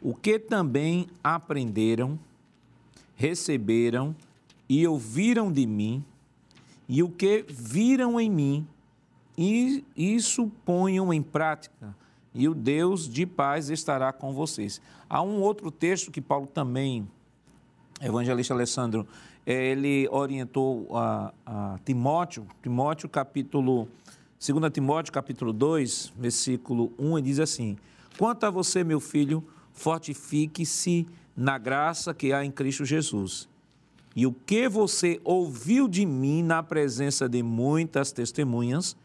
O 0.00 0.14
que 0.14 0.38
também 0.38 1.06
aprenderam, 1.22 2.18
receberam 3.14 4.16
e 4.68 4.86
ouviram 4.86 5.52
de 5.52 5.66
mim, 5.66 6.02
e 6.88 7.02
o 7.02 7.10
que 7.10 7.44
viram 7.48 8.18
em 8.18 8.30
mim, 8.30 8.66
e 9.36 9.84
isso 9.94 10.50
ponham 10.64 11.12
em 11.12 11.22
prática, 11.22 11.94
e 12.34 12.48
o 12.48 12.54
Deus 12.54 13.08
de 13.08 13.24
paz 13.24 13.70
estará 13.70 14.12
com 14.12 14.32
vocês. 14.32 14.80
Há 15.08 15.22
um 15.22 15.40
outro 15.40 15.70
texto 15.70 16.10
que 16.10 16.20
Paulo 16.20 16.46
também, 16.46 17.08
evangelista 18.02 18.52
Alessandro, 18.52 19.06
ele 19.46 20.08
orientou 20.10 20.88
a, 20.96 21.32
a 21.46 21.78
Timóteo, 21.84 22.46
Timóteo 22.62 23.08
capítulo, 23.08 23.88
2 24.44 24.72
Timóteo 24.72 25.12
capítulo 25.12 25.52
2, 25.52 26.12
versículo 26.18 26.92
1, 26.98 27.18
ele 27.18 27.28
diz 27.28 27.38
assim, 27.38 27.76
Quanto 28.18 28.44
a 28.44 28.50
você, 28.50 28.82
meu 28.82 29.00
filho, 29.00 29.44
fortifique-se 29.72 31.06
na 31.36 31.58
graça 31.58 32.14
que 32.14 32.32
há 32.32 32.44
em 32.44 32.50
Cristo 32.50 32.84
Jesus. 32.84 33.48
E 34.16 34.26
o 34.26 34.32
que 34.32 34.68
você 34.68 35.20
ouviu 35.24 35.88
de 35.88 36.06
mim 36.06 36.42
na 36.42 36.62
presença 36.62 37.28
de 37.28 37.42
muitas 37.42 38.12
testemunhas, 38.12 38.96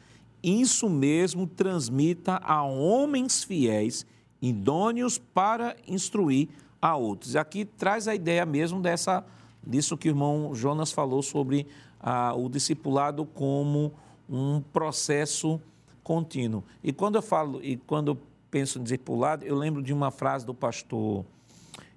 isso 0.44 0.90
mesmo 0.90 1.46
transmita 1.46 2.40
a 2.44 2.64
homens 2.64 3.44
fiéis, 3.44 4.06
idôneos 4.42 5.18
para 5.18 5.76
instruir 5.88 6.50
a 6.82 6.96
outros. 6.96 7.36
Aqui 7.36 7.66
traz 7.66 8.08
a 8.08 8.16
ideia 8.16 8.46
mesmo 8.46 8.82
dessa, 8.82 9.26
disso 9.66 9.98
que 9.98 10.08
o 10.08 10.12
irmão 10.12 10.56
Jonas 10.56 10.92
falou 10.92 11.22
sobre 11.22 11.68
ah, 12.00 12.34
o 12.34 12.48
discipulado 12.48 13.26
como 13.26 13.94
um 14.30 14.62
processo 14.62 15.60
contínuo. 16.04 16.64
E 16.84 16.94
quando 16.94 17.16
eu 17.16 17.22
falo, 17.22 17.60
e 17.64 17.78
quando 17.78 18.18
penso 18.50 18.80
em 18.80 18.84
discipulado, 18.84 19.46
eu 19.46 19.56
lembro 19.56 19.82
de 19.82 19.94
uma 19.94 20.12
frase 20.12 20.46
do 20.46 20.54
pastor 20.54 21.26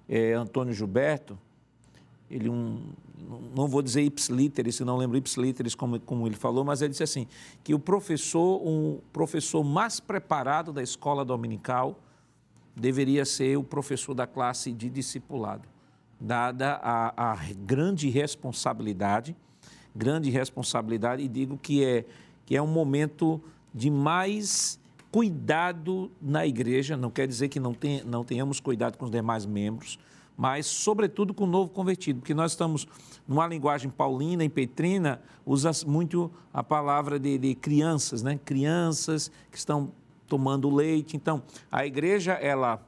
é, 0.07 0.33
Antônio 0.33 0.73
Gilberto, 0.73 1.37
ele 2.29 2.49
um, 2.49 2.81
não 3.55 3.67
vou 3.67 3.81
dizer 3.81 4.01
ipsiliteris, 4.01 4.79
não 4.81 4.97
lembro 4.97 5.17
ipsiliteris 5.17 5.75
como, 5.75 5.99
como 5.99 6.27
ele 6.27 6.35
falou, 6.35 6.63
mas 6.63 6.81
ele 6.81 6.91
disse 6.91 7.03
assim, 7.03 7.27
que 7.63 7.73
o 7.73 7.79
professor, 7.79 8.61
um 8.65 8.99
professor 9.11 9.63
mais 9.63 9.99
preparado 9.99 10.71
da 10.71 10.81
escola 10.81 11.23
dominical 11.23 11.99
deveria 12.75 13.25
ser 13.25 13.57
o 13.57 13.63
professor 13.63 14.13
da 14.13 14.25
classe 14.25 14.71
de 14.71 14.89
discipulado, 14.89 15.67
dada 16.19 16.79
a, 16.81 17.33
a 17.33 17.35
grande 17.65 18.09
responsabilidade, 18.09 19.35
grande 19.95 20.29
responsabilidade, 20.29 21.21
e 21.21 21.27
digo 21.27 21.57
que 21.57 21.83
é, 21.83 22.05
que 22.45 22.55
é 22.55 22.61
um 22.61 22.67
momento 22.67 23.41
de 23.73 23.89
mais 23.89 24.79
cuidado 25.11 26.11
na 26.19 26.45
igreja, 26.47 26.97
não 26.97 27.11
quer 27.11 27.27
dizer 27.27 27.47
que 27.47 27.59
não, 27.59 27.73
tem, 27.73 28.03
não 28.03 28.23
tenhamos 28.23 28.59
cuidado 28.59 28.97
com 28.97 29.05
os 29.05 29.11
demais 29.11 29.45
membros, 29.45 29.99
mas, 30.35 30.65
sobretudo, 30.65 31.33
com 31.33 31.43
o 31.43 31.47
novo 31.47 31.69
convertido, 31.69 32.19
porque 32.19 32.33
nós 32.33 32.53
estamos, 32.53 32.87
numa 33.27 33.47
linguagem 33.47 33.89
paulina 33.89 34.43
e 34.43 34.49
petrina, 34.49 35.21
usa 35.45 35.71
muito 35.85 36.31
a 36.53 36.63
palavra 36.63 37.19
de, 37.19 37.37
de 37.37 37.55
crianças, 37.55 38.21
né? 38.21 38.39
Crianças 38.43 39.31
que 39.51 39.57
estão 39.57 39.91
tomando 40.27 40.69
leite. 40.73 41.15
Então, 41.15 41.43
a 41.71 41.85
igreja, 41.85 42.33
ela 42.33 42.85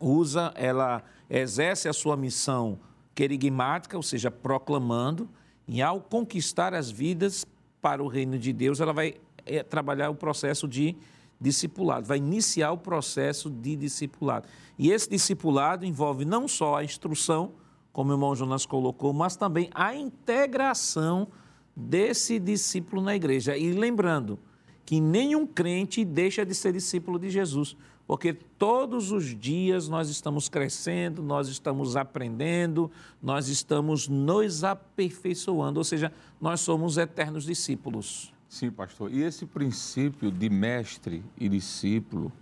usa, 0.00 0.52
ela 0.56 1.02
exerce 1.28 1.88
a 1.88 1.92
sua 1.92 2.16
missão 2.16 2.78
querigmática, 3.14 3.96
ou 3.96 4.02
seja, 4.02 4.30
proclamando, 4.30 5.28
e 5.66 5.80
ao 5.80 6.00
conquistar 6.00 6.74
as 6.74 6.90
vidas 6.90 7.46
para 7.80 8.02
o 8.02 8.08
reino 8.08 8.38
de 8.38 8.52
Deus, 8.52 8.80
ela 8.80 8.92
vai 8.92 9.14
é, 9.46 9.62
trabalhar 9.62 10.10
o 10.10 10.14
processo 10.14 10.66
de 10.66 10.96
discipulado, 11.40 12.06
vai 12.06 12.18
iniciar 12.18 12.72
o 12.72 12.78
processo 12.78 13.50
de 13.50 13.76
discipulado. 13.76 14.48
E 14.78 14.90
esse 14.90 15.08
discipulado 15.08 15.84
envolve 15.84 16.24
não 16.24 16.48
só 16.48 16.76
a 16.76 16.84
instrução, 16.84 17.52
como 17.94 18.10
o 18.10 18.14
irmão 18.14 18.34
Jonas 18.34 18.66
colocou, 18.66 19.12
mas 19.12 19.36
também 19.36 19.70
a 19.72 19.94
integração 19.94 21.28
desse 21.76 22.40
discípulo 22.40 23.00
na 23.00 23.14
igreja. 23.14 23.56
E 23.56 23.72
lembrando 23.72 24.36
que 24.84 25.00
nenhum 25.00 25.46
crente 25.46 26.04
deixa 26.04 26.44
de 26.44 26.56
ser 26.56 26.72
discípulo 26.72 27.20
de 27.20 27.30
Jesus, 27.30 27.76
porque 28.04 28.34
todos 28.34 29.12
os 29.12 29.26
dias 29.38 29.88
nós 29.88 30.10
estamos 30.10 30.48
crescendo, 30.48 31.22
nós 31.22 31.46
estamos 31.46 31.96
aprendendo, 31.96 32.90
nós 33.22 33.46
estamos 33.46 34.08
nos 34.08 34.64
aperfeiçoando, 34.64 35.78
ou 35.78 35.84
seja, 35.84 36.12
nós 36.40 36.60
somos 36.60 36.98
eternos 36.98 37.44
discípulos. 37.44 38.34
Sim, 38.48 38.72
pastor. 38.72 39.12
E 39.12 39.22
esse 39.22 39.46
princípio 39.46 40.32
de 40.32 40.50
mestre 40.50 41.22
e 41.38 41.48
discípulo, 41.48 42.32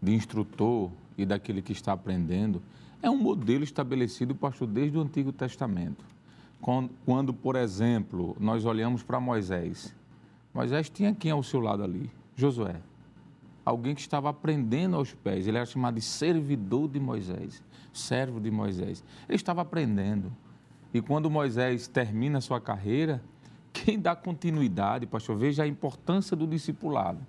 de 0.00 0.14
instrutor 0.14 0.90
e 1.18 1.26
daquele 1.26 1.60
que 1.60 1.72
está 1.72 1.92
aprendendo, 1.92 2.62
é 3.02 3.08
um 3.10 3.16
modelo 3.16 3.64
estabelecido, 3.64 4.34
pastor, 4.34 4.66
desde 4.66 4.98
o 4.98 5.00
Antigo 5.00 5.32
Testamento. 5.32 6.04
Quando, 6.60 6.90
quando 7.04 7.32
por 7.32 7.56
exemplo, 7.56 8.36
nós 8.40 8.64
olhamos 8.64 9.02
para 9.02 9.20
Moisés, 9.20 9.94
Moisés 10.52 10.90
tinha 10.90 11.14
quem 11.14 11.30
ao 11.30 11.42
seu 11.42 11.60
lado 11.60 11.84
ali? 11.84 12.10
Josué. 12.34 12.76
Alguém 13.64 13.94
que 13.94 14.00
estava 14.00 14.30
aprendendo 14.30 14.96
aos 14.96 15.12
pés. 15.12 15.46
Ele 15.46 15.56
era 15.56 15.66
chamado 15.66 15.96
de 15.96 16.00
servidor 16.00 16.88
de 16.88 16.98
Moisés, 16.98 17.62
servo 17.92 18.40
de 18.40 18.50
Moisés. 18.50 19.04
Ele 19.28 19.36
estava 19.36 19.62
aprendendo. 19.62 20.32
E 20.92 21.00
quando 21.00 21.30
Moisés 21.30 21.86
termina 21.86 22.38
a 22.38 22.40
sua 22.40 22.60
carreira, 22.60 23.22
quem 23.72 24.00
dá 24.00 24.16
continuidade, 24.16 25.06
pastor, 25.06 25.36
veja 25.36 25.62
a 25.62 25.66
importância 25.66 26.36
do 26.36 26.46
discipulado. 26.46 27.20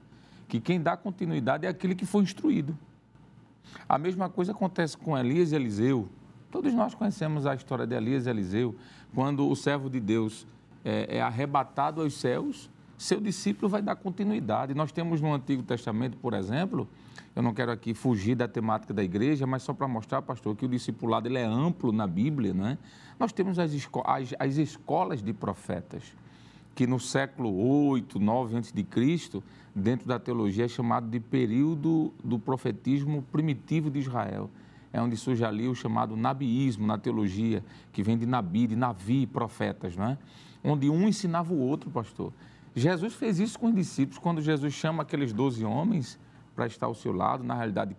Que 0.48 0.60
quem 0.60 0.82
dá 0.82 0.98
continuidade 0.98 1.66
é 1.66 1.70
aquele 1.70 1.94
que 1.94 2.06
foi 2.06 2.24
instruído. 2.24 2.76
A 3.88 3.97
mesma 3.97 4.30
coisa 4.30 4.51
acontece 4.51 4.97
com 4.97 5.18
Elias 5.18 5.51
e 5.51 5.55
Eliseu. 5.55 6.07
Todos 6.51 6.74
nós 6.74 6.95
conhecemos 6.95 7.45
a 7.45 7.53
história 7.53 7.86
de 7.86 7.95
Elias 7.95 8.26
e 8.26 8.30
Eliseu, 8.30 8.76
quando 9.14 9.47
o 9.47 9.55
servo 9.55 9.89
de 9.89 9.99
Deus 9.99 10.47
é, 10.84 11.18
é 11.18 11.22
arrebatado 11.22 12.01
aos 12.01 12.14
céus, 12.14 12.70
seu 12.97 13.22
discípulo 13.22 13.70
vai 13.70 13.82
dar 13.82 13.95
continuidade. 13.95 14.74
Nós 14.74 14.91
temos 14.91 15.22
no 15.22 15.34
Antigo 15.34 15.64
Testamento, 15.64 16.18
por 16.18 16.34
exemplo, 16.34 16.88
eu 17.36 17.41
não 17.41 17.53
quero 17.53 17.72
aqui 17.72 17.93
fugir 17.93 18.36
da 18.36 18.47
temática 18.47 18.93
da 18.93 19.03
igreja, 19.03 19.47
mas 19.47 19.64
só 19.64 19.74
para 19.74 19.88
mostrar, 19.88 20.22
pastor, 20.22 20.55
que 20.55 20.66
o 20.66 20.68
discipulado 20.68 21.28
ele 21.28 21.38
é 21.38 21.45
amplo 21.45 21.91
na 21.91 22.07
Bíblia, 22.07 22.53
não 22.53 22.68
é? 22.68 22.78
Nós 23.20 23.32
temos 23.32 23.60
as, 23.60 23.72
esco 23.74 24.03
as, 24.05 24.34
as 24.39 24.57
escolas 24.57 25.22
de 25.22 25.32
profetas 25.32 26.03
que 26.80 26.88
no 26.88 26.98
século 26.98 27.54
8, 27.90 28.18
9 28.18 28.56
a.C., 28.56 29.44
dentro 29.76 30.08
da 30.08 30.18
teologia, 30.18 30.64
é 30.64 30.68
chamado 30.70 31.10
de 31.10 31.20
período 31.20 32.14
do 32.24 32.40
profetismo 32.40 33.22
primitivo 33.34 33.92
de 33.92 34.00
Israel. 34.00 34.50
É 34.94 35.02
onde 35.02 35.18
surge 35.18 35.44
ali 35.44 35.68
o 35.68 35.76
chamado 35.76 36.16
nabiísmo 36.16 36.88
na 36.88 36.98
teologia, 36.98 37.62
que 37.92 38.02
vem 38.02 38.18
de 38.18 38.26
nabi, 38.26 38.66
de 38.66 38.78
navi, 38.78 39.28
profetas, 39.28 39.98
não 39.98 40.06
é? 40.06 40.18
Onde 40.64 40.90
um 40.90 41.06
ensinava 41.06 41.54
o 41.54 41.60
outro, 41.60 41.92
pastor. 41.92 42.32
Jesus 42.74 43.14
fez 43.14 43.40
isso 43.40 43.60
com 43.60 43.68
os 43.68 43.76
discípulos, 43.76 44.18
quando 44.18 44.42
Jesus 44.42 44.74
chama 44.74 45.04
aqueles 45.04 45.34
12 45.34 45.66
homens 45.66 46.18
para 46.56 46.66
estar 46.66 46.86
ao 46.86 46.96
seu 46.96 47.12
lado, 47.12 47.44
na 47.44 47.56
realidade 47.56 47.94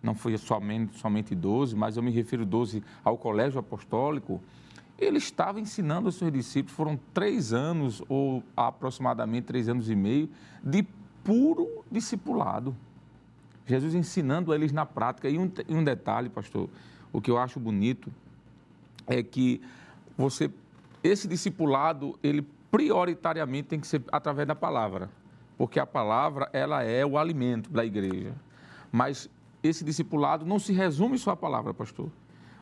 não 0.00 0.14
foi 0.14 0.38
somente, 0.38 0.96
somente 1.00 1.34
12, 1.34 1.74
mas 1.74 1.96
eu 1.96 2.02
me 2.04 2.12
refiro 2.12 2.46
12 2.46 2.80
ao 3.02 3.18
colégio 3.18 3.58
apostólico, 3.58 4.40
ele 5.00 5.16
estava 5.16 5.58
ensinando 5.58 6.08
aos 6.08 6.16
seus 6.16 6.30
discípulos, 6.30 6.76
foram 6.76 7.00
três 7.14 7.52
anos, 7.52 8.02
ou 8.08 8.44
aproximadamente 8.54 9.46
três 9.46 9.68
anos 9.68 9.88
e 9.88 9.96
meio, 9.96 10.28
de 10.62 10.86
puro 11.24 11.84
discipulado. 11.90 12.76
Jesus 13.66 13.94
ensinando 13.94 14.52
eles 14.52 14.72
na 14.72 14.84
prática. 14.84 15.28
E 15.28 15.38
um, 15.38 15.50
e 15.66 15.74
um 15.74 15.82
detalhe, 15.82 16.28
pastor, 16.28 16.68
o 17.12 17.20
que 17.20 17.30
eu 17.30 17.38
acho 17.38 17.58
bonito 17.58 18.12
é 19.06 19.22
que 19.22 19.60
você, 20.18 20.50
esse 21.02 21.26
discipulado, 21.26 22.18
ele 22.22 22.46
prioritariamente 22.70 23.68
tem 23.68 23.80
que 23.80 23.86
ser 23.86 24.02
através 24.12 24.46
da 24.46 24.54
palavra, 24.54 25.08
porque 25.56 25.80
a 25.80 25.86
palavra 25.86 26.48
ela 26.52 26.82
é 26.82 27.04
o 27.06 27.16
alimento 27.16 27.70
da 27.70 27.84
igreja. 27.84 28.34
Mas 28.92 29.30
esse 29.62 29.82
discipulado 29.82 30.44
não 30.44 30.58
se 30.58 30.72
resume 30.72 31.18
só 31.18 31.30
à 31.30 31.36
palavra, 31.36 31.72
pastor 31.72 32.10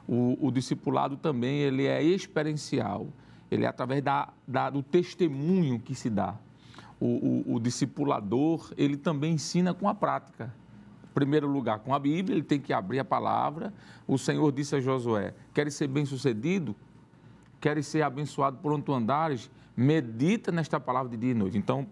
o, 0.08 0.38
o 0.40 0.50
discipulado 0.50 1.18
também 1.18 1.58
ele 1.58 1.86
é 1.86 2.02
experiencial, 2.02 3.06
ele 3.50 3.64
é 3.64 3.68
através 3.68 4.02
da, 4.02 4.30
da 4.46 4.70
do 4.70 4.82
testemunho 4.82 5.78
que 5.78 5.94
se 5.94 6.08
dá. 6.08 6.34
O, 6.98 7.44
o, 7.50 7.54
o, 7.54 7.60
discipulador, 7.60 8.72
ele 8.76 8.96
também 8.96 9.34
ensina 9.34 9.72
com 9.72 9.88
a 9.88 9.94
prática. 9.94 10.52
Primeiro 11.14 11.46
lugar, 11.46 11.78
com 11.80 11.94
a 11.94 11.98
Bíblia, 11.98 12.34
ele 12.34 12.42
tem 12.42 12.58
que 12.58 12.72
abrir 12.72 12.98
a 12.98 13.04
palavra. 13.04 13.72
O 14.06 14.18
Senhor 14.18 14.50
disse 14.50 14.74
a 14.74 14.80
Josué: 14.80 15.34
Queres 15.54 15.74
ser 15.74 15.86
bem-sucedido? 15.86 16.74
Queres 17.60 17.86
ser 17.86 18.02
abençoado 18.02 18.56
por 18.58 18.72
onde 18.72 18.84
tu 18.84 18.92
andares? 18.92 19.50
Medita 19.76 20.50
nesta 20.50 20.80
palavra 20.80 21.10
de 21.10 21.16
dia 21.16 21.30
e 21.30 21.34
noite. 21.34 21.56
Então, 21.56 21.86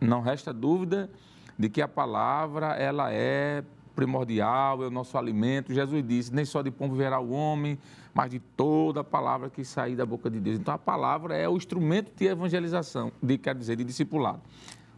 não 0.00 0.22
resta 0.22 0.52
dúvida 0.54 1.10
de 1.58 1.68
que 1.68 1.82
a 1.82 1.88
palavra 1.88 2.68
ela 2.74 3.12
é 3.12 3.62
primordial, 3.96 4.84
é 4.84 4.86
o 4.86 4.90
nosso 4.90 5.18
alimento. 5.18 5.74
Jesus 5.74 6.06
disse: 6.06 6.32
nem 6.32 6.44
só 6.44 6.62
de 6.62 6.70
pão 6.70 6.88
viverá 6.88 7.18
o 7.18 7.30
homem, 7.30 7.78
mas 8.14 8.30
de 8.30 8.38
toda 8.38 9.00
a 9.00 9.04
palavra 9.04 9.50
que 9.50 9.64
sair 9.64 9.96
da 9.96 10.06
boca 10.06 10.30
de 10.30 10.38
Deus. 10.38 10.58
Então 10.58 10.72
a 10.72 10.78
palavra 10.78 11.34
é 11.34 11.48
o 11.48 11.56
instrumento 11.56 12.12
de 12.14 12.26
evangelização, 12.26 13.10
de, 13.20 13.38
quer 13.38 13.54
dizer, 13.54 13.76
de 13.76 13.84
discipulado. 13.84 14.40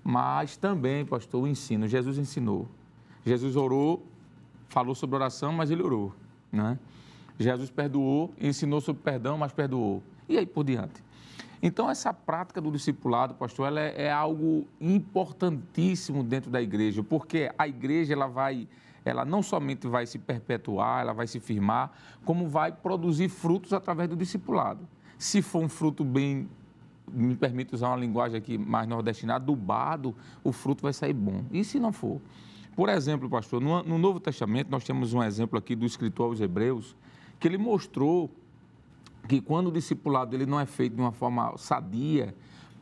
Mas 0.05 0.57
também, 0.57 1.07
pastor, 1.07 1.44
o 1.44 1.46
ensino. 1.46 1.86
Jesus 1.86 2.18
ensinou. 2.18 2.68
Jesus 3.24 3.57
orou, 3.57 4.05
falou 4.68 4.94
sobre 4.94 5.16
oração, 5.16 5.53
mas 5.53 5.70
ele 5.70 5.82
orou. 5.82 6.12
Né? 6.53 6.78
Jesus 7.38 7.70
perdoou, 7.70 8.34
ensinou 8.40 8.80
sobre 8.80 9.03
perdão, 9.03 9.38
mas 9.38 9.53
perdoou. 9.53 10.03
e 10.28 10.36
aí 10.36 10.46
por 10.46 10.64
diante. 10.64 11.09
Então, 11.62 11.90
essa 11.90 12.12
prática 12.12 12.61
do 12.61 12.70
discipulado, 12.70 13.34
pastor, 13.34 13.66
ela 13.66 13.80
é, 13.80 14.05
é 14.05 14.12
algo 14.12 14.66
importantíssimo 14.80 16.22
dentro 16.22 16.51
da 16.51 16.62
igreja, 16.62 17.03
porque 17.03 17.51
a 17.59 17.66
igreja 17.66 18.12
ela 18.12 18.28
vai, 18.28 18.68
ela 19.09 19.24
não 19.24 19.42
somente 19.42 19.86
vai 19.86 20.06
se 20.06 20.18
perpetuar, 20.18 21.00
ela 21.00 21.12
vai 21.12 21.26
se 21.26 21.40
firmar, 21.40 21.92
como 22.24 22.48
vai 22.48 22.72
produzir 22.72 23.28
frutos 23.28 23.72
através 23.72 24.09
do 24.09 24.16
discipulado. 24.16 24.86
Se 25.18 25.42
for 25.42 25.62
um 25.62 25.68
fruto 25.68 26.04
bem, 26.04 26.48
me 27.11 27.34
permite 27.34 27.74
usar 27.74 27.88
uma 27.88 27.96
linguagem 27.96 28.38
aqui 28.38 28.59
mais 28.59 28.86
nordestina, 28.86 29.36
adubado, 29.36 30.14
o 30.44 30.52
fruto 30.52 30.82
vai 30.82 30.92
sair 30.92 31.14
bom. 31.14 31.44
E 31.50 31.64
se 31.64 31.80
não 31.80 31.92
for? 31.92 32.20
Por 32.76 32.88
exemplo, 32.88 33.28
pastor, 33.28 33.61
no, 33.61 33.82
no 33.82 33.98
Novo 33.98 34.20
Testamento 34.20 34.70
nós 34.70 34.84
temos 34.84 35.12
um 35.12 35.22
exemplo 35.22 35.59
aqui 35.59 35.74
do 35.74 35.84
escritor 35.84 36.26
aos 36.26 36.40
Hebreus, 36.40 36.94
que 37.40 37.48
ele 37.48 37.59
mostrou 37.59 38.30
que 39.28 39.40
quando 39.40 39.68
o 39.68 39.72
discipulado 39.72 40.34
ele 40.34 40.46
não 40.46 40.61
é 40.61 40.66
feito 40.66 40.94
de 40.94 41.00
uma 41.00 41.12
forma 41.12 41.56
sadia, 41.56 42.34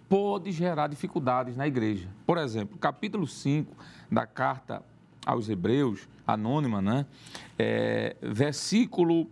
pode 0.08 0.52
gerar 0.52 0.86
dificuldades 0.88 1.56
na 1.56 1.66
igreja. 1.66 2.08
Por 2.26 2.38
exemplo, 2.38 2.78
capítulo 2.78 3.26
5 3.26 3.74
da 4.10 4.26
carta 4.26 4.82
aos 5.26 5.48
Hebreus, 5.48 6.08
anônima, 6.24 6.80
né? 6.80 7.04
É, 7.58 8.16
versículo 8.22 9.28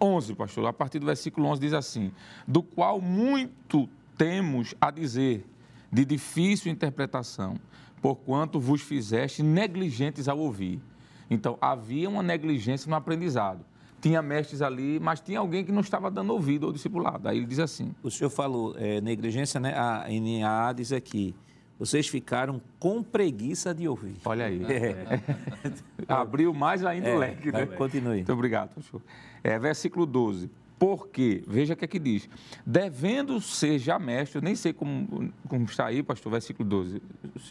11, 0.00 0.34
pastor, 0.34 0.66
a 0.66 0.72
partir 0.72 1.00
do 1.00 1.06
versículo 1.06 1.48
11 1.48 1.60
diz 1.60 1.72
assim: 1.72 2.12
Do 2.46 2.62
qual 2.62 3.00
muito 3.00 3.88
temos 4.16 4.74
a 4.80 4.90
dizer, 4.90 5.44
de 5.92 6.04
difícil 6.04 6.70
interpretação, 6.70 7.56
porquanto 8.00 8.60
vos 8.60 8.80
fizeste 8.80 9.42
negligentes 9.42 10.28
ao 10.28 10.38
ouvir. 10.38 10.80
Então, 11.28 11.58
havia 11.60 12.08
uma 12.08 12.22
negligência 12.22 12.88
no 12.88 12.96
aprendizado 12.96 13.64
tinha 14.00 14.22
mestres 14.22 14.62
ali, 14.62 15.00
mas 15.00 15.20
tinha 15.20 15.40
alguém 15.40 15.64
que 15.64 15.72
não 15.72 15.80
estava 15.80 16.10
dando 16.10 16.32
ouvido 16.32 16.66
ao 16.66 16.72
discipulado. 16.72 17.28
Aí 17.28 17.38
ele 17.38 17.46
diz 17.46 17.58
assim. 17.58 17.94
O 18.02 18.10
senhor 18.10 18.30
falou 18.30 18.74
é, 18.76 19.00
negligência, 19.00 19.58
né? 19.58 19.74
A 19.76 20.06
NAA 20.08 20.72
diz 20.72 20.92
aqui. 20.92 21.34
Vocês 21.78 22.08
ficaram 22.08 22.60
com 22.78 23.02
preguiça 23.02 23.72
de 23.72 23.86
ouvir. 23.86 24.16
Olha 24.24 24.46
aí. 24.46 24.60
É. 24.64 25.20
Abriu 26.08 26.52
mais 26.52 26.84
ainda 26.84 27.08
é, 27.08 27.14
o 27.14 27.18
leque, 27.18 27.52
né? 27.52 27.66
Continue. 27.66 28.16
Muito 28.16 28.32
obrigado, 28.32 28.74
pastor. 28.74 29.00
É, 29.44 29.58
versículo 29.58 30.04
12. 30.04 30.50
Porque, 30.76 31.42
veja 31.46 31.74
o 31.74 31.76
que 31.76 31.84
é 31.84 31.88
que 31.88 31.98
diz. 31.98 32.28
Devendo 32.64 33.40
ser 33.40 33.78
já 33.78 33.98
mestre, 33.98 34.38
eu 34.38 34.42
nem 34.42 34.54
sei 34.54 34.72
como, 34.72 35.32
como 35.48 35.64
está 35.64 35.86
aí, 35.86 36.02
pastor, 36.02 36.32
versículo 36.32 36.68
12. 36.68 37.02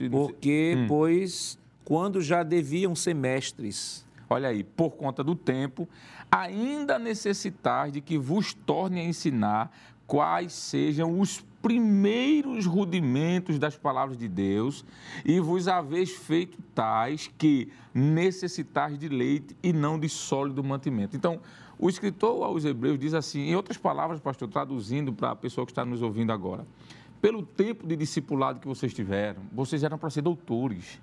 Porque, 0.09 0.75
hum. 0.77 0.87
pois, 0.87 1.59
quando 1.83 2.21
já 2.21 2.43
deviam 2.43 2.95
ser 2.95 3.13
mestres. 3.13 4.05
Olha 4.29 4.49
aí, 4.49 4.61
por 4.61 4.91
conta 4.91 5.23
do 5.23 5.35
tempo, 5.35 5.87
ainda 6.29 6.99
necessitar 6.99 7.89
de 7.91 8.01
que 8.01 8.17
vos 8.17 8.53
torne 8.53 8.99
a 8.99 9.03
ensinar 9.03 9.71
quais 10.05 10.51
sejam 10.51 11.19
os 11.19 11.45
primeiros 11.61 12.65
rudimentos 12.65 13.57
das 13.59 13.75
palavras 13.75 14.17
de 14.17 14.27
Deus, 14.27 14.85
e 15.25 15.39
vos 15.39 15.67
haveis 15.67 16.11
feito 16.11 16.57
tais 16.73 17.29
que 17.37 17.69
necessitais 17.93 18.97
de 18.97 19.09
leite 19.09 19.55
e 19.61 19.73
não 19.73 19.99
de 19.99 20.07
sólido 20.07 20.63
mantimento. 20.63 21.15
Então, 21.15 21.39
o 21.79 21.89
escritor 21.89 22.43
aos 22.43 22.65
Hebreus 22.65 22.97
diz 22.97 23.13
assim, 23.13 23.41
em 23.41 23.55
outras 23.55 23.77
palavras, 23.77 24.19
pastor, 24.19 24.47
traduzindo 24.47 25.13
para 25.13 25.31
a 25.31 25.35
pessoa 25.35 25.65
que 25.65 25.71
está 25.71 25.85
nos 25.85 26.01
ouvindo 26.01 26.31
agora, 26.31 26.65
pelo 27.21 27.41
tempo 27.41 27.85
de 27.85 27.95
discipulado 27.95 28.59
que 28.59 28.67
vocês 28.67 28.93
tiveram, 28.93 29.41
vocês 29.51 29.83
eram 29.83 29.97
para 29.97 30.09
ser 30.09 30.21
doutores 30.21 30.99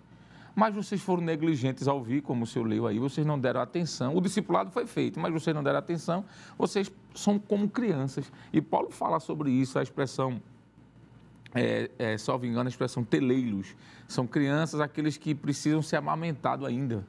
mas 0.54 0.74
vocês 0.74 1.00
foram 1.00 1.22
negligentes 1.22 1.88
ao 1.88 1.96
ouvir, 1.96 2.22
como 2.22 2.44
o 2.44 2.46
senhor 2.46 2.66
leu 2.66 2.86
aí, 2.86 2.98
vocês 2.98 3.26
não 3.26 3.38
deram 3.38 3.60
atenção. 3.60 4.16
O 4.16 4.20
discipulado 4.20 4.70
foi 4.70 4.86
feito, 4.86 5.18
mas 5.18 5.32
vocês 5.32 5.54
não 5.54 5.62
deram 5.62 5.78
atenção, 5.78 6.24
vocês 6.56 6.90
são 7.14 7.38
como 7.38 7.68
crianças. 7.68 8.30
E 8.52 8.60
Paulo 8.60 8.90
fala 8.90 9.18
sobre 9.18 9.50
isso, 9.50 9.78
a 9.78 9.82
expressão, 9.82 10.40
é, 11.54 11.90
é, 11.98 12.18
salvo 12.18 12.46
engano, 12.46 12.68
a 12.68 12.70
expressão 12.70 13.02
teleiros. 13.02 13.74
São 14.06 14.26
crianças, 14.26 14.80
aqueles 14.80 15.16
que 15.16 15.34
precisam 15.34 15.82
ser 15.82 15.96
amamentados 15.96 16.66
ainda. 16.66 17.04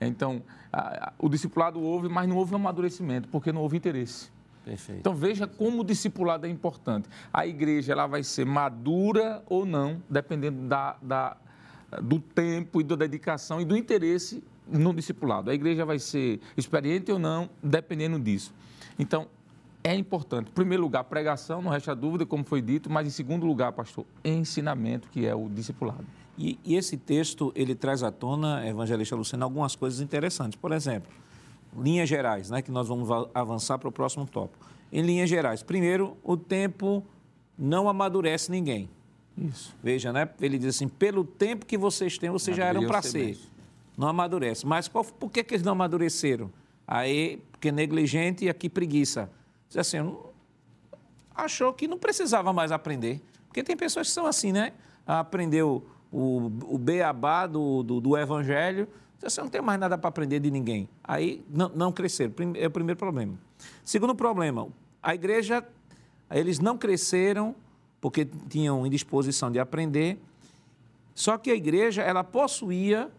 Então, 0.00 0.42
a, 0.72 1.08
a, 1.08 1.12
o 1.18 1.28
discipulado 1.28 1.80
houve, 1.80 2.08
mas 2.08 2.28
não 2.28 2.36
houve 2.36 2.54
amadurecimento, 2.54 3.28
porque 3.28 3.50
não 3.50 3.62
houve 3.62 3.76
interesse. 3.76 4.30
Perfeito. 4.64 5.00
Então 5.00 5.14
veja 5.14 5.46
como 5.46 5.80
o 5.80 5.84
discipulado 5.84 6.46
é 6.46 6.50
importante. 6.50 7.08
A 7.32 7.46
igreja 7.46 7.92
ela 7.92 8.06
vai 8.06 8.22
ser 8.22 8.44
madura 8.44 9.42
ou 9.46 9.64
não, 9.64 10.02
dependendo 10.08 10.68
da, 10.68 10.96
da 11.00 11.36
do 12.02 12.20
tempo 12.20 12.80
e 12.80 12.84
da 12.84 12.94
dedicação 12.94 13.60
e 13.60 13.64
do 13.64 13.76
interesse 13.76 14.42
no 14.66 14.94
discipulado. 14.94 15.50
A 15.50 15.54
igreja 15.54 15.84
vai 15.84 15.98
ser 15.98 16.40
experiente 16.56 17.10
ou 17.10 17.18
não, 17.18 17.50
dependendo 17.62 18.18
disso. 18.18 18.52
Então, 18.98 19.26
é 19.82 19.94
importante. 19.94 20.48
Em 20.50 20.54
primeiro 20.54 20.82
lugar, 20.82 21.04
pregação, 21.04 21.62
não 21.62 21.70
resta 21.70 21.94
dúvida, 21.94 22.26
como 22.26 22.44
foi 22.44 22.60
dito, 22.60 22.90
mas 22.90 23.06
em 23.06 23.10
segundo 23.10 23.46
lugar, 23.46 23.72
pastor, 23.72 24.04
ensinamento, 24.24 25.08
que 25.08 25.26
é 25.26 25.34
o 25.34 25.48
discipulado. 25.48 26.04
E, 26.36 26.58
e 26.64 26.76
esse 26.76 26.96
texto, 26.96 27.52
ele 27.56 27.74
traz 27.74 28.02
à 28.02 28.10
tona, 28.10 28.66
evangelista 28.66 29.16
Luciano, 29.16 29.44
algumas 29.44 29.74
coisas 29.74 30.00
interessantes. 30.00 30.58
Por 30.58 30.72
exemplo, 30.72 31.10
linhas 31.76 32.08
gerais, 32.08 32.50
né, 32.50 32.62
que 32.62 32.70
nós 32.70 32.88
vamos 32.88 33.08
avançar 33.34 33.78
para 33.78 33.88
o 33.88 33.92
próximo 33.92 34.26
tópico. 34.26 34.66
Em 34.92 35.02
linhas 35.02 35.30
gerais, 35.30 35.62
primeiro, 35.62 36.16
o 36.22 36.36
tempo 36.36 37.04
não 37.58 37.88
amadurece 37.88 38.50
ninguém. 38.50 38.88
Isso. 39.40 39.74
Veja, 39.82 40.12
né? 40.12 40.28
Ele 40.40 40.58
diz 40.58 40.76
assim: 40.76 40.88
pelo 40.88 41.24
tempo 41.24 41.64
que 41.64 41.78
vocês 41.78 42.18
têm, 42.18 42.30
vocês 42.30 42.56
já 42.56 42.66
eram 42.66 42.86
para 42.86 43.00
ser. 43.00 43.38
Não 43.96 44.08
amadurece. 44.08 44.66
Mas 44.66 44.86
qual, 44.86 45.04
por 45.04 45.30
que, 45.30 45.42
que 45.42 45.54
eles 45.54 45.64
não 45.64 45.72
amadureceram? 45.72 46.50
Aí, 46.86 47.42
porque 47.50 47.72
negligente 47.72 48.44
e 48.44 48.48
aqui 48.48 48.68
preguiça. 48.68 49.30
Diz 49.68 49.78
assim, 49.78 49.98
achou 51.34 51.72
que 51.72 51.86
não 51.86 51.98
precisava 51.98 52.52
mais 52.52 52.72
aprender. 52.72 53.20
Porque 53.46 53.62
tem 53.62 53.76
pessoas 53.76 54.08
que 54.08 54.12
são 54.12 54.26
assim, 54.26 54.52
né? 54.52 54.72
Aprendeu 55.06 55.86
o, 56.10 56.50
o 56.64 56.78
beabá 56.78 57.46
do, 57.46 57.82
do, 57.82 58.00
do 58.00 58.16
evangelho, 58.16 58.88
diz 59.16 59.26
assim, 59.26 59.40
não 59.40 59.48
tem 59.48 59.60
mais 59.60 59.78
nada 59.78 59.96
para 59.96 60.08
aprender 60.08 60.40
de 60.40 60.50
ninguém. 60.50 60.88
Aí 61.02 61.44
não, 61.48 61.68
não 61.68 61.92
cresceram. 61.92 62.32
É 62.56 62.66
o 62.66 62.70
primeiro 62.70 62.98
problema. 62.98 63.38
Segundo 63.84 64.14
problema, 64.14 64.68
a 65.02 65.14
igreja, 65.14 65.66
eles 66.30 66.58
não 66.58 66.76
cresceram 66.76 67.54
porque 68.00 68.26
tinham 68.48 68.86
indisposição 68.86 69.50
de 69.50 69.58
aprender. 69.58 70.18
Só 71.14 71.36
que 71.36 71.50
a 71.50 71.54
igreja, 71.54 72.02
ela 72.02 72.24
possuía 72.24 73.10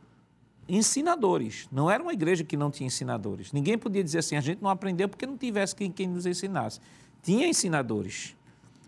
ensinadores. 0.68 1.68
Não 1.72 1.90
era 1.90 2.02
uma 2.02 2.14
igreja 2.14 2.44
que 2.44 2.56
não 2.56 2.72
tinha 2.72 2.88
ensinadores. 2.88 3.52
Ninguém 3.52 3.78
podia 3.78 4.04
dizer 4.04 4.20
assim, 4.20 4.36
a 4.36 4.42
gente 4.42 4.62
não 4.62 4.70
aprendeu 4.70 5.08
porque 5.08 5.26
não 5.26 5.38
tivesse 5.38 5.76
quem, 5.76 5.92
quem 5.92 6.08
nos 6.08 6.26
ensinasse. 6.26 6.80
Tinha 7.22 7.48
ensinadores, 7.48 8.36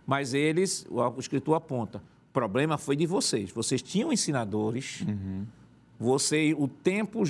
mas 0.07 0.33
eles, 0.33 0.85
o, 0.89 1.19
escritor 1.19 1.55
aponta, 1.55 1.99
o 2.29 2.33
problema 2.33 2.77
foi 2.77 2.95
de 2.95 3.05
vocês. 3.05 3.51
Vocês 3.51 3.81
tinham 3.81 4.11
ensinadores, 4.11 5.01
uhum. 5.01 5.45
você, 5.99 6.55
o 6.57 6.67
tempo 6.67 7.23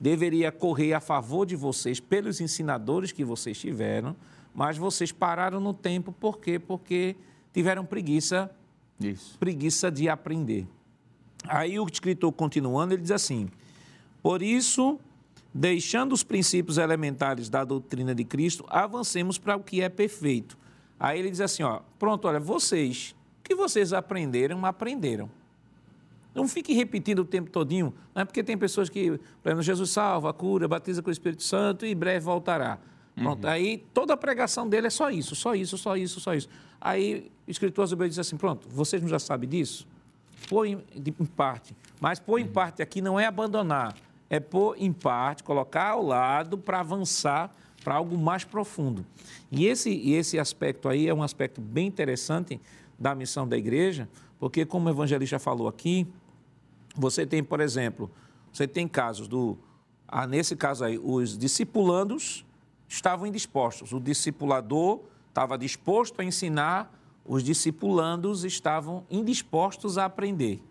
deveria 0.00 0.50
correr 0.50 0.94
a 0.94 1.00
favor 1.00 1.44
de 1.44 1.54
vocês 1.54 2.00
pelos 2.00 2.40
ensinadores 2.40 3.12
que 3.12 3.24
vocês 3.24 3.58
tiveram, 3.58 4.16
mas 4.54 4.78
vocês 4.78 5.12
pararam 5.12 5.60
no 5.60 5.74
tempo, 5.74 6.12
por 6.12 6.38
quê? 6.38 6.58
Porque 6.58 7.16
tiveram 7.52 7.84
preguiça, 7.84 8.50
Isso. 9.00 9.38
preguiça 9.38 9.90
de 9.90 10.08
aprender. 10.08 10.66
Aí 11.48 11.78
o 11.78 11.86
escritor 11.86 12.32
continuando, 12.32 12.94
ele 12.94 13.02
diz 13.02 13.10
assim: 13.10 13.48
Por 14.22 14.42
isso, 14.42 14.98
deixando 15.52 16.12
os 16.12 16.22
princípios 16.22 16.78
elementares 16.78 17.48
da 17.48 17.64
doutrina 17.64 18.14
de 18.14 18.24
Cristo, 18.24 18.64
avancemos 18.68 19.38
para 19.38 19.56
o 19.56 19.60
que 19.62 19.82
é 19.82 19.88
perfeito. 19.88 20.56
Aí 20.98 21.18
ele 21.18 21.30
diz 21.30 21.40
assim, 21.40 21.64
ó, 21.64 21.80
pronto, 21.98 22.28
olha, 22.28 22.38
vocês, 22.38 23.14
o 23.40 23.42
que 23.42 23.54
vocês 23.54 23.92
aprenderam, 23.92 24.64
aprenderam. 24.64 25.28
Não 26.34 26.48
fique 26.48 26.72
repetindo 26.72 27.18
o 27.18 27.24
tempo 27.24 27.50
todinho, 27.50 27.92
não 28.14 28.22
é 28.22 28.24
porque 28.24 28.42
tem 28.42 28.56
pessoas 28.56 28.88
que, 28.88 29.18
por 29.42 29.48
exemplo, 29.48 29.62
Jesus 29.62 29.90
salva, 29.90 30.32
cura, 30.32 30.66
batiza 30.66 31.02
com 31.02 31.10
o 31.10 31.12
Espírito 31.12 31.42
Santo 31.42 31.84
e 31.84 31.94
breve 31.94 32.24
voltará. 32.24 32.78
Pronto, 33.14 33.44
uhum. 33.44 33.50
aí 33.50 33.84
toda 33.92 34.14
a 34.14 34.16
pregação 34.16 34.68
dele 34.68 34.86
é 34.86 34.90
só 34.90 35.10
isso, 35.10 35.34
só 35.34 35.54
isso, 35.54 35.76
só 35.76 35.96
isso, 35.96 36.20
só 36.20 36.34
isso. 36.34 36.48
Aí 36.80 37.30
o 37.46 37.50
escritor 37.50 37.86
Zebeu 37.86 38.08
diz 38.08 38.18
assim: 38.18 38.36
pronto, 38.36 38.66
vocês 38.68 39.02
não 39.02 39.08
já 39.08 39.18
sabem 39.18 39.48
disso? 39.48 39.86
Pôr 40.48 40.66
em, 40.66 40.82
em 40.94 41.26
parte. 41.26 41.76
Mas 42.00 42.18
pôr 42.18 42.38
em 42.38 42.46
parte 42.46 42.82
aqui 42.82 43.00
não 43.00 43.20
é 43.20 43.26
abandonar, 43.26 43.94
é 44.30 44.40
pôr 44.40 44.76
em 44.78 44.92
parte, 44.92 45.42
colocar 45.42 45.90
ao 45.90 46.02
lado 46.02 46.56
para 46.56 46.80
avançar 46.80 47.54
para 47.82 47.94
algo 47.94 48.16
mais 48.16 48.44
profundo. 48.44 49.04
E 49.50 49.66
esse, 49.66 49.90
e 49.90 50.14
esse 50.14 50.38
aspecto 50.38 50.88
aí 50.88 51.08
é 51.08 51.14
um 51.14 51.22
aspecto 51.22 51.60
bem 51.60 51.86
interessante 51.86 52.60
da 52.98 53.14
missão 53.14 53.46
da 53.46 53.56
igreja, 53.56 54.08
porque, 54.38 54.64
como 54.64 54.88
o 54.88 54.90
evangelista 54.90 55.38
falou 55.38 55.68
aqui, 55.68 56.06
você 56.96 57.26
tem, 57.26 57.42
por 57.42 57.60
exemplo, 57.60 58.10
você 58.52 58.66
tem 58.66 58.86
casos 58.86 59.28
do. 59.28 59.56
Ah, 60.06 60.26
nesse 60.26 60.54
caso 60.56 60.84
aí, 60.84 60.98
os 60.98 61.38
discipulandos 61.38 62.44
estavam 62.92 63.26
indispostos. 63.26 63.92
O 63.92 63.98
discipulador 63.98 65.00
estava 65.28 65.56
disposto 65.56 66.20
a 66.20 66.24
ensinar, 66.24 66.92
os 67.24 67.42
discipulandos 67.42 68.44
estavam 68.44 69.04
indispostos 69.10 69.96
a 69.96 70.04
aprender. 70.04 70.62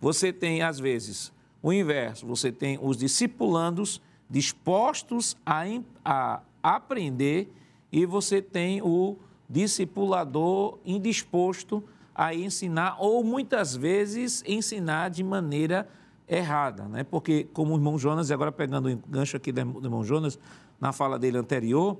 Você 0.00 0.32
tem, 0.32 0.62
às 0.62 0.80
vezes, 0.80 1.32
o 1.62 1.72
inverso: 1.72 2.26
você 2.26 2.50
tem 2.50 2.78
os 2.82 2.96
discipulandos 2.96 4.02
dispostos 4.28 5.36
a, 5.46 5.64
a 6.04 6.42
aprender 6.62 7.52
e 7.92 8.04
você 8.06 8.42
tem 8.42 8.82
o 8.82 9.16
discipulador 9.48 10.78
indisposto 10.84 11.84
a 12.14 12.34
ensinar, 12.34 12.96
ou 12.98 13.22
muitas 13.22 13.76
vezes 13.76 14.42
ensinar 14.46 15.10
de 15.10 15.22
maneira 15.22 15.88
errada, 16.28 16.84
né? 16.84 17.04
Porque, 17.04 17.44
como 17.52 17.72
o 17.72 17.76
irmão 17.76 17.98
Jonas, 17.98 18.30
e 18.30 18.34
agora 18.34 18.50
pegando 18.50 18.90
o 18.90 18.96
gancho 19.08 19.36
aqui 19.36 19.52
do 19.52 19.60
irmão 19.60 20.02
Jonas, 20.02 20.38
na 20.82 20.90
fala 20.90 21.16
dele 21.16 21.38
anterior, 21.38 21.96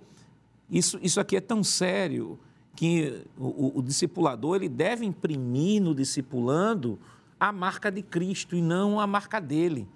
isso, 0.69 0.99
isso 1.01 1.21
aqui 1.21 1.37
é 1.37 1.41
tão 1.41 1.63
sério 1.63 2.37
que 2.75 3.23
o, 3.39 3.79
o, 3.79 3.83
discipulador 3.83 4.57
ele 4.57 4.69
deve 4.69 5.05
imprimir 5.05 5.81
no 5.81 5.95
discipulando 5.95 6.99
a 7.39 7.53
marca 7.53 7.93
de 7.93 8.03
Cristo 8.03 8.57
e 8.57 8.61
não 8.61 8.99
a 8.99 9.07
marca 9.07 9.41
dele. 9.41 9.87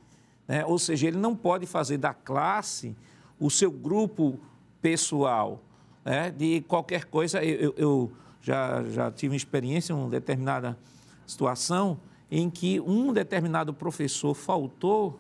Né? 0.47 0.65
Ou 0.65 0.79
seja, 0.79 1.09
ele 1.09 1.17
não 1.17 1.35
pode 1.35 1.67
fazer 1.67 1.99
da 1.99 2.15
classe 2.15 2.95
o 3.41 3.51
seu 3.51 3.73
grupo 3.73 4.39
pessoal. 4.81 5.61
Né? 6.05 6.31
De 6.31 6.61
qualquer 6.69 7.07
coisa, 7.07 7.43
eu, 7.43 7.75
eu 7.77 8.13
já, 8.41 8.85
já 8.85 9.11
tive 9.11 9.35
experiência 9.35 9.93
em 9.93 9.97
uma 9.97 10.09
determinada 10.09 10.79
situação 11.27 11.99
em 12.31 12.49
que 12.49 12.79
um 12.79 13.13
determinado 13.13 13.75
professor 13.75 14.33
faltou 14.33 15.19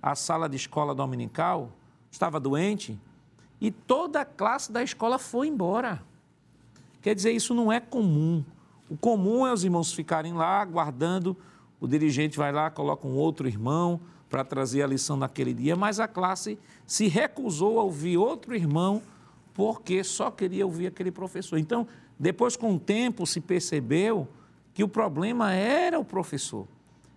à 0.00 0.14
sala 0.14 0.48
de 0.48 0.54
escola 0.54 0.94
dominical, 0.94 1.72
estava 2.12 2.38
doente, 2.38 2.96
e 3.60 3.70
toda 3.70 4.20
a 4.20 4.24
classe 4.24 4.70
da 4.70 4.82
escola 4.82 5.18
foi 5.18 5.48
embora. 5.48 6.02
Quer 7.00 7.14
dizer, 7.14 7.32
isso 7.32 7.54
não 7.54 7.72
é 7.72 7.80
comum. 7.80 8.44
O 8.88 8.96
comum 8.96 9.44
é 9.46 9.52
os 9.52 9.64
irmãos 9.64 9.92
ficarem 9.92 10.34
lá 10.34 10.60
aguardando, 10.60 11.36
o 11.80 11.88
dirigente 11.88 12.36
vai 12.36 12.52
lá, 12.52 12.70
coloca 12.70 13.08
um 13.08 13.16
outro 13.16 13.48
irmão 13.48 14.00
para 14.28 14.44
trazer 14.44 14.82
a 14.82 14.86
lição 14.86 15.16
naquele 15.16 15.52
dia, 15.52 15.74
mas 15.74 15.98
a 15.98 16.06
classe 16.06 16.58
se 16.86 17.08
recusou 17.08 17.80
a 17.80 17.82
ouvir 17.82 18.16
outro 18.16 18.54
irmão 18.54 19.02
porque 19.54 20.04
só 20.04 20.30
queria 20.30 20.64
ouvir 20.64 20.86
aquele 20.86 21.10
professor. 21.10 21.58
Então, 21.58 21.86
depois, 22.18 22.56
com 22.56 22.74
o 22.74 22.78
tempo, 22.78 23.26
se 23.26 23.40
percebeu 23.40 24.28
que 24.72 24.84
o 24.84 24.88
problema 24.88 25.52
era 25.52 25.98
o 25.98 26.04
professor. 26.04 26.66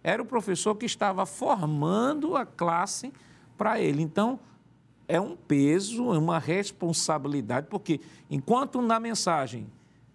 Era 0.04 0.22
o 0.22 0.26
professor 0.26 0.76
que 0.76 0.86
estava 0.86 1.26
formando 1.26 2.36
a 2.36 2.46
classe 2.46 3.14
para 3.58 3.80
ele. 3.80 4.02
Então, 4.02 4.40
é 5.08 5.20
um 5.20 5.36
peso, 5.36 6.14
é 6.14 6.18
uma 6.18 6.40
responsabilidade, 6.40 7.68
porque 7.70 8.00
enquanto 8.30 8.82
na 8.82 9.00
mensagem 9.00 9.68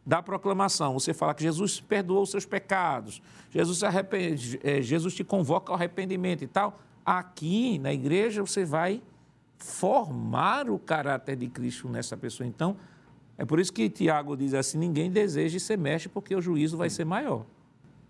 da 0.04 0.22
proclamação 0.22 0.94
você 0.94 1.14
fala 1.14 1.34
que 1.34 1.42
Jesus 1.42 1.80
perdoou 1.80 2.22
os 2.22 2.30
seus 2.30 2.44
pecados, 2.44 3.22
Jesus, 3.50 3.82
arrepende, 3.82 4.60
é, 4.62 4.80
Jesus 4.80 5.14
te 5.14 5.24
convoca 5.24 5.72
ao 5.72 5.76
arrependimento 5.76 6.42
e 6.42 6.46
tal, 6.46 6.80
aqui 7.04 7.78
na 7.78 7.92
igreja 7.92 8.40
você 8.40 8.64
vai 8.64 9.02
formar 9.58 10.70
o 10.70 10.78
caráter 10.78 11.36
de 11.36 11.48
Cristo 11.48 11.88
nessa 11.88 12.16
pessoa. 12.16 12.46
Então, 12.46 12.76
é 13.36 13.44
por 13.44 13.58
isso 13.58 13.72
que 13.72 13.88
Tiago 13.88 14.36
diz 14.36 14.54
assim: 14.54 14.78
ninguém 14.78 15.10
deseja 15.10 15.58
ser 15.58 15.78
mestre, 15.78 16.08
porque 16.08 16.34
o 16.34 16.40
juízo 16.40 16.76
vai 16.76 16.90
ser 16.90 17.04
maior. 17.04 17.44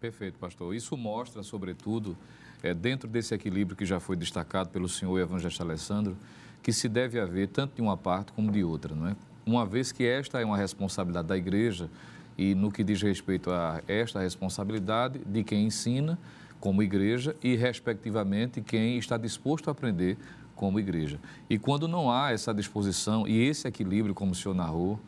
Perfeito, 0.00 0.38
pastor. 0.38 0.74
Isso 0.74 0.96
mostra, 0.96 1.42
sobretudo, 1.42 2.16
é, 2.62 2.72
dentro 2.72 3.08
desse 3.08 3.34
equilíbrio 3.34 3.76
que 3.76 3.84
já 3.84 4.00
foi 4.00 4.16
destacado 4.16 4.70
pelo 4.70 4.88
senhor 4.88 5.18
evangelista 5.18 5.62
Alessandro, 5.62 6.16
que 6.62 6.72
se 6.72 6.88
deve 6.88 7.18
haver 7.18 7.48
tanto 7.48 7.76
de 7.76 7.82
uma 7.82 7.96
parte 7.96 8.32
como 8.32 8.50
de 8.50 8.62
outra, 8.62 8.94
não 8.94 9.08
é? 9.08 9.16
Uma 9.46 9.64
vez 9.64 9.90
que 9.92 10.04
esta 10.04 10.40
é 10.40 10.44
uma 10.44 10.56
responsabilidade 10.56 11.28
da 11.28 11.36
igreja 11.36 11.90
e 12.36 12.54
no 12.54 12.70
que 12.70 12.84
diz 12.84 13.02
respeito 13.02 13.50
a 13.50 13.82
esta 13.88 14.20
responsabilidade 14.20 15.18
de 15.26 15.42
quem 15.42 15.66
ensina 15.66 16.18
como 16.60 16.82
igreja 16.82 17.34
e, 17.42 17.56
respectivamente, 17.56 18.60
quem 18.60 18.98
está 18.98 19.16
disposto 19.16 19.68
a 19.68 19.72
aprender 19.72 20.16
como 20.54 20.78
igreja. 20.78 21.18
E 21.48 21.58
quando 21.58 21.88
não 21.88 22.10
há 22.10 22.32
essa 22.32 22.52
disposição 22.52 23.26
e 23.26 23.46
esse 23.46 23.66
equilíbrio, 23.66 24.14
como 24.14 24.32
o 24.32 24.34
senhor 24.34 24.54
narrou, 24.54 25.00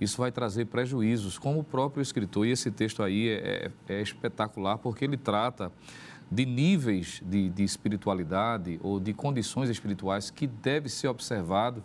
isso 0.00 0.16
vai 0.18 0.32
trazer 0.32 0.64
prejuízos, 0.66 1.38
como 1.38 1.60
o 1.60 1.64
próprio 1.64 2.02
escritor, 2.02 2.46
e 2.46 2.50
esse 2.50 2.70
texto 2.70 3.02
aí 3.02 3.28
é, 3.28 3.70
é, 3.88 3.94
é 3.94 4.02
espetacular, 4.02 4.78
porque 4.78 5.04
ele 5.04 5.16
trata 5.16 5.70
de 6.30 6.44
níveis 6.46 7.22
de, 7.24 7.48
de 7.48 7.62
espiritualidade 7.62 8.80
ou 8.82 8.98
de 8.98 9.12
condições 9.12 9.68
espirituais 9.68 10.30
que 10.30 10.46
deve 10.46 10.88
ser 10.88 11.08
observado. 11.08 11.82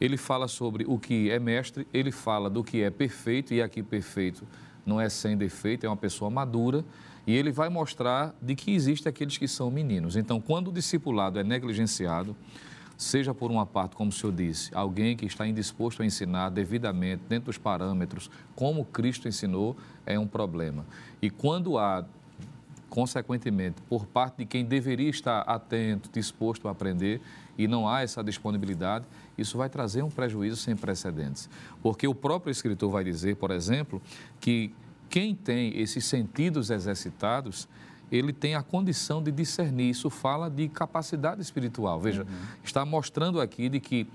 Ele 0.00 0.16
fala 0.16 0.46
sobre 0.48 0.84
o 0.86 0.98
que 0.98 1.30
é 1.30 1.38
mestre, 1.38 1.86
ele 1.92 2.12
fala 2.12 2.50
do 2.50 2.62
que 2.62 2.82
é 2.82 2.90
perfeito, 2.90 3.54
e 3.54 3.62
aqui 3.62 3.82
perfeito 3.82 4.46
não 4.86 5.00
é 5.00 5.08
sem 5.08 5.36
defeito, 5.36 5.84
é 5.84 5.88
uma 5.88 5.96
pessoa 5.96 6.30
madura, 6.30 6.84
e 7.26 7.34
ele 7.34 7.50
vai 7.50 7.68
mostrar 7.68 8.32
de 8.40 8.54
que 8.54 8.70
existem 8.72 9.10
aqueles 9.10 9.36
que 9.36 9.48
são 9.48 9.68
meninos. 9.68 10.14
Então, 10.14 10.40
quando 10.40 10.68
o 10.68 10.72
discipulado 10.72 11.40
é 11.40 11.44
negligenciado, 11.44 12.36
seja 12.96 13.34
por 13.34 13.50
uma 13.50 13.66
parte, 13.66 13.96
como 13.96 14.10
o 14.10 14.12
senhor 14.12 14.32
disse, 14.32 14.70
alguém 14.72 15.16
que 15.16 15.26
está 15.26 15.46
indisposto 15.46 16.02
a 16.02 16.06
ensinar 16.06 16.50
devidamente, 16.50 17.24
dentro 17.28 17.46
dos 17.46 17.58
parâmetros, 17.58 18.30
como 18.54 18.84
Cristo 18.84 19.26
ensinou, 19.26 19.76
é 20.06 20.16
um 20.16 20.26
problema. 20.26 20.86
E 21.20 21.28
quando 21.28 21.78
há 21.78 22.06
consequentemente, 22.96 23.82
por 23.90 24.06
parte 24.06 24.38
de 24.38 24.46
quem 24.46 24.64
deveria 24.64 25.10
estar 25.10 25.40
atento, 25.40 26.08
disposto 26.10 26.66
a 26.66 26.70
aprender, 26.70 27.20
e 27.58 27.68
não 27.68 27.86
há 27.86 28.00
essa 28.00 28.24
disponibilidade, 28.24 29.04
isso 29.36 29.58
vai 29.58 29.68
trazer 29.68 30.02
um 30.02 30.08
prejuízo 30.08 30.56
sem 30.56 30.74
precedentes. 30.74 31.46
Porque 31.82 32.08
o 32.08 32.14
próprio 32.14 32.50
escritor 32.50 32.90
vai 32.90 33.04
dizer, 33.04 33.36
por 33.36 33.50
exemplo, 33.50 34.00
que 34.40 34.72
quem 35.10 35.34
tem 35.34 35.78
esses 35.78 36.06
sentidos 36.06 36.70
exercitados, 36.70 37.68
ele 38.10 38.32
tem 38.32 38.54
a 38.54 38.62
condição 38.62 39.22
de 39.22 39.30
discernir. 39.30 39.90
Isso 39.90 40.08
fala 40.08 40.48
de 40.48 40.66
capacidade 40.66 41.42
espiritual. 41.42 42.00
Veja, 42.00 42.22
uhum. 42.22 42.28
está 42.64 42.82
mostrando 42.86 43.42
aqui 43.42 43.68
de 43.68 43.78
que 43.78 44.08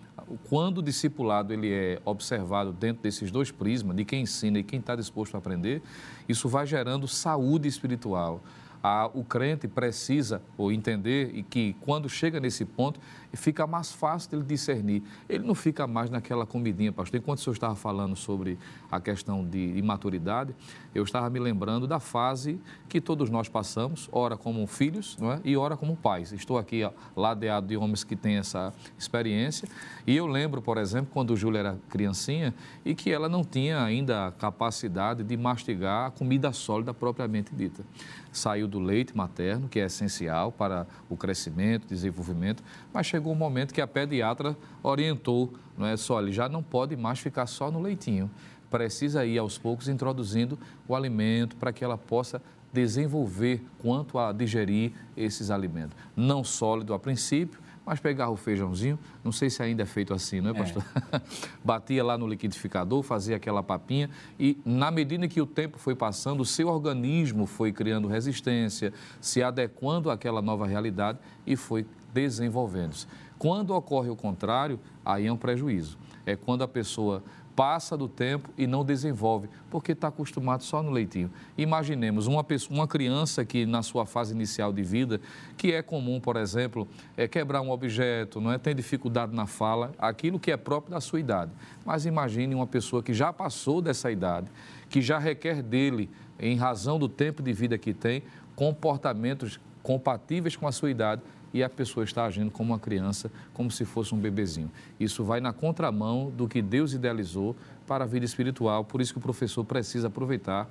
quando 0.49 0.79
o 0.79 0.81
discipulado 0.81 1.53
ele 1.53 1.71
é 1.71 2.01
observado 2.03 2.71
dentro 2.71 3.03
desses 3.03 3.29
dois 3.29 3.51
prismas, 3.51 3.95
de 3.95 4.03
quem 4.03 4.23
ensina 4.23 4.57
e 4.57 4.63
quem 4.63 4.79
está 4.79 4.95
disposto 4.95 5.35
a 5.35 5.37
aprender, 5.37 5.83
isso 6.27 6.49
vai 6.49 6.65
gerando 6.65 7.07
saúde 7.07 7.67
espiritual 7.67 8.41
a, 8.83 9.09
o 9.13 9.23
crente 9.23 9.67
precisa 9.67 10.41
ou 10.57 10.71
entender 10.71 11.31
e 11.33 11.43
que 11.43 11.75
quando 11.81 12.09
chega 12.09 12.39
nesse 12.39 12.65
ponto 12.65 12.99
fica 13.33 13.65
mais 13.65 13.91
fácil 13.91 14.31
dele 14.31 14.43
discernir. 14.43 15.03
Ele 15.29 15.45
não 15.45 15.55
fica 15.55 15.87
mais 15.87 16.09
naquela 16.09 16.45
comidinha, 16.45 16.91
pastor. 16.91 17.19
Enquanto 17.19 17.39
o 17.39 17.41
senhor 17.41 17.53
estava 17.53 17.75
falando 17.75 18.15
sobre 18.15 18.57
a 18.91 18.99
questão 18.99 19.45
de 19.45 19.77
imaturidade, 19.77 20.55
eu 20.93 21.03
estava 21.03 21.29
me 21.29 21.39
lembrando 21.39 21.87
da 21.87 21.99
fase 21.99 22.59
que 22.89 22.99
todos 22.99 23.29
nós 23.29 23.47
passamos, 23.47 24.09
ora 24.11 24.35
como 24.35 24.65
filhos 24.67 25.17
não 25.19 25.31
é? 25.31 25.41
e 25.43 25.55
ora 25.55 25.77
como 25.77 25.95
pais. 25.95 26.31
Estou 26.31 26.57
aqui 26.57 26.83
ó, 26.83 26.91
ladeado 27.15 27.67
de 27.67 27.77
homens 27.77 28.03
que 28.03 28.15
têm 28.15 28.37
essa 28.37 28.73
experiência 28.97 29.67
e 30.05 30.15
eu 30.15 30.27
lembro, 30.27 30.61
por 30.61 30.77
exemplo, 30.77 31.09
quando 31.13 31.35
Júlia 31.35 31.59
era 31.59 31.77
criancinha 31.89 32.53
e 32.83 32.93
que 32.93 33.11
ela 33.11 33.29
não 33.29 33.43
tinha 33.43 33.81
ainda 33.81 34.27
a 34.27 34.31
capacidade 34.31 35.23
de 35.23 35.37
mastigar 35.37 36.07
a 36.07 36.11
comida 36.11 36.51
sólida 36.51 36.93
propriamente 36.93 37.53
dita 37.55 37.83
saiu 38.31 38.67
do 38.67 38.79
leite 38.79 39.15
materno, 39.15 39.67
que 39.67 39.79
é 39.79 39.85
essencial 39.85 40.51
para 40.51 40.87
o 41.09 41.17
crescimento, 41.17 41.87
desenvolvimento, 41.87 42.63
mas 42.93 43.05
chegou 43.05 43.20
um 43.29 43.35
momento 43.35 43.73
que 43.73 43.81
a 43.81 43.87
pediatra 43.87 44.55
orientou, 44.81 45.53
não 45.77 45.85
é 45.85 45.97
só, 45.97 46.21
ele 46.21 46.31
já 46.31 46.47
não 46.47 46.63
pode 46.63 46.95
mais 46.95 47.19
ficar 47.19 47.45
só 47.45 47.69
no 47.69 47.81
leitinho, 47.81 48.29
precisa 48.69 49.25
ir 49.25 49.37
aos 49.37 49.57
poucos 49.57 49.87
introduzindo 49.87 50.57
o 50.87 50.95
alimento 50.95 51.55
para 51.57 51.73
que 51.73 51.83
ela 51.83 51.97
possa 51.97 52.41
desenvolver 52.71 53.61
quanto 53.79 54.17
a 54.17 54.31
digerir 54.31 54.93
esses 55.15 55.51
alimentos. 55.51 55.97
Não 56.15 56.43
sólido 56.43 56.93
a 56.93 56.99
princípio, 56.99 57.59
mas 57.91 57.99
pegava 57.99 58.31
o 58.31 58.37
feijãozinho, 58.37 58.97
não 59.21 59.33
sei 59.33 59.49
se 59.49 59.61
ainda 59.61 59.83
é 59.83 59.85
feito 59.85 60.13
assim, 60.13 60.39
não 60.39 60.51
é, 60.51 60.53
pastor? 60.53 60.81
É. 61.11 61.21
Batia 61.61 62.01
lá 62.01 62.17
no 62.17 62.25
liquidificador, 62.25 63.03
fazia 63.03 63.35
aquela 63.35 63.61
papinha 63.61 64.09
e, 64.39 64.57
na 64.63 64.89
medida 64.89 65.27
que 65.27 65.41
o 65.41 65.45
tempo 65.45 65.77
foi 65.77 65.93
passando, 65.93 66.39
o 66.39 66.45
seu 66.45 66.69
organismo 66.69 67.45
foi 67.45 67.73
criando 67.73 68.07
resistência, 68.07 68.93
se 69.19 69.43
adequando 69.43 70.09
àquela 70.09 70.41
nova 70.41 70.65
realidade 70.65 71.19
e 71.45 71.57
foi 71.57 71.85
desenvolvendo-se. 72.13 73.07
Quando 73.37 73.71
ocorre 73.71 74.09
o 74.09 74.15
contrário, 74.15 74.79
aí 75.03 75.27
é 75.27 75.33
um 75.33 75.35
prejuízo. 75.35 75.97
É 76.25 76.37
quando 76.37 76.61
a 76.61 76.69
pessoa 76.69 77.21
passa 77.55 77.97
do 77.97 78.07
tempo 78.07 78.49
e 78.57 78.65
não 78.65 78.83
desenvolve, 78.83 79.49
porque 79.69 79.91
está 79.91 80.07
acostumado 80.07 80.63
só 80.63 80.81
no 80.81 80.91
leitinho. 80.91 81.31
Imaginemos 81.57 82.27
uma, 82.27 82.43
pessoa, 82.43 82.77
uma 82.77 82.87
criança 82.87 83.43
que 83.45 83.65
na 83.65 83.81
sua 83.81 84.05
fase 84.05 84.33
inicial 84.33 84.71
de 84.71 84.83
vida, 84.83 85.19
que 85.57 85.71
é 85.71 85.81
comum, 85.81 86.19
por 86.19 86.37
exemplo, 86.37 86.87
é 87.15 87.27
quebrar 87.27 87.61
um 87.61 87.69
objeto, 87.69 88.39
não 88.39 88.51
é 88.51 88.57
tem 88.57 88.75
dificuldade 88.75 89.35
na 89.35 89.45
fala, 89.45 89.91
aquilo 89.97 90.39
que 90.39 90.51
é 90.51 90.57
próprio 90.57 90.91
da 90.91 91.01
sua 91.01 91.19
idade. 91.19 91.51
Mas 91.85 92.05
imagine 92.05 92.55
uma 92.55 92.67
pessoa 92.67 93.03
que 93.03 93.13
já 93.13 93.31
passou 93.31 93.81
dessa 93.81 94.11
idade, 94.11 94.47
que 94.89 95.01
já 95.01 95.19
requer 95.19 95.61
dele, 95.61 96.09
em 96.39 96.55
razão 96.55 96.97
do 96.97 97.07
tempo 97.07 97.43
de 97.43 97.53
vida 97.53 97.77
que 97.77 97.93
tem, 97.93 98.23
comportamentos 98.55 99.59
compatíveis 99.83 100.55
com 100.55 100.67
a 100.67 100.71
sua 100.71 100.91
idade 100.91 101.21
e 101.53 101.63
a 101.63 101.69
pessoa 101.69 102.03
está 102.03 102.25
agindo 102.25 102.51
como 102.51 102.71
uma 102.71 102.79
criança, 102.79 103.31
como 103.53 103.69
se 103.69 103.85
fosse 103.85 104.13
um 104.13 104.17
bebezinho. 104.17 104.71
Isso 104.99 105.23
vai 105.23 105.41
na 105.41 105.53
contramão 105.53 106.31
do 106.31 106.47
que 106.47 106.61
Deus 106.61 106.93
idealizou 106.93 107.55
para 107.87 108.03
a 108.03 108.07
vida 108.07 108.25
espiritual, 108.25 108.85
por 108.85 109.01
isso 109.01 109.13
que 109.13 109.19
o 109.19 109.21
professor 109.21 109.63
precisa 109.63 110.07
aproveitar 110.07 110.69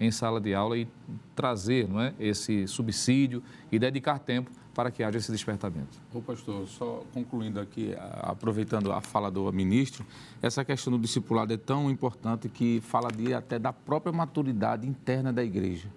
em 0.00 0.10
sala 0.10 0.40
de 0.40 0.54
aula 0.54 0.76
e 0.76 0.88
trazer 1.34 1.88
não 1.88 2.00
é, 2.00 2.14
esse 2.18 2.66
subsídio 2.66 3.42
e 3.70 3.78
dedicar 3.78 4.18
tempo 4.18 4.50
para 4.74 4.90
que 4.90 5.02
haja 5.02 5.18
esse 5.18 5.30
despertamento. 5.30 6.00
Ô 6.12 6.20
pastor, 6.20 6.66
só 6.66 7.04
concluindo 7.12 7.60
aqui, 7.60 7.94
aproveitando 8.22 8.90
a 8.90 9.00
fala 9.00 9.30
do 9.30 9.52
ministro, 9.52 10.04
essa 10.40 10.64
questão 10.64 10.92
do 10.92 10.98
discipulado 10.98 11.52
é 11.52 11.56
tão 11.56 11.90
importante 11.90 12.48
que 12.48 12.80
fala 12.80 13.10
de, 13.10 13.34
até 13.34 13.58
da 13.58 13.72
própria 13.72 14.12
maturidade 14.12 14.86
interna 14.88 15.32
da 15.32 15.44
igreja. 15.44 15.88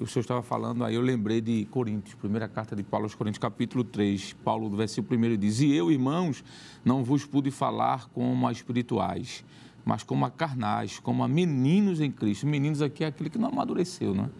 O 0.00 0.08
senhor 0.08 0.22
estava 0.22 0.42
falando 0.42 0.84
aí, 0.84 0.96
eu 0.96 1.00
lembrei 1.00 1.40
de 1.40 1.66
Coríntios, 1.66 2.16
primeira 2.16 2.48
carta 2.48 2.74
de 2.74 2.82
Paulo 2.82 3.06
aos 3.06 3.14
Coríntios, 3.14 3.38
capítulo 3.38 3.84
3. 3.84 4.32
Paulo, 4.44 4.68
do 4.68 4.76
versículo 4.76 5.16
1, 5.16 5.36
diz: 5.36 5.60
E 5.60 5.72
eu, 5.72 5.88
irmãos, 5.88 6.42
não 6.84 7.04
vos 7.04 7.24
pude 7.24 7.52
falar 7.52 8.08
como 8.08 8.48
a 8.48 8.50
espirituais, 8.50 9.44
mas 9.84 10.02
como 10.02 10.24
a 10.24 10.30
carnais, 10.32 10.98
como 10.98 11.22
a 11.22 11.28
meninos 11.28 12.00
em 12.00 12.10
Cristo. 12.10 12.44
Meninos 12.44 12.82
aqui 12.82 13.04
é 13.04 13.06
aquele 13.06 13.30
que 13.30 13.38
não 13.38 13.50
amadureceu, 13.50 14.12
não 14.12 14.24
é? 14.24 14.30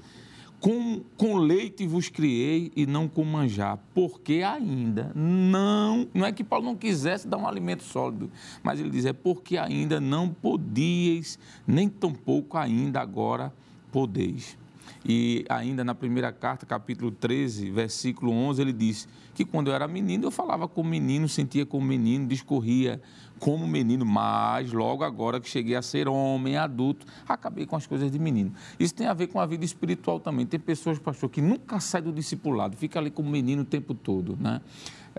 Com, 0.58 1.04
com 1.16 1.36
leite 1.36 1.86
vos 1.86 2.08
criei 2.08 2.72
e 2.74 2.84
não 2.84 3.06
com 3.06 3.22
manjar, 3.22 3.78
porque 3.94 4.42
ainda 4.42 5.12
não, 5.14 6.08
não 6.12 6.26
é 6.26 6.32
que 6.32 6.42
Paulo 6.42 6.64
não 6.64 6.74
quisesse 6.74 7.28
dar 7.28 7.36
um 7.36 7.46
alimento 7.46 7.84
sólido, 7.84 8.28
mas 8.60 8.80
ele 8.80 8.90
diz, 8.90 9.04
é 9.04 9.12
porque 9.12 9.56
ainda 9.56 10.00
não 10.00 10.30
podíeis, 10.30 11.38
nem 11.64 11.88
tampouco 11.88 12.56
ainda 12.56 13.00
agora 13.00 13.52
podeis. 13.92 14.56
E 15.04 15.44
ainda 15.50 15.84
na 15.84 15.94
primeira 15.94 16.32
carta, 16.32 16.64
capítulo 16.64 17.10
13, 17.10 17.70
versículo 17.70 18.32
11, 18.32 18.62
ele 18.62 18.72
diz 18.72 19.06
que 19.34 19.44
quando 19.44 19.68
eu 19.68 19.74
era 19.74 19.86
menino, 19.86 20.24
eu 20.24 20.30
falava 20.30 20.66
como 20.66 20.88
menino, 20.88 21.28
sentia 21.28 21.66
como 21.66 21.86
menino, 21.86 22.26
discorria 22.26 23.02
como 23.38 23.66
menino, 23.66 24.06
mas 24.06 24.72
logo 24.72 25.04
agora 25.04 25.38
que 25.40 25.48
cheguei 25.48 25.76
a 25.76 25.82
ser 25.82 26.08
homem, 26.08 26.56
adulto, 26.56 27.04
acabei 27.28 27.66
com 27.66 27.76
as 27.76 27.86
coisas 27.86 28.10
de 28.10 28.18
menino. 28.18 28.52
Isso 28.78 28.94
tem 28.94 29.06
a 29.06 29.12
ver 29.12 29.26
com 29.26 29.38
a 29.38 29.44
vida 29.44 29.64
espiritual 29.64 30.18
também. 30.18 30.46
Tem 30.46 30.58
pessoas, 30.58 30.98
pastor, 30.98 31.28
que 31.28 31.42
nunca 31.42 31.80
sai 31.80 32.00
do 32.00 32.12
discipulado, 32.12 32.76
fica 32.76 32.98
ali 32.98 33.10
como 33.10 33.28
menino 33.28 33.62
o 33.62 33.66
tempo 33.66 33.92
todo, 33.92 34.38
né? 34.40 34.62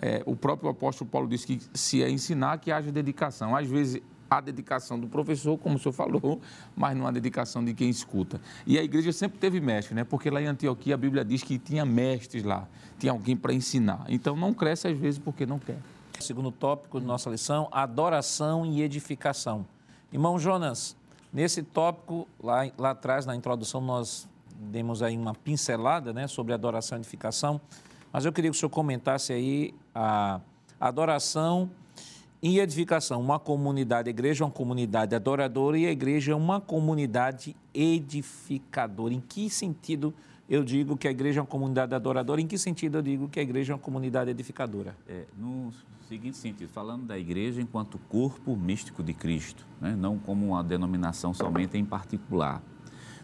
É, 0.02 0.24
o 0.26 0.36
próprio 0.36 0.70
apóstolo 0.70 1.10
Paulo 1.10 1.28
disse 1.28 1.46
que 1.46 1.60
se 1.74 2.02
é 2.02 2.10
ensinar, 2.10 2.58
que 2.58 2.72
haja 2.72 2.92
dedicação. 2.92 3.56
Às 3.56 3.68
vezes 3.68 4.02
a 4.30 4.42
dedicação 4.42 5.00
do 5.00 5.08
professor, 5.08 5.58
como 5.58 5.76
o 5.76 5.80
senhor 5.80 5.94
falou, 5.94 6.42
mas 6.76 6.98
não 6.98 7.08
a 7.08 7.12
dedicação 7.12 7.64
de 7.64 7.74
quem 7.74 7.90
escuta. 7.90 8.42
E 8.66 8.78
a 8.78 8.84
igreja 8.84 9.12
sempre 9.12 9.38
teve 9.38 9.60
mestre, 9.60 9.96
né? 9.96 10.04
Porque 10.04 10.30
lá 10.30 10.42
em 10.42 10.48
Antioquia 10.48 10.96
a 10.96 10.98
Bíblia 10.98 11.24
diz 11.24 11.44
que 11.44 11.58
tinha 11.58 11.86
mestres 11.86 12.44
lá, 12.44 12.68
tinha 12.98 13.12
alguém 13.12 13.36
para 13.36 13.54
ensinar. 13.54 14.06
Então 14.10 14.36
não 14.36 14.54
cresce 14.54 14.88
às 14.88 14.98
vezes 14.98 15.20
porque 15.20 15.46
não 15.46 15.60
quer. 15.60 15.78
Segundo 16.20 16.52
tópico 16.52 17.00
de 17.00 17.06
nossa 17.06 17.30
lição, 17.30 17.68
adoração 17.72 18.66
e 18.66 18.82
edificação. 18.82 19.66
Irmão 20.12 20.40
Jonas, 20.40 20.96
nesse 21.32 21.62
tópico, 21.62 22.28
lá, 22.42 22.70
lá 22.78 22.92
atrás, 22.92 23.26
na 23.26 23.36
introdução, 23.36 23.82
nós 23.82 24.28
demos 24.58 25.04
aí 25.04 25.18
uma 25.18 25.36
pincelada 25.36 26.14
né, 26.14 26.28
sobre 26.28 26.54
adoração 26.54 26.98
e 26.98 27.02
edificação, 27.02 27.60
mas 28.12 28.24
eu 28.26 28.32
queria 28.32 28.50
que 28.50 28.56
o 28.56 28.60
senhor 28.60 28.70
comentasse 28.70 29.34
aí 29.34 29.74
a 29.94 30.40
adoração 30.80 31.70
e 32.46 32.60
edificação. 32.60 33.20
Uma 33.20 33.40
comunidade, 33.40 34.08
a 34.08 34.12
igreja 34.12 34.44
é 34.44 34.46
uma 34.46 34.54
comunidade 34.54 35.16
adoradora 35.16 35.80
e 35.80 35.88
a 35.88 35.92
igreja 35.92 36.32
é 36.32 36.36
uma 36.36 36.62
comunidade 36.62 37.56
edificadora. 37.74 39.16
Em 39.16 39.20
que 39.20 39.50
sentido 39.50 40.14
eu 40.48 40.64
digo 40.64 40.96
que 40.96 41.08
a 41.08 41.12
igreja 41.12 41.40
é 41.40 41.42
uma 41.42 41.48
comunidade 41.48 41.96
adoradora? 41.96 42.40
Em 42.40 42.46
que 42.46 42.56
sentido 42.56 43.00
eu 43.00 43.02
digo 43.02 43.28
que 43.28 43.40
a 43.40 43.42
igreja 43.42 43.74
é 43.74 43.76
uma 43.76 43.82
comunidade 43.82 44.30
edificadora? 44.30 44.96
É, 45.08 45.26
no 45.36 45.72
seguinte 46.08 46.38
sentido, 46.38 46.70
falando 46.70 47.08
da 47.08 47.18
igreja 47.18 47.60
enquanto 47.60 47.98
corpo 48.08 48.56
místico 48.56 49.02
de 49.02 49.16
Cristo, 49.16 49.66
né? 49.82 49.96
não 49.98 50.20
como 50.20 50.46
uma 50.46 50.64
denominação 50.64 51.34
somente 51.34 51.80
em 51.80 51.84
particular. 51.84 52.62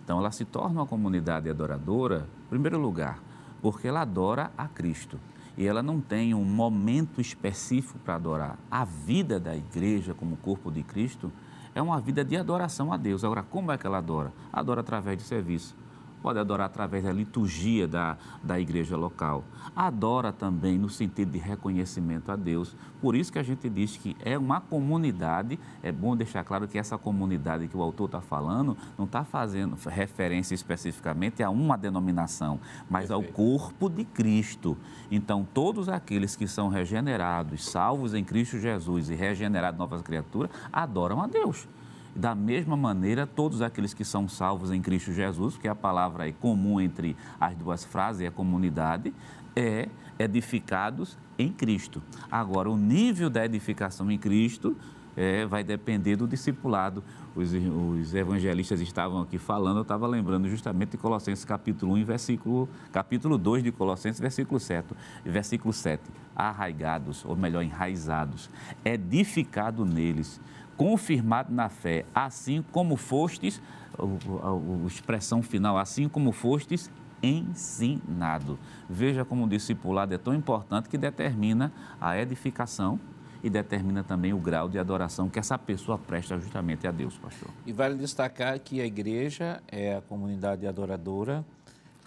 Então, 0.04 0.18
ela 0.18 0.32
se 0.32 0.46
torna 0.46 0.82
uma 0.82 0.88
comunidade 0.88 1.48
adoradora, 1.48 2.28
em 2.48 2.50
primeiro 2.50 2.80
lugar, 2.80 3.22
porque 3.62 3.88
ela 3.88 4.02
adora 4.02 4.52
a 4.58 4.68
Cristo 4.68 5.20
e 5.58 5.66
ela 5.66 5.84
não 5.84 6.00
tem 6.00 6.34
um 6.34 6.44
momento 6.44 7.20
específico 7.20 8.00
para 8.00 8.16
adorar. 8.16 8.58
A 8.70 8.86
vida 8.86 9.40
da 9.40 9.56
igreja 9.56 10.14
como 10.14 10.38
corpo 10.38 10.72
de 10.72 10.84
Cristo 10.84 11.32
é 11.74 11.82
uma 11.82 12.00
vida 12.00 12.24
de 12.24 12.36
adoração 12.38 12.92
a 12.92 12.98
Deus. 12.98 13.24
Agora, 13.24 13.44
como 13.44 13.72
é 13.72 13.78
que 13.78 13.86
ela 13.86 13.98
adora? 13.98 14.32
Adora 14.52 14.82
através 14.82 15.18
de 15.18 15.24
serviço 15.24 15.76
pode 16.22 16.40
adorar 16.40 16.68
através 16.68 17.04
da 17.04 17.12
liturgia 17.12 17.88
da, 17.88 18.18
da 18.44 18.60
igreja 18.60 18.96
local. 18.96 19.44
Adora 19.76 20.32
também 20.32 20.78
no 20.78 20.90
sentido 20.90 21.32
de 21.32 21.38
reconhecimento 21.38 22.32
a 22.32 22.36
Deus. 22.36 22.76
Por 23.02 23.16
isso 23.16 23.32
que 23.32 23.40
a 23.40 23.44
gente 23.44 23.68
diz 23.70 23.98
que 23.98 24.16
é 24.24 24.38
uma 24.38 24.62
comunidade, 24.62 25.60
é 25.82 25.92
bom 25.92 26.16
deixar 26.16 26.44
claro 26.44 26.68
que 26.68 26.78
essa 26.78 26.98
comunidade 26.98 27.68
que 27.68 27.76
o 27.76 27.82
autor 27.82 28.06
está 28.06 28.22
falando 28.22 28.78
não 28.98 29.06
está 29.06 29.24
fazendo 29.24 29.76
referência 29.90 30.54
especificamente 30.54 31.42
a 31.42 31.50
uma 31.50 31.78
denominação, 31.78 32.60
mas 32.90 33.08
Perfeito. 33.08 33.30
ao 33.30 33.34
corpo 33.34 33.90
de 33.90 34.06
Cristo. 34.06 34.78
Então, 35.10 35.48
todos 35.54 35.90
aqueles 35.90 36.36
que 36.36 36.48
são 36.48 36.70
regenerados, 36.70 37.66
salvos 37.66 38.14
em 38.14 38.24
Cristo 38.24 38.60
Jesus 38.60 39.10
e 39.10 39.16
regenerados 39.16 39.80
novas 39.80 40.02
criaturas, 40.02 40.52
adoram 40.72 41.22
a 41.22 41.28
Deus. 41.28 41.68
Da 42.16 42.36
mesma 42.36 42.76
maneira, 42.76 43.26
todos 43.26 43.62
aqueles 43.62 43.94
que 43.94 44.04
são 44.04 44.28
salvos 44.28 44.72
em 44.72 44.82
Cristo 44.82 45.14
Jesus, 45.14 45.58
que 45.58 45.68
a 45.68 45.76
palavra 45.76 46.28
é 46.28 46.32
comum 46.32 46.80
entre 46.80 47.16
as 47.40 47.56
duas 47.56 47.86
frases, 47.86 48.22
é 48.22 48.28
a 48.28 48.32
comunidade, 48.32 49.14
é 49.56 49.88
edificados 50.20 51.18
em 51.38 51.52
Cristo. 51.52 52.02
Agora, 52.30 52.70
o 52.70 52.78
nível 52.78 53.30
da 53.30 53.46
edificação 53.46 54.12
em 54.12 54.18
Cristo 54.18 54.76
é, 55.16 55.46
vai 55.46 55.64
depender 55.64 56.16
do 56.16 56.28
discipulado. 56.28 57.04
Os, 57.34 57.54
os, 57.54 58.14
evangelistas 58.14 58.82
estavam 58.82 59.22
aqui 59.22 59.38
falando, 59.38 59.78
eu 59.78 59.84
estava 59.84 60.06
lembrando 60.06 60.50
justamente 60.50 60.92
de 60.92 60.98
Colossenses 60.98 61.46
capítulo 61.46 61.94
1, 61.96 62.04
versículo, 62.04 62.68
capítulo 62.92 63.38
2 63.38 63.64
de 63.64 63.72
Colossenses, 63.72 64.20
versículo 64.20 64.60
7, 64.60 64.94
versículo 65.24 65.74
7. 65.74 66.02
Arraigados, 66.36 67.24
ou 67.26 67.36
melhor, 67.36 67.64
enraizados, 67.64 68.50
edificado 68.84 69.86
neles 69.86 70.42
confirmado 70.78 71.54
na 71.54 71.70
fé, 71.70 72.06
assim 72.14 72.64
como 72.72 72.96
fostes, 72.96 73.62
a, 73.98 74.88
expressão 74.88 75.42
final, 75.42 75.78
assim 75.78 76.08
como 76.08 76.32
fostes 76.32 76.90
ensinado. 77.22 78.58
Veja 78.90 79.24
como 79.24 79.46
o 79.46 79.50
discipulado 79.50 80.14
é 80.14 80.18
tão 80.18 80.34
importante 80.34 80.90
que 80.90 80.98
determina 80.98 81.72
a 82.00 82.18
edificação 82.18 83.00
e 83.44 83.50
determina 83.50 84.04
também 84.04 84.34
o 84.34 84.38
grau 84.38 84.70
de 84.70 84.78
adoração 84.78 85.30
que 85.30 85.40
essa 85.40 85.58
pessoa 85.58 85.98
presta 85.98 86.38
justamente 86.40 86.88
a 86.88 86.92
Deus, 86.92 87.18
pastor. 87.18 87.50
E 87.66 87.74
vale 87.74 87.96
destacar 87.96 88.60
que 88.60 88.82
a 88.82 88.86
igreja 88.86 89.62
é 89.68 89.96
a 89.96 90.02
comunidade 90.02 90.68
adoradora, 90.68 91.44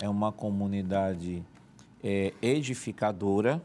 é 0.00 0.08
uma 0.08 0.32
comunidade 0.32 1.44
é, 2.02 2.32
edificadora. 2.40 3.60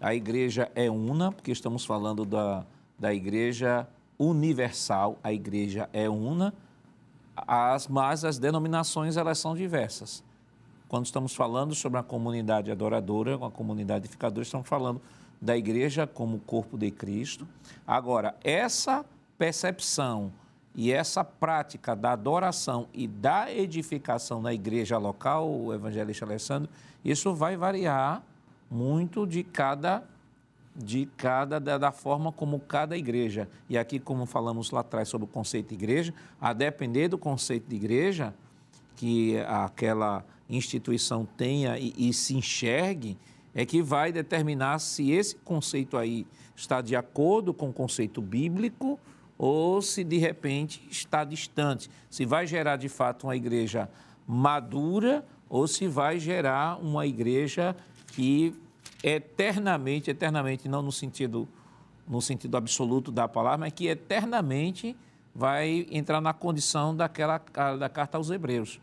A 0.00 0.14
igreja 0.14 0.70
é 0.74 0.90
una, 0.90 1.32
porque 1.32 1.50
estamos 1.50 1.84
falando 1.84 2.24
da, 2.24 2.64
da 2.98 3.12
igreja 3.12 3.86
universal, 4.18 5.18
a 5.22 5.32
igreja 5.32 5.88
é 5.92 6.08
una, 6.08 6.52
as, 7.36 7.86
mas 7.86 8.24
as 8.24 8.38
denominações 8.38 9.16
elas 9.16 9.38
são 9.38 9.54
diversas. 9.54 10.24
Quando 10.88 11.06
estamos 11.06 11.34
falando 11.34 11.74
sobre 11.74 11.98
a 11.98 12.02
comunidade 12.02 12.70
adoradora, 12.70 13.36
uma 13.36 13.50
comunidade 13.50 14.06
edificadora, 14.06 14.42
estamos 14.42 14.66
falando 14.66 15.00
da 15.40 15.56
igreja 15.56 16.06
como 16.06 16.38
corpo 16.40 16.76
de 16.76 16.90
Cristo. 16.90 17.46
Agora, 17.86 18.34
essa 18.42 19.04
percepção 19.36 20.32
e 20.74 20.92
essa 20.92 21.22
prática 21.22 21.94
da 21.94 22.12
adoração 22.12 22.88
e 22.92 23.06
da 23.06 23.52
edificação 23.52 24.40
na 24.40 24.52
igreja 24.52 24.98
local, 24.98 25.48
o 25.48 25.74
evangelista 25.74 26.24
Alessandro, 26.24 26.70
isso 27.04 27.34
vai 27.34 27.56
variar 27.56 28.22
muito 28.70 29.26
de 29.26 29.42
cada 29.42 30.02
de 30.78 31.06
cada 31.16 31.58
da, 31.58 31.76
da, 31.76 31.90
forma 31.90 32.30
como 32.30 32.60
cada 32.60 32.96
igreja. 32.96 33.48
E 33.68 33.76
aqui, 33.76 33.98
como 33.98 34.24
falamos 34.24 34.70
lá 34.70 34.80
atrás 34.80 35.08
sobre 35.08 35.24
o 35.24 35.28
conceito 35.28 35.68
de 35.68 35.74
igreja, 35.74 36.14
a 36.40 36.52
depender 36.52 37.08
do 37.08 37.18
conceito 37.18 37.68
de 37.68 37.74
igreja 37.74 38.32
que 38.94 39.36
aquela 39.40 40.24
instituição 40.48 41.26
tenha 41.36 41.78
e, 41.78 41.92
e 41.96 42.12
se 42.12 42.36
enxergue, 42.36 43.18
é 43.54 43.66
que 43.66 43.82
vai 43.82 44.12
determinar 44.12 44.78
se 44.78 45.10
esse 45.10 45.34
conceito 45.36 45.96
aí 45.96 46.26
está 46.54 46.80
de 46.80 46.94
acordo 46.94 47.52
com 47.52 47.70
o 47.70 47.72
conceito 47.72 48.22
bíblico 48.22 48.98
ou 49.36 49.82
se 49.82 50.04
de 50.04 50.16
repente 50.18 50.86
está 50.90 51.24
distante. 51.24 51.90
Se 52.08 52.24
vai 52.24 52.46
gerar 52.46 52.76
de 52.76 52.88
fato 52.88 53.24
uma 53.24 53.36
igreja 53.36 53.88
madura 54.26 55.24
ou 55.48 55.66
se 55.66 55.88
vai 55.88 56.18
gerar 56.18 56.78
uma 56.80 57.06
igreja 57.06 57.74
que 58.08 58.54
eternamente, 59.02 60.10
eternamente, 60.10 60.68
não 60.68 60.82
no 60.82 60.92
sentido, 60.92 61.48
no 62.06 62.20
sentido 62.20 62.56
absoluto 62.56 63.10
da 63.10 63.28
palavra, 63.28 63.58
mas 63.58 63.72
que 63.72 63.86
eternamente 63.86 64.96
vai 65.34 65.86
entrar 65.90 66.20
na 66.20 66.32
condição 66.32 66.94
daquela 66.94 67.38
da 67.78 67.88
carta 67.88 68.18
aos 68.18 68.30
Hebreus, 68.30 68.80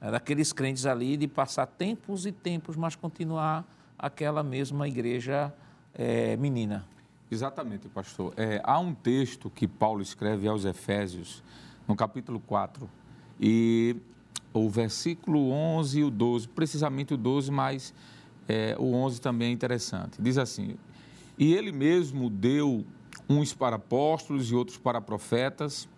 é 0.00 0.10
daqueles 0.10 0.52
crentes 0.52 0.84
ali 0.84 1.16
de 1.16 1.26
passar 1.26 1.66
tempos 1.66 2.26
e 2.26 2.32
tempos, 2.32 2.76
mas 2.76 2.94
continuar 2.94 3.64
aquela 3.98 4.42
mesma 4.42 4.86
igreja 4.86 5.52
é, 5.94 6.36
menina. 6.36 6.86
Exatamente, 7.30 7.88
pastor. 7.88 8.34
É, 8.36 8.60
há 8.62 8.78
um 8.78 8.94
texto 8.94 9.48
que 9.48 9.66
Paulo 9.66 10.02
escreve 10.02 10.46
aos 10.46 10.64
Efésios, 10.64 11.42
no 11.88 11.96
capítulo 11.96 12.38
4, 12.38 12.88
e 13.40 13.96
o 14.52 14.68
versículo 14.68 15.50
11 15.50 16.00
e 16.00 16.04
o 16.04 16.10
12, 16.10 16.48
precisamente 16.48 17.14
o 17.14 17.16
12, 17.16 17.50
mas 17.50 17.94
é, 18.48 18.76
o 18.78 18.94
11 18.94 19.20
também 19.20 19.48
é 19.48 19.52
interessante. 19.52 20.20
Diz 20.20 20.38
assim: 20.38 20.76
E 21.38 21.54
ele 21.54 21.72
mesmo 21.72 22.28
deu 22.28 22.84
uns 23.28 23.54
para 23.54 23.76
apóstolos 23.76 24.50
e 24.50 24.54
outros 24.54 24.76
para 24.76 25.00
profetas, 25.00 25.88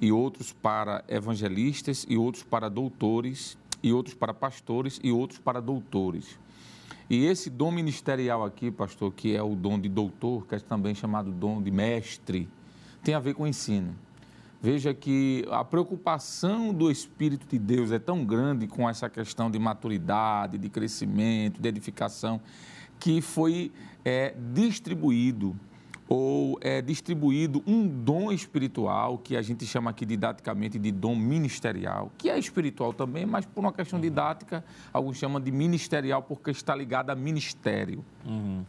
e 0.00 0.10
outros 0.10 0.52
para 0.52 1.04
evangelistas, 1.08 2.06
e 2.08 2.16
outros 2.16 2.42
para 2.42 2.68
doutores, 2.68 3.58
e 3.82 3.92
outros 3.92 4.14
para 4.14 4.32
pastores, 4.32 4.98
e 5.02 5.12
outros 5.12 5.38
para 5.38 5.60
doutores. 5.60 6.38
E 7.08 7.26
esse 7.26 7.50
dom 7.50 7.72
ministerial 7.72 8.44
aqui, 8.44 8.70
pastor, 8.70 9.12
que 9.12 9.34
é 9.34 9.42
o 9.42 9.54
dom 9.56 9.78
de 9.78 9.88
doutor, 9.88 10.46
que 10.46 10.54
é 10.54 10.58
também 10.60 10.94
chamado 10.94 11.32
dom 11.32 11.60
de 11.60 11.70
mestre, 11.70 12.48
tem 13.02 13.14
a 13.14 13.18
ver 13.18 13.34
com 13.34 13.42
o 13.42 13.46
ensino. 13.46 13.94
Veja 14.62 14.92
que 14.92 15.46
a 15.50 15.64
preocupação 15.64 16.74
do 16.74 16.90
Espírito 16.90 17.46
de 17.46 17.58
Deus 17.58 17.90
é 17.92 17.98
tão 17.98 18.24
grande 18.24 18.66
com 18.66 18.88
essa 18.88 19.08
questão 19.08 19.50
de 19.50 19.58
maturidade, 19.58 20.58
de 20.58 20.68
crescimento, 20.68 21.62
de 21.62 21.66
edificação, 21.66 22.38
que 22.98 23.22
foi 23.22 23.72
é, 24.04 24.34
distribuído 24.52 25.56
ou 26.06 26.58
é 26.60 26.82
distribuído 26.82 27.62
um 27.64 27.86
dom 27.86 28.32
espiritual, 28.32 29.16
que 29.16 29.36
a 29.36 29.42
gente 29.42 29.64
chama 29.64 29.90
aqui 29.90 30.04
didaticamente 30.04 30.76
de 30.76 30.90
dom 30.90 31.14
ministerial, 31.14 32.10
que 32.18 32.28
é 32.28 32.36
espiritual 32.36 32.92
também, 32.92 33.24
mas 33.24 33.46
por 33.46 33.60
uma 33.60 33.72
questão 33.72 34.00
didática, 34.00 34.64
alguns 34.92 35.16
chamam 35.16 35.40
de 35.40 35.52
ministerial 35.52 36.20
porque 36.22 36.50
está 36.50 36.74
ligado 36.74 37.10
a 37.10 37.14
ministério. 37.14 38.04
Uhum. 38.26 38.64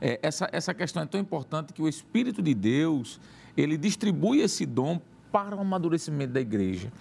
É, 0.00 0.18
essa, 0.22 0.48
essa 0.50 0.72
questão 0.72 1.02
é 1.02 1.06
tão 1.06 1.20
importante 1.20 1.72
que 1.74 1.82
o 1.82 1.88
Espírito 1.88 2.42
de 2.42 2.54
Deus, 2.54 3.20
ele 3.56 3.76
distribui 3.76 4.40
esse 4.40 4.66
dom 4.66 5.00
para 5.30 5.56
o 5.56 5.60
amadurecimento 5.60 6.32
da 6.32 6.40
igreja. 6.40 6.92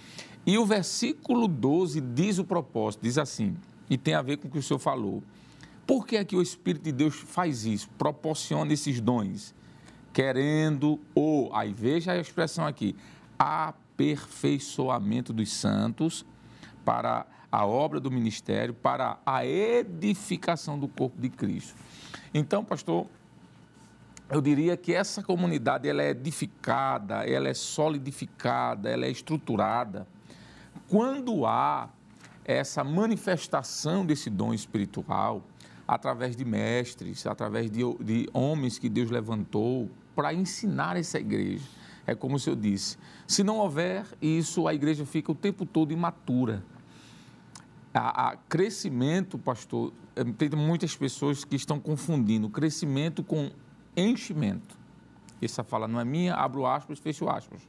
E 0.46 0.58
o 0.58 0.66
versículo 0.66 1.48
12 1.48 2.02
diz 2.02 2.40
o 2.40 2.44
propósito, 2.44 3.02
diz 3.04 3.18
assim, 3.18 3.56
e 3.90 3.98
tem 3.98 4.14
a 4.14 4.22
ver 4.22 4.38
com 4.38 4.48
o 4.48 4.52
que 4.52 4.60
o 4.60 4.64
senhor 4.64 4.80
falou. 4.80 5.22
Por 5.86 6.08
que 6.08 6.16
é 6.16 6.24
que 6.24 6.36
o 6.36 6.42
Espírito 6.42 6.84
de 6.84 6.92
Deus 6.92 7.16
faz 7.16 7.66
isso? 7.66 7.90
Proporciona 7.98 8.72
esses 8.72 9.02
dons, 9.02 9.54
querendo 10.14 11.00
ou, 11.14 11.54
aí 11.54 11.74
veja 11.74 12.14
a 12.14 12.18
expressão 12.18 12.66
aqui, 12.66 12.96
aperfeiçoamento 13.38 15.34
dos 15.34 15.52
santos 15.52 16.26
para 16.86 17.26
a 17.52 17.66
obra 17.66 18.00
do 18.00 18.10
ministério, 18.10 18.74
para 18.74 19.20
a 19.26 19.46
edificação 19.46 20.80
do 20.80 20.88
corpo 20.88 21.22
de 21.22 21.30
Cristo. 21.30 21.76
Então, 22.34 22.64
pastor, 22.64 23.08
eu 24.32 24.42
diria 24.42 24.78
que 24.78 24.94
essa 24.94 25.22
comunidade 25.22 25.90
ela 25.90 26.02
é 26.02 26.12
edificada, 26.12 27.26
ela 27.30 27.50
é 27.50 27.54
solidificada, 27.54 28.90
ela 28.90 29.06
é 29.06 29.12
estruturada 29.12 30.08
quando 30.88 31.46
há 31.46 31.90
essa 32.44 32.84
manifestação 32.84 34.06
desse 34.06 34.30
dom 34.30 34.54
espiritual, 34.54 35.42
através 35.88 36.36
de 36.36 36.44
mestres, 36.44 37.26
através 37.26 37.70
de, 37.70 37.82
de 38.02 38.30
homens 38.34 38.80
que 38.80 38.90
Deus 38.90 39.10
levantou 39.10 39.90
para 40.16 40.34
ensinar 40.34 40.98
essa 40.98 41.20
igreja. 41.20 41.64
É 42.06 42.16
como 42.16 42.36
o 42.36 42.40
senhor 42.40 42.56
disse: 42.56 42.98
se 43.28 43.44
não 43.44 43.58
houver 43.58 44.06
isso, 44.22 44.68
a 44.68 44.74
igreja 44.74 45.06
fica 45.06 45.32
o 45.32 45.36
tempo 45.36 45.66
todo 45.66 45.92
imatura. 45.92 46.64
A, 47.94 48.30
a 48.30 48.36
crescimento, 48.36 49.38
pastor, 49.38 49.94
eh, 50.16 50.24
tem 50.24 50.50
muitas 50.50 50.96
pessoas 50.96 51.44
que 51.44 51.58
estão 51.58 51.80
confundindo 51.80 52.50
crescimento 52.50 53.22
com 53.24 53.52
enchimento. 53.96 54.78
Essa 55.42 55.64
fala 55.64 55.88
não 55.88 56.00
é 56.00 56.06
minha, 56.06 56.36
abro 56.36 56.66
aspas, 56.66 57.00
fecho 57.00 57.28
aspas. 57.28 57.68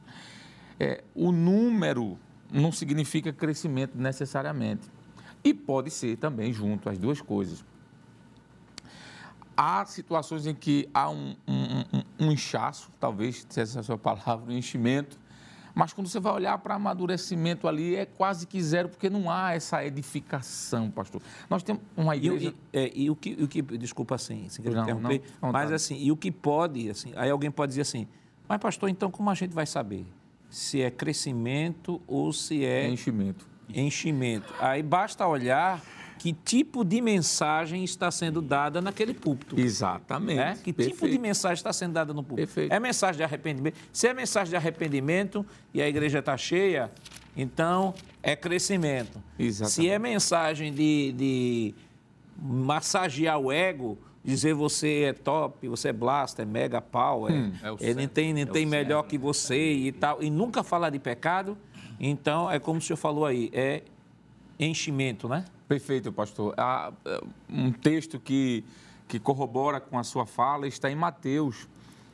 É, 0.79 1.03
o 1.15 1.31
número 1.31 2.17
não 2.51 2.71
significa 2.71 3.33
crescimento 3.33 3.97
necessariamente. 3.97 4.91
E 5.43 5.53
pode 5.53 5.89
ser 5.89 6.17
também 6.17 6.53
junto 6.53 6.89
as 6.89 6.97
duas 6.97 7.19
coisas 7.21 7.65
há 9.55 9.85
situações 9.85 10.45
em 10.45 10.53
que 10.53 10.89
há 10.93 11.09
um, 11.09 11.35
um, 11.47 11.79
um, 11.93 12.27
um 12.27 12.31
inchaço, 12.31 12.91
talvez 12.99 13.45
se 13.47 13.61
essa 13.61 13.79
é 13.79 13.81
a 13.81 13.83
sua 13.83 13.97
palavra, 13.97 14.51
um 14.51 14.57
enchimento, 14.57 15.19
mas 15.75 15.91
quando 15.91 16.07
você 16.07 16.19
vai 16.19 16.33
olhar 16.33 16.57
para 16.59 16.75
amadurecimento 16.75 17.67
ali, 17.67 17.95
é 17.95 18.05
quase 18.05 18.45
que 18.45 18.61
zero, 18.61 18.89
porque 18.89 19.09
não 19.09 19.29
há 19.29 19.53
essa 19.53 19.83
edificação, 19.83 20.91
pastor. 20.91 21.21
Nós 21.49 21.63
temos 21.63 21.81
uma 21.97 22.15
igreja... 22.15 22.53
E, 22.73 22.77
e, 22.77 22.79
é, 22.79 22.91
e 22.93 23.09
o, 23.09 23.15
que, 23.15 23.33
o 23.33 23.47
que... 23.47 23.61
Desculpa, 23.61 24.15
assim, 24.15 24.47
sem 24.49 24.63
querer 24.63 24.75
não, 24.75 24.83
interromper, 24.83 25.21
não, 25.41 25.51
mas 25.51 25.71
assim, 25.71 25.97
e 25.97 26.11
o 26.11 26.17
que 26.17 26.31
pode, 26.31 26.89
assim, 26.89 27.11
aí 27.15 27.29
alguém 27.29 27.49
pode 27.49 27.71
dizer 27.71 27.81
assim, 27.81 28.07
mas 28.47 28.59
pastor, 28.59 28.89
então 28.89 29.09
como 29.09 29.29
a 29.29 29.33
gente 29.33 29.53
vai 29.53 29.65
saber 29.65 30.05
se 30.49 30.81
é 30.81 30.91
crescimento 30.91 32.01
ou 32.07 32.31
se 32.31 32.63
é... 32.63 32.87
Enchimento. 32.87 33.47
Enchimento. 33.73 34.53
Aí 34.59 34.83
basta 34.83 35.25
olhar 35.27 35.81
que 36.23 36.31
tipo 36.31 36.85
de 36.85 37.01
mensagem 37.01 37.83
está 37.83 38.09
sendo 38.09 38.41
dada 38.41 38.79
naquele 38.79 39.13
púlpito. 39.13 39.59
Exatamente. 39.59 40.39
É? 40.39 40.53
Que 40.53 40.71
Perfeito. 40.71 40.95
tipo 40.95 41.09
de 41.09 41.19
mensagem 41.19 41.55
está 41.55 41.73
sendo 41.73 41.91
dada 41.91 42.13
no 42.13 42.23
púlpito. 42.23 42.47
Perfeito. 42.47 42.71
É 42.71 42.79
mensagem 42.79 43.17
de 43.17 43.23
arrependimento. 43.23 43.75
Se 43.91 44.07
é 44.07 44.13
mensagem 44.13 44.51
de 44.51 44.55
arrependimento 44.55 45.45
e 45.73 45.81
a 45.81 45.89
igreja 45.89 46.19
está 46.19 46.37
cheia, 46.37 46.89
então 47.35 47.93
é 48.21 48.37
crescimento. 48.37 49.21
Exatamente. 49.37 49.73
Se 49.73 49.89
é 49.89 49.99
mensagem 49.99 50.73
de, 50.73 51.11
de 51.11 51.75
massagear 52.41 53.37
o 53.37 53.51
ego, 53.51 53.97
dizer 54.23 54.53
você 54.53 55.01
é 55.09 55.11
top, 55.11 55.67
você 55.67 55.89
é 55.89 55.93
blaster, 55.93 56.43
é 56.43 56.45
mega 56.47 56.79
pau, 56.79 57.27
é, 57.27 57.33
hum, 57.33 57.51
é 57.61 57.89
ele 57.89 58.07
tem, 58.07 58.31
nem 58.31 58.43
é 58.43 58.45
tem 58.45 58.65
melhor 58.65 59.03
que 59.03 59.17
você 59.17 59.73
e 59.73 59.91
tal, 59.91 60.23
e 60.23 60.29
nunca 60.29 60.63
falar 60.63 60.89
de 60.89 60.99
pecado, 60.99 61.57
então 61.99 62.49
é 62.49 62.59
como 62.59 62.79
o 62.79 62.81
senhor 62.81 62.95
falou 62.95 63.25
aí, 63.25 63.49
é 63.51 63.81
enchimento, 64.59 65.27
né? 65.27 65.45
Perfeito, 65.67 66.11
pastor. 66.11 66.53
Há 66.57 66.91
é, 67.05 67.21
um 67.49 67.71
texto 67.71 68.19
que, 68.19 68.63
que 69.07 69.19
corrobora 69.19 69.79
com 69.79 69.97
a 69.97 70.03
sua 70.03 70.25
fala 70.25 70.67
está 70.67 70.91
em 70.91 70.95
Mateus 70.95 71.67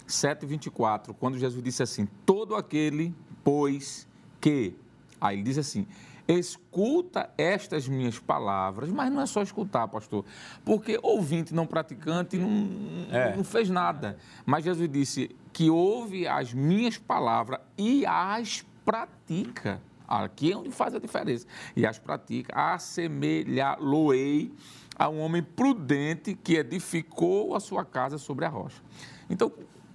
7,24, 0.08 1.14
quando 1.20 1.38
Jesus 1.38 1.64
disse 1.64 1.84
assim: 1.84 2.08
Todo 2.26 2.56
aquele, 2.56 3.14
pois 3.44 4.08
que. 4.42 4.76
Aí 5.22 5.36
ele 5.36 5.44
diz 5.44 5.58
assim: 5.58 5.86
escuta 6.28 7.30
estas 7.38 7.88
minhas 7.88 8.20
palavras, 8.20 8.90
mas 8.90 9.12
não 9.12 9.22
é 9.22 9.26
só 9.26 9.42
escutar, 9.42 9.88
pastor, 9.88 10.24
porque 10.64 11.00
ouvinte 11.02 11.54
não 11.54 11.66
praticante 11.66 12.38
não, 12.38 12.68
é. 13.12 13.36
não 13.36 13.44
fez 13.44 13.70
nada. 13.70 14.18
Mas 14.46 14.64
Jesus 14.64 14.90
disse 14.90 15.36
que 15.52 15.70
ouve 15.70 16.28
as 16.28 16.54
minhas 16.54 16.98
palavras 16.98 17.60
e 17.78 18.06
as 18.06 18.64
pratica. 18.86 19.82
Aqui 20.10 20.52
é 20.52 20.58
onde 20.58 20.72
faz 20.72 20.96
a 20.96 21.00
diferença. 21.00 21.46
E 21.76 21.86
as 21.86 22.00
pratica. 22.00 22.52
Assemelhá-lo-ei 22.56 24.52
a 24.98 25.08
um 25.08 25.20
homem 25.20 25.44
prudente 25.44 26.34
que 26.34 26.56
edificou 26.56 27.56
a 27.56 27.60
sua 27.60 27.86
casa 27.86 28.18
sobre 28.18 28.44
a 28.44 28.50
rocha. 28.50 28.82
Então, 29.30 29.52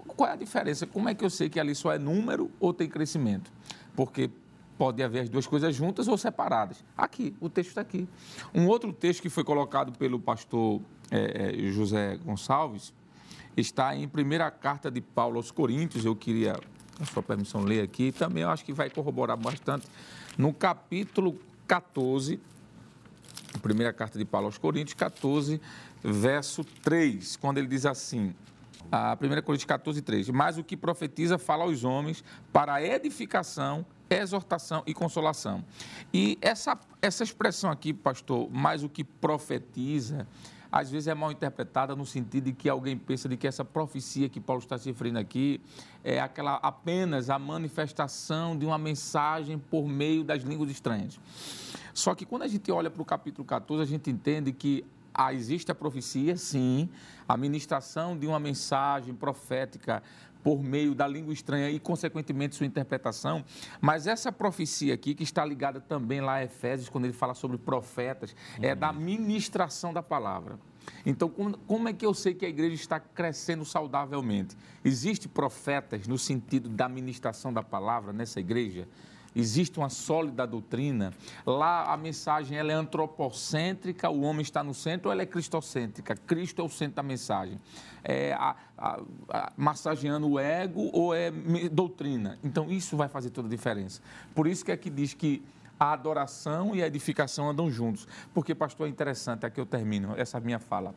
qual 0.07 0.31
é 0.31 0.35
a 0.35 0.37
diferença? 0.37 0.87
Como 0.87 1.09
é 1.09 1.15
que 1.15 1.25
eu 1.25 1.31
sei 1.31 1.49
que 1.49 1.59
ali 1.59 1.75
só 1.75 1.93
é 1.93 1.99
número 1.99 2.49
ou 2.61 2.73
tem 2.73 2.89
crescimento? 2.89 3.53
Porque 3.97 4.31
pode 4.79 5.03
haver 5.03 5.23
as 5.23 5.29
duas 5.29 5.49
coisas 5.49 5.75
juntas 5.75 6.07
ou 6.07 6.17
separadas. 6.17 6.85
Aqui, 6.97 7.35
o 7.41 7.49
texto 7.49 7.71
está 7.71 7.81
aqui. 7.81 8.09
Um 8.55 8.69
outro 8.69 8.93
texto 8.93 9.21
que 9.21 9.29
foi 9.29 9.43
colocado 9.43 9.99
pelo 9.99 10.21
pastor 10.21 10.81
é, 11.11 11.55
José 11.73 12.17
Gonçalves 12.19 12.95
está 13.57 13.97
em 13.97 14.07
primeira 14.07 14.49
carta 14.51 14.91
de 14.91 15.01
Paulo 15.01 15.39
aos 15.39 15.51
Coríntios. 15.51 16.05
Eu 16.05 16.15
queria 16.15 16.55
com 16.97 17.05
sua 17.05 17.23
permissão, 17.23 17.63
ler 17.63 17.83
aqui. 17.83 18.13
Também 18.13 18.43
eu 18.43 18.51
acho 18.51 18.65
que 18.65 18.73
vai 18.73 18.91
corroborar 18.91 19.37
bastante. 19.37 19.87
No 20.37 20.53
capítulo 20.53 21.39
14, 21.67 22.41
a 23.55 23.59
primeira 23.59 23.93
carta 23.93 24.19
de 24.19 24.25
Paulo 24.25 24.47
aos 24.47 24.59
Coríntios, 24.59 24.95
14, 24.95 25.61
verso 26.03 26.65
3, 26.83 27.37
quando 27.37 27.59
ele 27.59 27.69
diz 27.69 27.87
assim, 27.87 28.35
a 28.91 29.15
1 29.15 29.43
Coríntios 29.43 29.65
14, 29.65 30.03
3, 30.03 30.29
mas 30.31 30.59
o 30.59 30.65
que 30.65 30.77
profetiza 30.77 31.39
fala 31.39 31.65
aos 31.65 31.85
homens 31.85 32.23
para 32.53 32.83
edificação, 32.83 33.85
exortação 34.11 34.83
e 34.87 34.93
consolação. 34.93 35.65
E 36.13 36.39
essa, 36.41 36.79
essa 37.01 37.25
expressão 37.25 37.71
aqui, 37.71 37.93
pastor, 37.93 38.51
mais 38.51 38.83
o 38.83 38.89
que 38.89 39.03
profetiza, 39.03 40.27
às 40.75 40.91
vezes 40.91 41.07
é 41.07 41.15
mal 41.15 41.31
interpretada 41.31 41.95
no 41.95 42.05
sentido 42.05 42.47
de 42.47 42.53
que 42.53 42.69
alguém 42.69 42.99
pensa 42.99 43.29
de 43.29 43.37
que 43.37 43.47
essa 43.47 43.65
profecia 43.65 44.29
que 44.29 44.41
Paulo 44.41 44.61
está 44.61 44.75
referindo 44.75 45.21
aqui 45.21 45.61
é 46.03 46.19
aquela 46.19 46.57
apenas 46.57 47.31
a 47.31 47.39
manifestação 47.39 48.59
de 48.59 48.67
uma 48.67 48.77
mensagem 48.77 49.57
por 49.57 49.87
meio 49.87 50.25
das 50.25 50.43
línguas 50.43 50.73
estranhas. 50.73 51.21
Só 51.93 52.13
que 52.13 52.27
quando 52.27 52.43
a 52.43 52.49
gente 52.49 52.73
olha 52.73 52.91
para 52.91 53.01
o 53.01 53.05
capítulo 53.05 53.45
14, 53.47 53.85
a 53.85 53.87
gente 53.87 54.11
entende 54.11 54.51
que 54.51 54.85
ah, 55.15 55.33
existe 55.33 55.71
a 55.71 55.77
profecia, 55.77 56.37
sim, 56.37 56.89
a 57.29 57.37
ministração 57.37 58.19
de 58.19 58.27
uma 58.27 58.41
mensagem 58.41 59.15
profética 59.15 60.03
por 60.45 60.63
meio 60.63 60.95
da 60.95 61.09
língua 61.09 61.33
estranha 61.33 61.71
e, 61.71 61.81
consequentemente, 61.81 62.55
sua 62.55 62.67
interpretação. 62.67 63.43
Mas 63.81 64.07
essa 64.07 64.31
profecia 64.31 64.93
aqui, 64.93 65.15
que 65.15 65.23
está 65.23 65.43
ligada 65.43 65.81
também 65.81 66.21
lá 66.21 66.35
a 66.35 66.45
Efésios, 66.45 66.91
quando 66.91 67.07
ele 67.07 67.15
fala 67.15 67.33
sobre 67.33 67.57
profetas, 67.57 68.37
uhum. 68.59 68.65
é 68.65 68.75
da 68.75 68.93
ministração 68.93 69.93
da 69.93 70.03
palavra. 70.03 70.59
Então, 71.07 71.31
como, 71.31 71.57
como, 71.61 71.89
é 71.89 71.95
que 71.95 72.05
eu 72.05 72.13
sei 72.13 72.35
que 72.35 72.45
a 72.45 72.49
igreja 72.49 72.75
está 72.75 73.01
crescendo 73.01 73.65
saudavelmente? 73.65 74.55
Existem 74.85 75.31
profetas 75.33 76.07
no 76.07 76.19
sentido 76.19 76.69
da 76.69 76.91
ministração 76.91 77.51
da 77.51 77.63
palavra 77.63 78.13
nessa 78.13 78.39
igreja? 78.39 78.87
Existe 79.35 79.79
uma 79.79 79.89
sólida 79.89 80.47
doutrina. 80.47 81.13
Lá 81.45 81.93
a 81.93 81.97
mensagem 81.97 82.57
ela 82.57 82.73
é 82.73 82.75
antropocêntrica, 82.75 84.09
o 84.09 84.23
homem 84.23 84.43
está 84.43 84.63
no 84.63 84.75
centro, 84.75 85.09
ou 85.09 85.13
ela 85.13 85.23
é 85.23 85.27
cristocêntrica? 85.27 86.15
Cristo 86.15 86.63
é 86.63 86.65
o 86.65 86.69
centro 86.69 86.97
da 86.97 87.03
mensagem. 87.03 87.61
É 88.03 88.33
a, 88.35 88.57
a, 88.77 89.01
a, 89.29 89.53
massageando 89.57 90.29
o 90.29 90.39
ego 90.39 90.91
ou 90.93 91.15
é 91.15 91.31
doutrina? 91.71 92.39
Então 92.43 92.71
isso 92.71 92.97
vai 92.97 93.09
fazer 93.09 93.31
toda 93.31 93.49
a 93.49 93.51
diferença. 93.51 94.01
Por 94.35 94.47
isso 94.47 94.65
que 94.65 94.73
aqui 94.73 94.91
diz 94.91 95.15
que 95.15 95.43
a 95.79 95.93
adoração 95.93 96.75
e 96.75 96.83
a 96.83 96.87
edificação 96.87 97.51
andam 97.51 97.71
juntos. 97.71 98.07
Porque, 98.33 98.55
pastor, 98.55 98.87
é 98.87 98.91
interessante, 98.91 99.45
aqui 99.45 99.61
eu 99.61 99.67
termino 99.67 100.15
essa 100.17 100.39
minha 100.41 100.59
fala. 100.59 100.95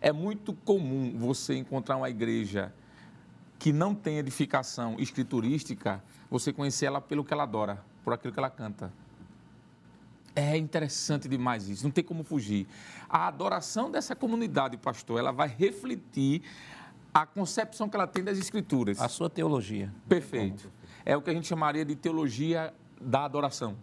É 0.00 0.12
muito 0.12 0.52
comum 0.52 1.16
você 1.16 1.54
encontrar 1.54 1.96
uma 1.96 2.10
igreja 2.10 2.72
que 3.58 3.72
não 3.72 3.94
tem 3.94 4.18
edificação 4.18 4.96
escriturística, 4.98 6.02
você 6.30 6.52
conhecer 6.52 6.86
ela 6.86 7.00
pelo 7.00 7.24
que 7.24 7.32
ela 7.32 7.44
adora, 7.44 7.82
por 8.04 8.12
aquilo 8.12 8.32
que 8.32 8.38
ela 8.38 8.50
canta. 8.50 8.92
É 10.34 10.56
interessante 10.56 11.28
demais 11.28 11.68
isso, 11.68 11.84
não 11.84 11.90
tem 11.90 12.04
como 12.04 12.22
fugir. 12.22 12.66
A 13.08 13.26
adoração 13.26 13.90
dessa 13.90 14.14
comunidade, 14.14 14.76
pastor, 14.76 15.18
ela 15.18 15.32
vai 15.32 15.48
refletir 15.48 16.42
a 17.14 17.24
concepção 17.24 17.88
que 17.88 17.96
ela 17.96 18.06
tem 18.06 18.22
das 18.22 18.36
escrituras. 18.36 19.00
A 19.00 19.08
sua 19.08 19.30
teologia. 19.30 19.90
Perfeito. 20.06 20.70
É 21.04 21.16
o 21.16 21.22
que 21.22 21.30
a 21.30 21.32
gente 21.32 21.46
chamaria 21.46 21.84
de 21.84 21.96
teologia 21.96 22.74
da 23.00 23.24
adoração. 23.24 23.76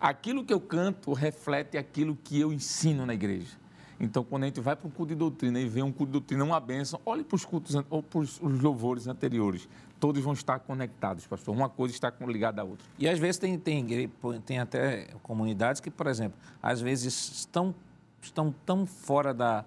Aquilo 0.00 0.42
que 0.42 0.52
eu 0.52 0.60
canto 0.60 1.12
reflete 1.12 1.76
aquilo 1.76 2.16
que 2.16 2.40
eu 2.40 2.50
ensino 2.50 3.04
na 3.04 3.12
igreja. 3.12 3.58
Então, 4.00 4.22
quando 4.22 4.44
a 4.44 4.46
gente 4.46 4.60
vai 4.60 4.76
para 4.76 4.86
um 4.86 4.90
culto 4.90 5.12
de 5.12 5.18
doutrina 5.18 5.58
e 5.60 5.66
vê 5.66 5.82
um 5.82 5.90
culto 5.90 6.06
de 6.06 6.12
doutrina, 6.12 6.44
uma 6.44 6.60
bênção, 6.60 7.00
olhe 7.04 7.24
para 7.24 7.34
os 7.34 7.44
cultos 7.44 7.74
ou 7.90 8.02
para 8.02 8.20
os 8.20 8.38
louvores 8.38 9.08
anteriores. 9.08 9.68
Todos 9.98 10.22
vão 10.22 10.32
estar 10.32 10.60
conectados, 10.60 11.26
pastor. 11.26 11.54
Uma 11.54 11.68
coisa 11.68 11.92
está 11.92 12.12
ligada 12.20 12.62
à 12.62 12.64
outra. 12.64 12.86
E 12.98 13.08
às 13.08 13.18
vezes 13.18 13.38
tem, 13.38 13.58
tem, 13.58 14.08
tem 14.44 14.60
até 14.60 15.08
comunidades 15.22 15.80
que, 15.80 15.90
por 15.90 16.06
exemplo, 16.06 16.38
às 16.62 16.80
vezes 16.80 17.32
estão, 17.32 17.74
estão 18.22 18.54
tão 18.64 18.86
fora 18.86 19.34
da, 19.34 19.64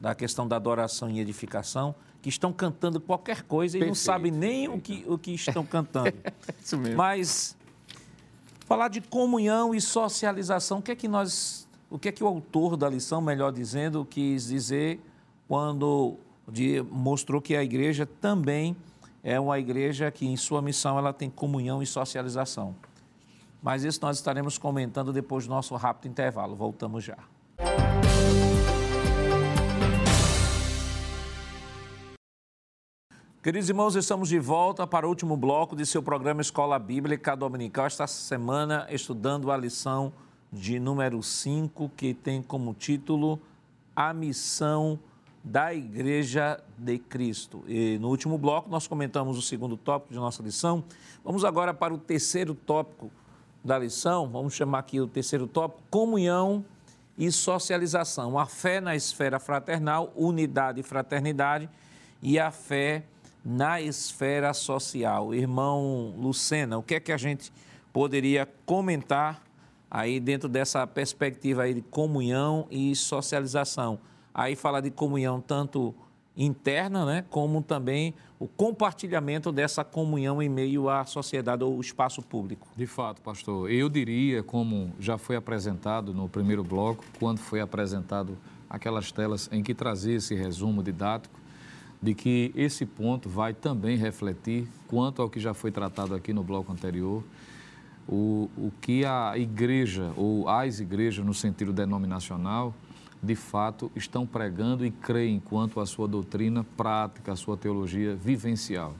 da 0.00 0.14
questão 0.14 0.48
da 0.48 0.56
adoração 0.56 1.10
e 1.10 1.20
edificação 1.20 1.94
que 2.22 2.30
estão 2.30 2.52
cantando 2.52 2.98
qualquer 2.98 3.42
coisa 3.42 3.74
Perfeito. 3.74 3.86
e 3.86 3.88
não 3.88 3.94
sabem 3.94 4.32
nem 4.32 4.68
o 4.68 4.80
que, 4.80 5.04
o 5.06 5.18
que 5.18 5.32
estão 5.32 5.64
cantando. 5.64 6.14
Isso 6.60 6.78
mesmo. 6.78 6.96
Mas 6.96 7.56
falar 8.60 8.88
de 8.88 9.00
comunhão 9.00 9.74
e 9.74 9.80
socialização, 9.80 10.78
o 10.78 10.82
que 10.82 10.90
é 10.90 10.96
que 10.96 11.06
nós 11.06 11.65
o 11.88 11.98
que 11.98 12.08
é 12.08 12.12
que 12.12 12.24
o 12.24 12.26
autor 12.26 12.76
da 12.76 12.88
lição, 12.88 13.20
melhor 13.20 13.52
dizendo, 13.52 14.04
quis 14.04 14.48
dizer 14.48 15.00
quando 15.46 16.16
mostrou 16.90 17.40
que 17.40 17.54
a 17.54 17.62
igreja 17.62 18.04
também 18.04 18.76
é 19.22 19.38
uma 19.38 19.58
igreja 19.58 20.10
que 20.10 20.26
em 20.26 20.36
sua 20.36 20.60
missão 20.60 20.98
ela 20.98 21.12
tem 21.12 21.30
comunhão 21.30 21.82
e 21.82 21.86
socialização. 21.86 22.74
Mas 23.62 23.84
isso 23.84 24.00
nós 24.02 24.16
estaremos 24.16 24.58
comentando 24.58 25.12
depois 25.12 25.46
do 25.46 25.50
nosso 25.50 25.74
rápido 25.76 26.10
intervalo. 26.10 26.54
Voltamos 26.54 27.04
já. 27.04 27.18
Queridos 33.42 33.68
irmãos, 33.68 33.94
estamos 33.94 34.28
de 34.28 34.40
volta 34.40 34.88
para 34.88 35.06
o 35.06 35.08
último 35.08 35.36
bloco 35.36 35.76
de 35.76 35.86
seu 35.86 36.02
programa 36.02 36.40
Escola 36.40 36.80
Bíblica 36.80 37.36
Dominical. 37.36 37.86
Esta 37.86 38.08
semana, 38.08 38.88
estudando 38.90 39.52
a 39.52 39.56
lição 39.56 40.12
de 40.52 40.78
número 40.78 41.22
5, 41.22 41.90
que 41.96 42.14
tem 42.14 42.42
como 42.42 42.74
título 42.74 43.40
A 43.94 44.12
Missão 44.12 44.98
da 45.42 45.72
Igreja 45.72 46.60
de 46.76 46.98
Cristo. 46.98 47.62
E 47.68 47.98
no 47.98 48.08
último 48.08 48.36
bloco 48.36 48.68
nós 48.68 48.88
comentamos 48.88 49.38
o 49.38 49.42
segundo 49.42 49.76
tópico 49.76 50.12
de 50.12 50.18
nossa 50.18 50.42
lição. 50.42 50.82
Vamos 51.24 51.44
agora 51.44 51.72
para 51.72 51.94
o 51.94 51.98
terceiro 51.98 52.54
tópico 52.54 53.10
da 53.64 53.78
lição, 53.78 54.28
vamos 54.28 54.54
chamar 54.54 54.80
aqui 54.80 55.00
o 55.00 55.06
terceiro 55.06 55.46
tópico, 55.46 55.82
comunhão 55.90 56.64
e 57.16 57.30
socialização. 57.30 58.38
A 58.38 58.46
fé 58.46 58.80
na 58.80 58.96
esfera 58.96 59.38
fraternal, 59.38 60.12
unidade 60.16 60.80
e 60.80 60.82
fraternidade 60.82 61.68
e 62.20 62.38
a 62.38 62.50
fé 62.50 63.04
na 63.44 63.80
esfera 63.80 64.52
social. 64.52 65.32
Irmão 65.32 66.12
Lucena, 66.18 66.76
o 66.76 66.82
que 66.82 66.96
é 66.96 67.00
que 67.00 67.12
a 67.12 67.16
gente 67.16 67.52
poderia 67.92 68.48
comentar 68.66 69.45
aí 69.90 70.20
dentro 70.20 70.48
dessa 70.48 70.86
perspectiva 70.86 71.62
aí 71.62 71.74
de 71.74 71.82
comunhão 71.82 72.66
e 72.70 72.94
socialização. 72.94 73.98
Aí 74.34 74.54
fala 74.54 74.80
de 74.80 74.90
comunhão 74.90 75.40
tanto 75.40 75.94
interna, 76.36 77.06
né, 77.06 77.24
como 77.30 77.62
também 77.62 78.14
o 78.38 78.46
compartilhamento 78.46 79.50
dessa 79.50 79.82
comunhão 79.82 80.42
em 80.42 80.48
meio 80.48 80.90
à 80.90 81.04
sociedade 81.06 81.64
ou 81.64 81.80
espaço 81.80 82.20
público. 82.20 82.68
De 82.76 82.86
fato, 82.86 83.22
pastor, 83.22 83.70
eu 83.70 83.88
diria, 83.88 84.42
como 84.42 84.92
já 85.00 85.16
foi 85.16 85.36
apresentado 85.36 86.12
no 86.12 86.28
primeiro 86.28 86.62
bloco, 86.62 87.02
quando 87.18 87.38
foi 87.38 87.60
apresentado 87.60 88.36
aquelas 88.68 89.10
telas 89.10 89.48
em 89.50 89.62
que 89.62 89.72
trazia 89.72 90.16
esse 90.16 90.34
resumo 90.34 90.82
didático, 90.82 91.40
de 92.02 92.14
que 92.14 92.52
esse 92.54 92.84
ponto 92.84 93.28
vai 93.28 93.54
também 93.54 93.96
refletir 93.96 94.68
quanto 94.86 95.22
ao 95.22 95.30
que 95.30 95.40
já 95.40 95.54
foi 95.54 95.72
tratado 95.72 96.14
aqui 96.14 96.34
no 96.34 96.42
bloco 96.42 96.70
anterior, 96.70 97.24
o, 98.08 98.48
o 98.56 98.72
que 98.80 99.04
a 99.04 99.36
igreja, 99.36 100.12
ou 100.16 100.48
as 100.48 100.80
igrejas 100.80 101.24
no 101.24 101.34
sentido 101.34 101.72
denominacional, 101.72 102.74
de 103.22 103.34
fato 103.34 103.90
estão 103.96 104.26
pregando 104.26 104.84
e 104.84 104.90
creem 104.90 105.40
quanto 105.40 105.80
à 105.80 105.86
sua 105.86 106.06
doutrina 106.06 106.64
prática, 106.76 107.32
à 107.32 107.36
sua 107.36 107.56
teologia 107.56 108.14
vivencial. 108.14 108.94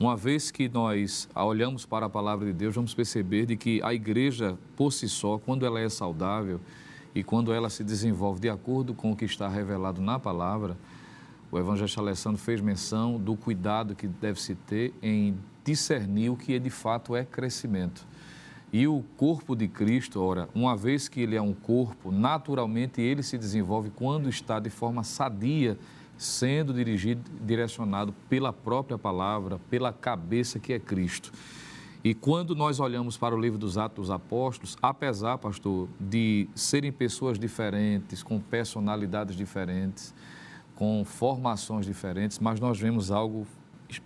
Uma 0.00 0.16
vez 0.16 0.50
que 0.50 0.68
nós 0.68 1.28
olhamos 1.34 1.84
para 1.84 2.06
a 2.06 2.08
palavra 2.08 2.46
de 2.46 2.52
Deus, 2.52 2.74
vamos 2.74 2.94
perceber 2.94 3.46
de 3.46 3.56
que 3.56 3.82
a 3.82 3.92
igreja 3.92 4.56
por 4.76 4.92
si 4.92 5.08
só, 5.08 5.38
quando 5.38 5.66
ela 5.66 5.80
é 5.80 5.88
saudável 5.88 6.60
e 7.14 7.24
quando 7.24 7.52
ela 7.52 7.68
se 7.68 7.82
desenvolve 7.82 8.40
de 8.40 8.48
acordo 8.48 8.94
com 8.94 9.10
o 9.10 9.16
que 9.16 9.24
está 9.24 9.48
revelado 9.48 10.00
na 10.00 10.18
palavra, 10.18 10.76
o 11.50 11.58
evangelista 11.58 12.00
Alessandro 12.00 12.40
fez 12.40 12.60
menção 12.60 13.18
do 13.18 13.34
cuidado 13.34 13.96
que 13.96 14.06
deve 14.06 14.40
se 14.40 14.54
ter 14.54 14.94
em 15.02 15.36
discernir 15.64 16.30
o 16.30 16.36
que 16.36 16.58
de 16.60 16.70
fato 16.70 17.16
é 17.16 17.24
crescimento. 17.24 18.06
E 18.70 18.86
o 18.86 19.02
corpo 19.16 19.56
de 19.56 19.66
Cristo, 19.66 20.20
ora, 20.20 20.48
uma 20.54 20.76
vez 20.76 21.08
que 21.08 21.20
ele 21.20 21.34
é 21.34 21.40
um 21.40 21.54
corpo, 21.54 22.12
naturalmente 22.12 23.00
ele 23.00 23.22
se 23.22 23.38
desenvolve 23.38 23.90
quando 23.90 24.28
está 24.28 24.60
de 24.60 24.68
forma 24.68 25.02
sadia, 25.02 25.78
sendo 26.18 26.74
dirigido, 26.74 27.22
direcionado 27.40 28.12
pela 28.28 28.52
própria 28.52 28.98
palavra, 28.98 29.58
pela 29.70 29.90
cabeça 29.90 30.58
que 30.58 30.74
é 30.74 30.78
Cristo. 30.78 31.32
E 32.04 32.12
quando 32.12 32.54
nós 32.54 32.78
olhamos 32.78 33.16
para 33.16 33.34
o 33.34 33.40
livro 33.40 33.58
dos 33.58 33.78
Atos 33.78 34.08
dos 34.08 34.10
Apóstolos, 34.10 34.76
apesar, 34.82 35.38
pastor, 35.38 35.88
de 35.98 36.46
serem 36.54 36.92
pessoas 36.92 37.38
diferentes, 37.38 38.22
com 38.22 38.38
personalidades 38.38 39.34
diferentes, 39.34 40.14
com 40.76 41.04
formações 41.04 41.86
diferentes, 41.86 42.38
mas 42.38 42.60
nós 42.60 42.78
vemos 42.78 43.10
algo 43.10 43.46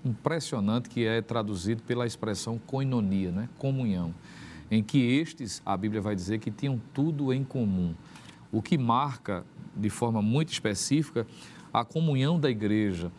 impressionante 0.05 0.89
que 0.89 1.05
é 1.05 1.21
traduzido 1.21 1.83
pela 1.83 2.07
expressão 2.07 2.59
koinonia, 2.59 3.33
né? 3.33 3.49
comunhão 3.59 4.15
em 4.73 4.83
que 4.83 4.99
estes, 4.99 5.61
a 5.67 5.77
Bíblia 5.77 6.01
vai 6.01 6.15
dizer 6.15 6.39
que 6.39 6.51
tinham 6.51 6.81
tudo 6.95 7.31
em 7.31 7.45
comum, 7.45 7.95
o 8.51 8.63
que 8.63 8.79
marca 8.79 9.45
de 9.77 9.91
forma 9.91 10.23
muito 10.23 10.51
específica 10.51 11.27
a 11.71 11.85
comunhão 11.85 12.41
da 12.41 12.49
igreja, 12.49 13.13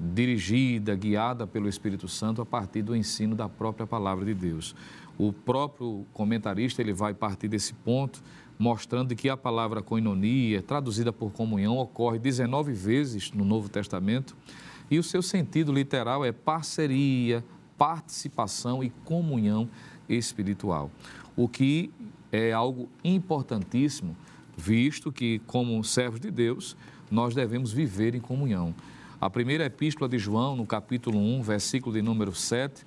dirigida, 0.00 0.96
guiada 0.96 1.46
pelo 1.46 1.68
Espírito 1.68 2.08
Santo 2.08 2.40
a 2.40 2.46
partir 2.46 2.80
do 2.80 2.96
ensino 2.96 3.36
da 3.36 3.50
própria 3.50 3.86
palavra 3.86 4.24
de 4.24 4.32
Deus. 4.32 4.74
O 5.18 5.30
próprio 5.30 6.06
comentarista 6.14 6.80
ele 6.80 6.94
vai 6.94 7.12
partir 7.12 7.48
desse 7.48 7.74
ponto, 7.74 8.22
mostrando 8.58 9.14
que 9.14 9.28
a 9.28 9.36
palavra 9.36 9.82
koinonia, 9.82 10.62
traduzida 10.62 11.12
por 11.12 11.32
comunhão, 11.32 11.76
ocorre 11.76 12.18
19 12.18 12.72
vezes 12.72 13.30
no 13.30 13.44
Novo 13.44 13.68
Testamento, 13.68 14.34
e 14.90 14.98
o 14.98 15.02
seu 15.02 15.20
sentido 15.20 15.70
literal 15.70 16.24
é 16.24 16.32
parceria, 16.32 17.44
participação 17.76 18.82
e 18.82 18.88
comunhão 19.04 19.68
espiritual, 20.08 20.90
o 21.36 21.48
que 21.48 21.90
é 22.30 22.52
algo 22.52 22.88
importantíssimo, 23.02 24.16
visto 24.56 25.12
que, 25.12 25.40
como 25.46 25.82
servos 25.84 26.20
de 26.20 26.30
Deus, 26.30 26.76
nós 27.10 27.34
devemos 27.34 27.72
viver 27.72 28.14
em 28.14 28.20
comunhão. 28.20 28.74
A 29.20 29.30
primeira 29.30 29.64
epístola 29.64 30.08
de 30.08 30.18
João, 30.18 30.56
no 30.56 30.66
capítulo 30.66 31.18
1, 31.18 31.42
versículo 31.42 31.94
de 31.94 32.02
número 32.02 32.34
7, 32.34 32.84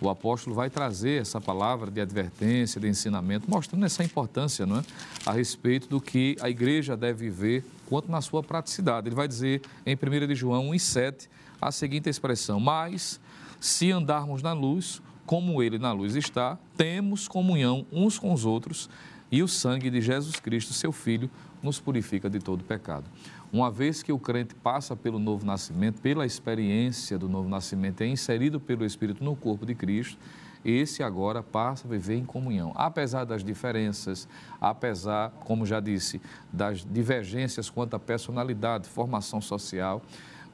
o 0.00 0.08
apóstolo 0.08 0.54
vai 0.54 0.68
trazer 0.68 1.20
essa 1.20 1.40
palavra 1.40 1.90
de 1.90 2.00
advertência, 2.00 2.80
de 2.80 2.88
ensinamento, 2.88 3.48
mostrando 3.48 3.84
essa 3.86 4.02
importância 4.02 4.66
não 4.66 4.78
é? 4.78 4.82
a 5.24 5.32
respeito 5.32 5.88
do 5.88 6.00
que 6.00 6.36
a 6.40 6.50
igreja 6.50 6.96
deve 6.96 7.30
viver 7.30 7.64
quanto 7.86 8.10
na 8.10 8.20
sua 8.20 8.42
praticidade. 8.42 9.08
Ele 9.08 9.14
vai 9.14 9.28
dizer 9.28 9.62
em 9.86 9.94
1 9.94 10.26
de 10.26 10.34
João 10.34 10.70
1 10.70 10.74
e 10.74 10.80
7 10.80 11.30
a 11.60 11.70
seguinte 11.70 12.08
expressão: 12.08 12.58
Mas 12.58 13.20
se 13.60 13.90
andarmos 13.92 14.42
na 14.42 14.52
luz, 14.52 15.00
como 15.26 15.62
ele 15.62 15.78
na 15.78 15.92
luz 15.92 16.16
está, 16.16 16.58
temos 16.76 17.26
comunhão 17.26 17.86
uns 17.92 18.18
com 18.18 18.32
os 18.32 18.44
outros 18.44 18.88
e 19.30 19.42
o 19.42 19.48
sangue 19.48 19.90
de 19.90 20.00
Jesus 20.00 20.36
Cristo, 20.36 20.72
seu 20.72 20.92
Filho, 20.92 21.30
nos 21.62 21.80
purifica 21.80 22.28
de 22.28 22.38
todo 22.38 22.62
pecado. 22.62 23.04
Uma 23.52 23.70
vez 23.70 24.02
que 24.02 24.12
o 24.12 24.18
crente 24.18 24.54
passa 24.54 24.94
pelo 24.94 25.18
novo 25.18 25.46
nascimento, 25.46 26.00
pela 26.00 26.26
experiência 26.26 27.18
do 27.18 27.28
novo 27.28 27.48
nascimento, 27.48 28.02
é 28.02 28.06
inserido 28.06 28.60
pelo 28.60 28.84
Espírito 28.84 29.24
no 29.24 29.34
corpo 29.34 29.64
de 29.64 29.74
Cristo, 29.74 30.18
esse 30.64 31.02
agora 31.02 31.42
passa 31.42 31.86
a 31.86 31.90
viver 31.90 32.16
em 32.16 32.24
comunhão. 32.24 32.72
Apesar 32.74 33.24
das 33.24 33.44
diferenças, 33.44 34.26
apesar, 34.60 35.30
como 35.44 35.66
já 35.66 35.78
disse, 35.78 36.20
das 36.52 36.84
divergências 36.84 37.68
quanto 37.68 37.94
à 37.94 37.98
personalidade, 37.98 38.88
formação 38.88 39.40
social, 39.40 40.00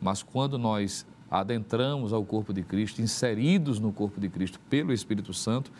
mas 0.01 0.23
quando 0.23 0.59
nós 0.59 1.07
adentramos 1.31 2.12
ao 2.12 2.24
corpo 2.24 2.53
de 2.53 2.62
Cristo, 2.62 3.01
inseridos 3.01 3.78
no 3.78 3.93
corpo 3.93 4.20
de 4.20 4.28
Cristo 4.28 4.59
pelo 4.68 4.93
Espírito 4.93 5.33
Santo, 5.33 5.70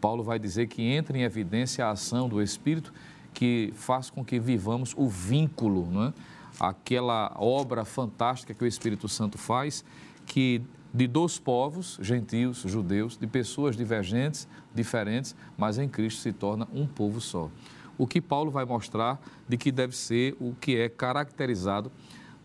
Paulo 0.00 0.22
vai 0.22 0.38
dizer 0.38 0.68
que 0.68 0.82
entra 0.82 1.16
em 1.16 1.22
evidência 1.22 1.86
a 1.86 1.90
ação 1.90 2.28
do 2.28 2.40
Espírito 2.42 2.92
que 3.34 3.72
faz 3.74 4.10
com 4.10 4.24
que 4.24 4.38
vivamos 4.38 4.94
o 4.96 5.08
vínculo, 5.08 5.88
não 5.90 6.04
é? 6.04 6.12
aquela 6.58 7.34
obra 7.36 7.84
fantástica 7.84 8.52
que 8.52 8.64
o 8.64 8.66
Espírito 8.66 9.08
Santo 9.08 9.38
faz, 9.38 9.84
que 10.26 10.62
de 10.92 11.06
dois 11.06 11.38
povos, 11.38 11.98
gentios, 12.00 12.62
judeus, 12.66 13.16
de 13.16 13.26
pessoas 13.26 13.76
divergentes, 13.76 14.48
diferentes, 14.74 15.36
mas 15.56 15.78
em 15.78 15.88
Cristo 15.88 16.20
se 16.20 16.32
torna 16.32 16.66
um 16.72 16.86
povo 16.86 17.20
só. 17.20 17.50
O 17.96 18.06
que 18.06 18.20
Paulo 18.20 18.50
vai 18.50 18.64
mostrar 18.64 19.20
de 19.48 19.56
que 19.56 19.70
deve 19.70 19.96
ser 19.96 20.36
o 20.40 20.54
que 20.54 20.76
é 20.76 20.88
caracterizado 20.88 21.92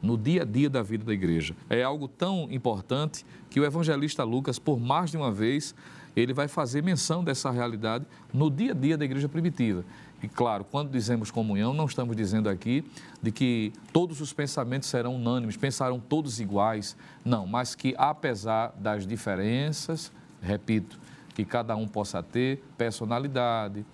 no 0.03 0.17
dia 0.17 0.41
a 0.41 0.45
dia 0.45 0.69
da 0.69 0.83
vida 0.83 1.05
da 1.05 1.13
igreja. 1.13 1.55
É 1.69 1.81
algo 1.81 2.09
tão 2.09 2.49
importante 2.51 3.25
que 3.49 3.59
o 3.59 3.65
evangelista 3.65 4.23
Lucas, 4.25 4.59
por 4.59 4.77
mais 4.77 5.09
de 5.09 5.17
uma 5.17 5.31
vez, 5.31 5.73
ele 6.15 6.33
vai 6.33 6.49
fazer 6.49 6.83
menção 6.83 7.23
dessa 7.23 7.49
realidade 7.49 8.05
no 8.33 8.51
dia 8.51 8.71
a 8.71 8.75
dia 8.75 8.97
da 8.97 9.05
igreja 9.05 9.29
primitiva. 9.29 9.85
E 10.21 10.27
claro, 10.27 10.63
quando 10.63 10.89
dizemos 10.89 11.31
comunhão, 11.31 11.73
não 11.73 11.85
estamos 11.85 12.15
dizendo 12.15 12.49
aqui 12.49 12.83
de 13.21 13.31
que 13.31 13.73
todos 13.91 14.21
os 14.21 14.31
pensamentos 14.31 14.89
serão 14.89 15.15
unânimes, 15.15 15.57
pensarão 15.57 15.99
todos 15.99 16.39
iguais. 16.39 16.95
Não, 17.25 17.47
mas 17.47 17.73
que 17.73 17.95
apesar 17.97 18.73
das 18.77 19.07
diferenças, 19.07 20.11
repito, 20.41 20.99
que 21.33 21.43
cada 21.43 21.75
um 21.75 21.87
possa 21.87 22.21
ter 22.21 22.63
personalidade, 22.77 23.85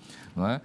é? 0.47 0.61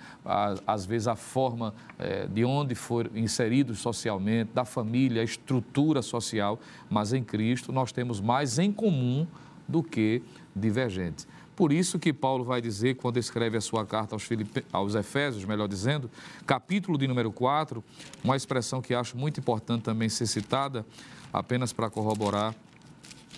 às 0.66 0.84
vezes 0.84 1.08
a 1.08 1.16
forma 1.16 1.74
é, 1.98 2.26
de 2.26 2.44
onde 2.44 2.74
for 2.74 3.10
inseridos 3.14 3.78
socialmente, 3.78 4.50
da 4.52 4.64
família, 4.64 5.22
a 5.22 5.24
estrutura 5.24 6.02
social, 6.02 6.58
mas 6.90 7.12
em 7.12 7.22
Cristo 7.22 7.72
nós 7.72 7.92
temos 7.92 8.20
mais 8.20 8.58
em 8.58 8.70
comum 8.70 9.26
do 9.66 9.82
que 9.82 10.22
divergentes. 10.54 11.26
Por 11.56 11.72
isso 11.72 11.98
que 11.98 12.12
Paulo 12.12 12.44
vai 12.44 12.60
dizer, 12.60 12.96
quando 12.96 13.16
escreve 13.16 13.56
a 13.56 13.60
sua 13.60 13.86
carta 13.86 14.14
aos, 14.14 14.24
Filipe... 14.24 14.64
aos 14.72 14.94
Efésios, 14.94 15.44
melhor 15.44 15.68
dizendo, 15.68 16.10
capítulo 16.44 16.98
de 16.98 17.06
número 17.06 17.30
4, 17.30 17.82
uma 18.24 18.34
expressão 18.34 18.82
que 18.82 18.92
acho 18.92 19.16
muito 19.16 19.38
importante 19.38 19.82
também 19.82 20.08
ser 20.08 20.26
citada, 20.26 20.84
apenas 21.32 21.72
para 21.72 21.88
corroborar 21.88 22.54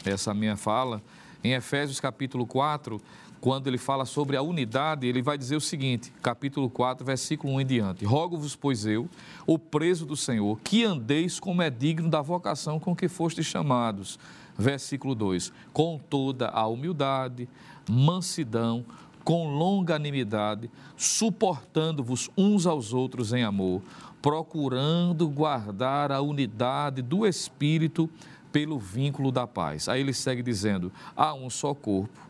essa 0.04 0.32
minha 0.32 0.56
fala, 0.56 1.02
em 1.44 1.52
Efésios 1.52 2.00
capítulo 2.00 2.46
4, 2.46 3.00
quando 3.40 3.66
ele 3.66 3.78
fala 3.78 4.04
sobre 4.04 4.36
a 4.36 4.42
unidade, 4.42 5.06
ele 5.06 5.22
vai 5.22 5.36
dizer 5.36 5.56
o 5.56 5.60
seguinte, 5.60 6.12
capítulo 6.22 6.68
4, 6.70 7.04
versículo 7.04 7.54
1 7.54 7.60
em 7.60 7.66
diante: 7.66 8.04
Rogo-vos, 8.04 8.56
pois 8.56 8.86
eu, 8.86 9.08
o 9.46 9.58
preso 9.58 10.06
do 10.06 10.16
Senhor, 10.16 10.58
que 10.60 10.84
andeis 10.84 11.38
como 11.38 11.62
é 11.62 11.70
digno 11.70 12.08
da 12.08 12.22
vocação 12.22 12.80
com 12.80 12.94
que 12.94 13.08
fostes 13.08 13.46
chamados. 13.46 14.18
Versículo 14.58 15.14
2: 15.14 15.52
Com 15.72 16.00
toda 16.08 16.48
a 16.48 16.66
humildade, 16.66 17.48
mansidão, 17.88 18.84
com 19.22 19.48
longanimidade, 19.48 20.70
suportando-vos 20.96 22.30
uns 22.36 22.66
aos 22.66 22.92
outros 22.92 23.32
em 23.32 23.42
amor, 23.42 23.82
procurando 24.22 25.28
guardar 25.28 26.10
a 26.10 26.20
unidade 26.20 27.02
do 27.02 27.26
Espírito 27.26 28.08
pelo 28.52 28.78
vínculo 28.78 29.30
da 29.30 29.46
paz. 29.46 29.88
Aí 29.88 30.00
ele 30.00 30.14
segue 30.14 30.42
dizendo: 30.42 30.90
há 31.14 31.34
um 31.34 31.50
só 31.50 31.74
corpo 31.74 32.25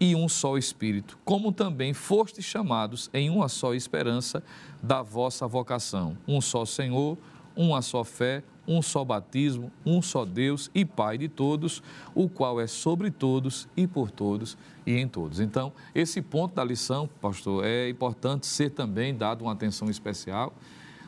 e 0.00 0.14
um 0.14 0.28
só 0.28 0.56
Espírito, 0.56 1.18
como 1.24 1.52
também 1.52 1.92
fostes 1.92 2.44
chamados 2.44 3.10
em 3.12 3.30
uma 3.30 3.48
só 3.48 3.74
esperança 3.74 4.42
da 4.82 5.02
vossa 5.02 5.46
vocação. 5.46 6.16
Um 6.26 6.40
só 6.40 6.64
Senhor, 6.64 7.18
uma 7.56 7.82
só 7.82 8.04
fé, 8.04 8.42
um 8.66 8.82
só 8.82 9.02
batismo, 9.02 9.72
um 9.84 10.02
só 10.02 10.24
Deus 10.24 10.70
e 10.74 10.84
Pai 10.84 11.16
de 11.16 11.28
todos, 11.28 11.82
o 12.14 12.28
qual 12.28 12.60
é 12.60 12.66
sobre 12.66 13.10
todos 13.10 13.66
e 13.76 13.86
por 13.86 14.10
todos 14.10 14.56
e 14.86 14.96
em 14.96 15.08
todos. 15.08 15.40
Então, 15.40 15.72
esse 15.94 16.20
ponto 16.20 16.54
da 16.54 16.62
lição, 16.62 17.08
pastor, 17.20 17.64
é 17.64 17.88
importante 17.88 18.46
ser 18.46 18.70
também 18.70 19.14
dado 19.14 19.42
uma 19.42 19.52
atenção 19.52 19.88
especial 19.88 20.54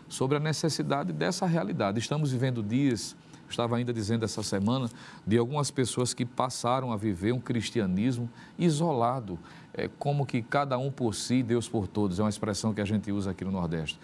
sobre 0.09 0.39
a 0.39 0.41
necessidade 0.41 1.13
dessa 1.13 1.47
realidade. 1.47 2.01
Estamos 2.01 2.33
vivendo 2.33 2.63
dias, 2.63 3.15
estava 3.51 3.77
ainda 3.77 3.93
dizendo 3.93 4.25
essa 4.25 4.43
semana, 4.43 4.89
de 5.27 5.37
algumas 5.37 5.71
pessoas 5.71 6.15
que 6.15 6.25
passaram 6.25 6.93
a 6.93 6.97
viver 6.97 7.33
um 7.33 7.41
cristianismo 7.41 8.29
isolado, 8.59 9.39
é, 9.75 9.89
como 9.99 10.27
que 10.27 10.43
cada 10.43 10.79
um 10.79 10.91
por 10.91 11.15
si, 11.15 11.43
Deus 11.43 11.69
por 11.69 11.87
todos, 11.87 12.19
é 12.19 12.23
uma 12.23 12.29
expressão 12.29 12.73
que 12.73 12.81
a 12.81 12.85
gente 12.85 13.11
usa 13.13 13.31
aqui 13.31 13.45
no 13.45 13.51
Nordeste. 13.51 13.99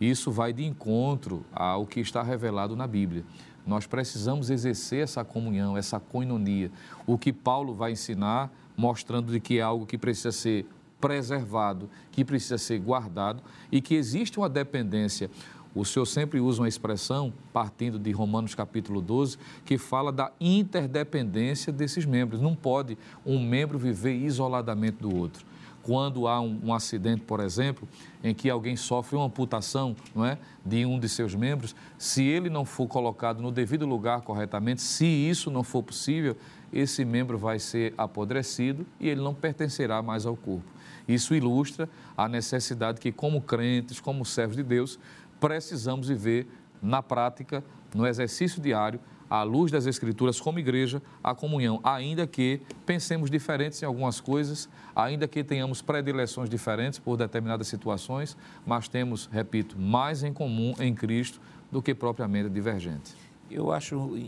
Isso 0.00 0.30
vai 0.30 0.52
de 0.52 0.64
encontro 0.64 1.44
ao 1.52 1.86
que 1.86 2.00
está 2.00 2.22
revelado 2.22 2.74
na 2.74 2.86
Bíblia. 2.86 3.24
Nós 3.66 3.86
precisamos 3.86 4.50
exercer 4.50 5.02
essa 5.02 5.24
comunhão, 5.24 5.76
essa 5.76 5.98
coinonia. 5.98 6.70
O 7.06 7.16
que 7.16 7.32
Paulo 7.32 7.72
vai 7.72 7.92
ensinar, 7.92 8.52
mostrando 8.76 9.32
de 9.32 9.40
que 9.40 9.58
é 9.58 9.62
algo 9.62 9.86
que 9.86 9.96
precisa 9.96 10.32
ser 10.32 10.66
preservado, 11.00 11.88
que 12.10 12.24
precisa 12.24 12.56
ser 12.56 12.78
guardado 12.78 13.42
e 13.70 13.80
que 13.80 13.94
existe 13.94 14.38
uma 14.38 14.48
dependência. 14.48 15.30
O 15.74 15.84
Senhor 15.84 16.06
sempre 16.06 16.38
usa 16.38 16.62
uma 16.62 16.68
expressão, 16.68 17.32
partindo 17.52 17.98
de 17.98 18.12
Romanos 18.12 18.54
capítulo 18.54 19.00
12, 19.00 19.36
que 19.64 19.76
fala 19.76 20.12
da 20.12 20.30
interdependência 20.40 21.72
desses 21.72 22.04
membros. 22.04 22.40
Não 22.40 22.54
pode 22.54 22.96
um 23.26 23.44
membro 23.44 23.76
viver 23.76 24.14
isoladamente 24.14 24.98
do 24.98 25.14
outro 25.14 25.44
quando 25.84 26.26
há 26.26 26.40
um, 26.40 26.58
um, 26.64 26.74
acidente, 26.74 27.20
por 27.20 27.40
exemplo, 27.40 27.86
em 28.22 28.34
que 28.34 28.48
alguém 28.48 28.74
sofre 28.74 29.16
uma 29.16 29.26
amputação 29.26 29.94
não 30.14 30.24
é, 30.24 30.38
de 30.64 30.86
um 30.86 30.98
de 30.98 31.06
seus 31.10 31.34
membros, 31.34 31.76
se 31.98 32.24
ele 32.24 32.48
não 32.48 32.64
for 32.64 32.88
colocado 32.88 33.42
no 33.42 33.52
devido 33.52 33.84
lugar 33.84 34.22
corretamente, 34.22 34.80
se 34.80 35.04
isso 35.04 35.50
não 35.50 35.62
for 35.62 35.82
possível, 35.82 36.34
esse 36.72 37.04
membro 37.04 37.36
vai 37.36 37.58
ser 37.58 37.92
apodrecido 37.98 38.86
e 38.98 39.08
ele 39.10 39.20
não 39.20 39.34
pertencerá 39.34 40.00
mais 40.00 40.24
ao 40.24 40.34
corpo. 40.34 40.64
Isso 41.06 41.34
ilustra 41.34 41.86
a 42.16 42.26
necessidade 42.26 42.98
que, 42.98 43.12
como 43.12 43.42
crentes, 43.42 44.00
como 44.00 44.24
servos 44.24 44.56
de 44.56 44.62
Deus, 44.62 44.98
precisamos 45.44 46.08
viver 46.08 46.48
na 46.80 47.02
prática, 47.02 47.62
no 47.94 48.06
exercício 48.06 48.62
diário, 48.62 48.98
à 49.28 49.42
luz 49.42 49.70
das 49.70 49.84
Escrituras, 49.84 50.40
como 50.40 50.58
igreja, 50.58 51.02
a 51.22 51.34
comunhão, 51.34 51.80
ainda 51.84 52.26
que 52.26 52.62
pensemos 52.86 53.30
diferentes 53.30 53.82
em 53.82 53.84
algumas 53.84 54.20
coisas, 54.20 54.70
ainda 54.96 55.28
que 55.28 55.44
tenhamos 55.44 55.82
predileções 55.82 56.48
diferentes 56.48 56.98
por 56.98 57.18
determinadas 57.18 57.68
situações, 57.68 58.38
mas 58.64 58.88
temos, 58.88 59.26
repito, 59.26 59.78
mais 59.78 60.22
em 60.22 60.32
comum 60.32 60.72
em 60.78 60.94
Cristo 60.94 61.38
do 61.70 61.82
que 61.82 61.94
propriamente 61.94 62.48
divergente. 62.48 63.14
Eu 63.50 63.70
acho 63.70 64.18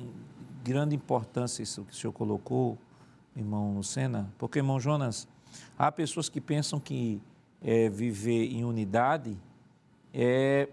grande 0.63 0.95
importância 0.95 1.63
isso 1.63 1.83
que 1.85 1.95
o 1.95 1.97
senhor 1.97 2.13
colocou, 2.13 2.77
irmão 3.35 3.75
Lucena, 3.75 4.31
porque, 4.37 4.59
irmão 4.59 4.79
Jonas, 4.79 5.27
há 5.79 5.91
pessoas 5.91 6.29
que 6.29 6.43
pensam 6.43 6.79
que 6.79 7.23
é, 7.63 7.89
viver 7.89 8.53
em 8.53 8.67
unidade 8.67 9.35
é 10.13 10.69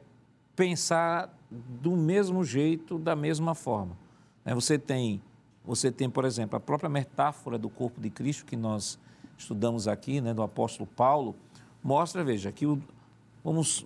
pensar 0.55 1.33
do 1.49 1.95
mesmo 1.95 2.43
jeito, 2.43 2.97
da 2.97 3.15
mesma 3.15 3.55
forma. 3.55 3.97
Né, 4.43 4.53
você 4.53 4.77
tem, 4.77 5.21
você 5.63 5.91
tem, 5.91 6.09
por 6.09 6.25
exemplo, 6.25 6.57
a 6.57 6.59
própria 6.59 6.89
metáfora 6.89 7.57
do 7.57 7.69
corpo 7.69 7.99
de 7.99 8.09
Cristo 8.09 8.45
que 8.45 8.55
nós 8.55 8.99
estudamos 9.37 9.87
aqui, 9.87 10.21
né, 10.21 10.33
do 10.33 10.41
apóstolo 10.41 10.87
Paulo, 10.95 11.35
mostra, 11.83 12.23
veja, 12.23 12.51
que 12.51 12.65
o, 12.65 12.81
vamos 13.43 13.85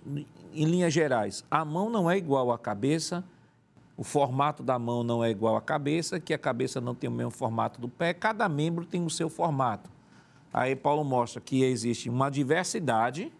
em 0.54 0.64
linhas 0.64 0.92
gerais, 0.92 1.44
a 1.50 1.64
mão 1.64 1.90
não 1.90 2.10
é 2.10 2.16
igual 2.16 2.50
à 2.52 2.58
cabeça, 2.58 3.24
o 3.96 4.04
formato 4.04 4.62
da 4.62 4.78
mão 4.78 5.02
não 5.02 5.24
é 5.24 5.30
igual 5.30 5.56
à 5.56 5.60
cabeça, 5.60 6.20
que 6.20 6.32
a 6.32 6.38
cabeça 6.38 6.80
não 6.80 6.94
tem 6.94 7.08
o 7.08 7.12
mesmo 7.12 7.30
formato 7.30 7.80
do 7.80 7.88
pé, 7.88 8.14
cada 8.14 8.48
membro 8.48 8.84
tem 8.84 9.04
o 9.04 9.10
seu 9.10 9.28
formato. 9.28 9.90
Aí 10.52 10.74
Paulo 10.74 11.04
mostra 11.04 11.40
que 11.40 11.62
existe 11.62 12.08
uma 12.08 12.30
diversidade 12.30 13.32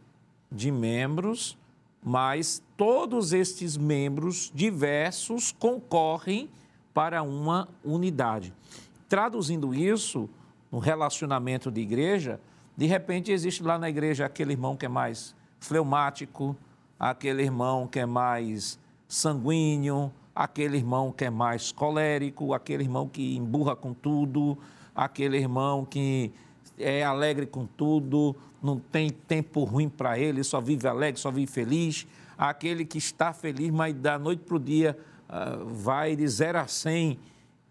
de 0.51 0.71
membros, 0.71 1.58
mas 2.03 2.63
todos 2.77 3.33
estes 3.33 3.77
membros 3.77 4.51
diversos 4.55 5.53
concorrem 5.53 6.49
para 6.95 7.23
uma 7.23 7.69
unidade. 7.85 8.53
Traduzindo 9.09 9.75
isso 9.75 10.29
no 10.71 10.79
relacionamento 10.79 11.71
de 11.71 11.81
igreja, 11.81 12.41
de 12.77 12.87
repente 12.87 13.33
existe 13.33 13.63
lá 13.63 13.79
na 13.79 13.89
igreja 13.89 14.27
aquele 14.27 14.53
irmão 14.53 14.77
que 14.77 14.87
é 14.87 14.89
mais 14.89 15.35
fleumático, 15.59 16.57
aquele 16.99 17.43
irmão 17.43 17.87
que 17.87 17.99
é 17.99 18.07
mais 18.07 18.79
sanguíneo, 19.07 20.13
aquele 20.35 20.77
irmão 20.77 21.11
que 21.11 21.25
é 21.25 21.31
mais 21.31 21.73
colérico, 21.73 22.55
aquele 22.55 22.85
irmão 22.85 23.09
que 23.09 23.37
emburra 23.37 23.75
com 23.75 23.93
tudo, 23.93 24.57
aquele 24.95 25.37
irmão 25.37 25.85
que 25.85 26.33
é 26.79 27.03
alegre 27.03 27.47
com 27.47 27.67
tudo, 27.67 28.37
não 28.63 28.79
tem 28.79 29.11
tempo 29.11 29.65
ruim 29.65 29.89
para 29.89 30.19
ele, 30.19 30.43
só 30.43 30.61
vive 30.61 30.87
alegre, 30.87 31.21
só 31.21 31.31
vive 31.31 31.51
feliz, 31.51 32.07
aquele 32.37 32.85
que 32.85 32.99
está 32.99 33.33
feliz, 33.33 33.71
mas 33.71 33.95
da 33.95 34.19
noite 34.19 34.43
para 34.45 34.57
o 34.57 34.61
dia 34.61 34.99
uh, 35.29 35.65
vai 35.67 36.17
de 36.17 36.27
0 36.27 36.59
a 36.59 36.67
100 36.67 37.19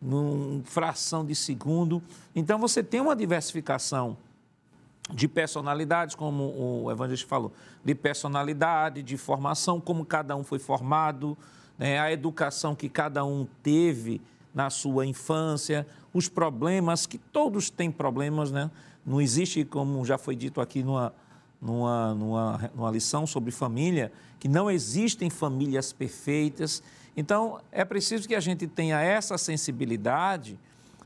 num 0.02 0.62
fração 0.64 1.26
de 1.26 1.36
segundo. 1.36 2.02
Então 2.36 2.60
você 2.60 2.84
tem 2.84 3.02
uma 3.02 3.16
diversificação 3.16 4.18
de 5.14 5.28
personalidades, 5.28 6.16
como 6.16 6.84
o 6.84 6.92
evangelista 6.92 7.28
falou, 7.28 7.54
de 7.84 7.96
personalidade, 7.96 9.02
de 9.02 9.18
formação, 9.18 9.80
como 9.80 10.06
cada 10.06 10.36
um 10.36 10.44
foi 10.44 10.60
formado, 10.60 11.38
né, 11.78 12.00
a 12.00 12.12
educação 12.12 12.76
que 12.76 12.90
cada 12.90 13.24
um 13.24 13.48
teve 13.64 14.22
na 14.54 14.70
sua 14.70 15.06
infância, 15.06 15.88
os 16.14 16.28
problemas, 16.28 17.06
que 17.06 17.18
todos 17.18 17.70
têm 17.70 17.92
problemas, 17.92 18.52
né? 18.52 18.72
Não 19.08 19.22
existe, 19.22 19.64
como 19.64 20.04
já 20.04 20.18
foi 20.18 20.36
dito 20.36 20.60
aqui 20.60 20.84
numa, 20.84 21.14
numa, 21.62 22.14
numa, 22.14 22.72
numa 22.76 22.92
lição 22.92 23.26
sobre 23.26 23.52
família, 23.52 24.12
que 24.38 24.50
não 24.50 24.70
existem 24.70 25.30
famílias 25.30 25.94
perfeitas. 25.94 26.84
Então, 27.16 27.62
é 27.72 27.86
preciso 27.86 28.28
que 28.28 28.36
a 28.36 28.42
gente 28.42 28.68
tenha 28.68 29.00
essa 29.02 29.38
sensibilidade 29.38 30.60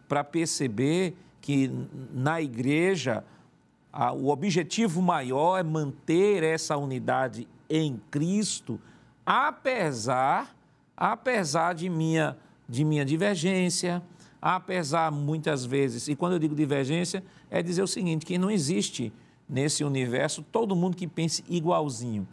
para 0.10 0.24
perceber 0.24 1.16
que 1.40 1.72
na 2.12 2.42
igreja 2.42 3.24
a, 3.94 4.12
o 4.12 4.30
objetivo 4.30 5.00
maior 5.00 5.60
é 5.60 5.64
manter 5.64 6.42
essa 6.42 6.76
unidade 6.78 7.48
em 7.70 8.02
Cristo, 8.10 8.80
apesar, 9.24 10.56
apesar 10.98 11.76
de 11.76 11.88
minha, 11.88 12.36
de 12.68 12.84
minha 12.84 13.06
divergência, 13.06 14.02
apesar 14.42 15.12
muitas 15.12 15.64
vezes, 15.64 16.08
e 16.08 16.16
quando 16.16 16.34
eu 16.34 16.40
digo 16.40 16.56
divergência, 16.56 17.24
é 17.52 17.62
dizer 17.62 17.84
o 17.84 17.88
seguinte, 17.88 18.26
que 18.26 18.38
não 18.38 18.50
existe 18.50 19.14
nesse 19.48 19.84
universo 19.84 20.42
todo 20.42 20.74
mundo 20.74 20.96
que 20.96 21.06
pense 21.06 21.44
igualzinho. 21.50 22.26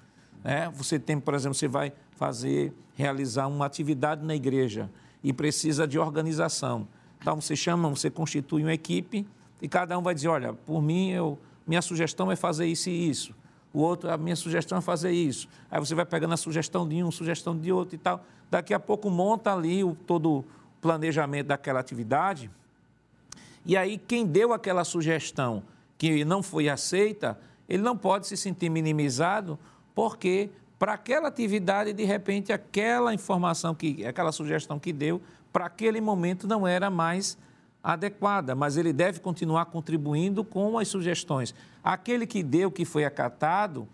Né? 0.45 0.70
Você 0.77 0.99
tem, 0.99 1.19
por 1.19 1.35
exemplo, 1.35 1.57
você 1.57 1.66
vai 1.66 1.93
fazer, 2.12 2.73
realizar 2.95 3.49
uma 3.49 3.66
atividade 3.66 4.24
na 4.24 4.36
igreja 4.36 4.89
e 5.23 5.32
precisa 5.32 5.86
de 5.86 5.99
organização. 5.99 6.86
Então 7.20 7.40
você 7.40 7.57
chama, 7.57 7.89
você 7.89 8.09
constitui 8.09 8.62
uma 8.62 8.73
equipe 8.73 9.27
e 9.61 9.69
cada 9.69 9.99
um 9.99 10.03
vai 10.03 10.15
dizer, 10.15 10.28
olha, 10.28 10.53
por 10.53 10.81
mim, 10.81 11.11
eu, 11.11 11.36
minha 11.66 11.82
sugestão 11.82 12.31
é 12.31 12.36
fazer 12.36 12.66
isso 12.66 12.89
e 12.89 13.11
isso. 13.11 13.35
O 13.73 13.81
outro, 13.81 14.11
a 14.11 14.16
minha 14.16 14.36
sugestão 14.36 14.78
é 14.78 14.81
fazer 14.81 15.11
isso. 15.11 15.49
Aí 15.69 15.81
você 15.81 15.95
vai 15.95 16.07
pegando 16.07 16.35
a 16.35 16.36
sugestão 16.36 16.89
de 16.89 17.03
um, 17.03 17.11
sugestão 17.11 17.59
de 17.59 17.73
outro 17.73 17.97
e 17.97 17.99
tal. 17.99 18.24
Daqui 18.49 18.73
a 18.73 18.81
pouco 18.81 19.11
monta 19.11 19.53
ali 19.53 19.82
o, 19.82 19.95
todo 19.95 20.39
o 20.39 20.45
planejamento 20.81 21.49
daquela 21.49 21.81
atividade. 21.81 22.51
E 23.69 23.77
aí 23.77 23.99
quem 23.99 24.24
deu 24.24 24.55
aquela 24.55 24.82
sugestão 24.82 25.62
que 25.99 26.24
não 26.24 26.43
foi 26.43 26.70
aceita, 26.70 27.39
ele 27.69 27.82
não 27.82 27.95
pode 27.95 28.27
se 28.27 28.35
sentir 28.35 28.70
minimizado, 28.70 29.59
porque 29.95 30.49
para 30.78 30.95
aquela 30.95 31.28
atividade, 31.28 31.93
de 31.93 32.05
repente, 32.05 32.51
aquela 32.51 33.12
informação, 33.12 33.74
que, 33.74 34.07
aquela 34.07 34.32
sugestão 34.32 34.78
que 34.78 34.90
deu, 34.90 35.20
para 35.53 35.66
aquele 35.66 36.01
momento 36.01 36.49
não 36.49 36.66
era 36.66 36.89
mais 36.89 37.36
adequada, 37.82 38.55
mas 38.55 38.78
ele 38.78 38.93
deve 38.93 39.20
continuar 39.20 39.66
contribuindo 39.66 40.43
com 40.43 40.78
as 40.78 40.89
sugestões. 40.89 41.55
Aquele 41.85 42.27
que 42.27 42.43
deu, 42.43 42.70
que 42.70 42.86
foi 42.86 43.05
acatado, 43.05 43.86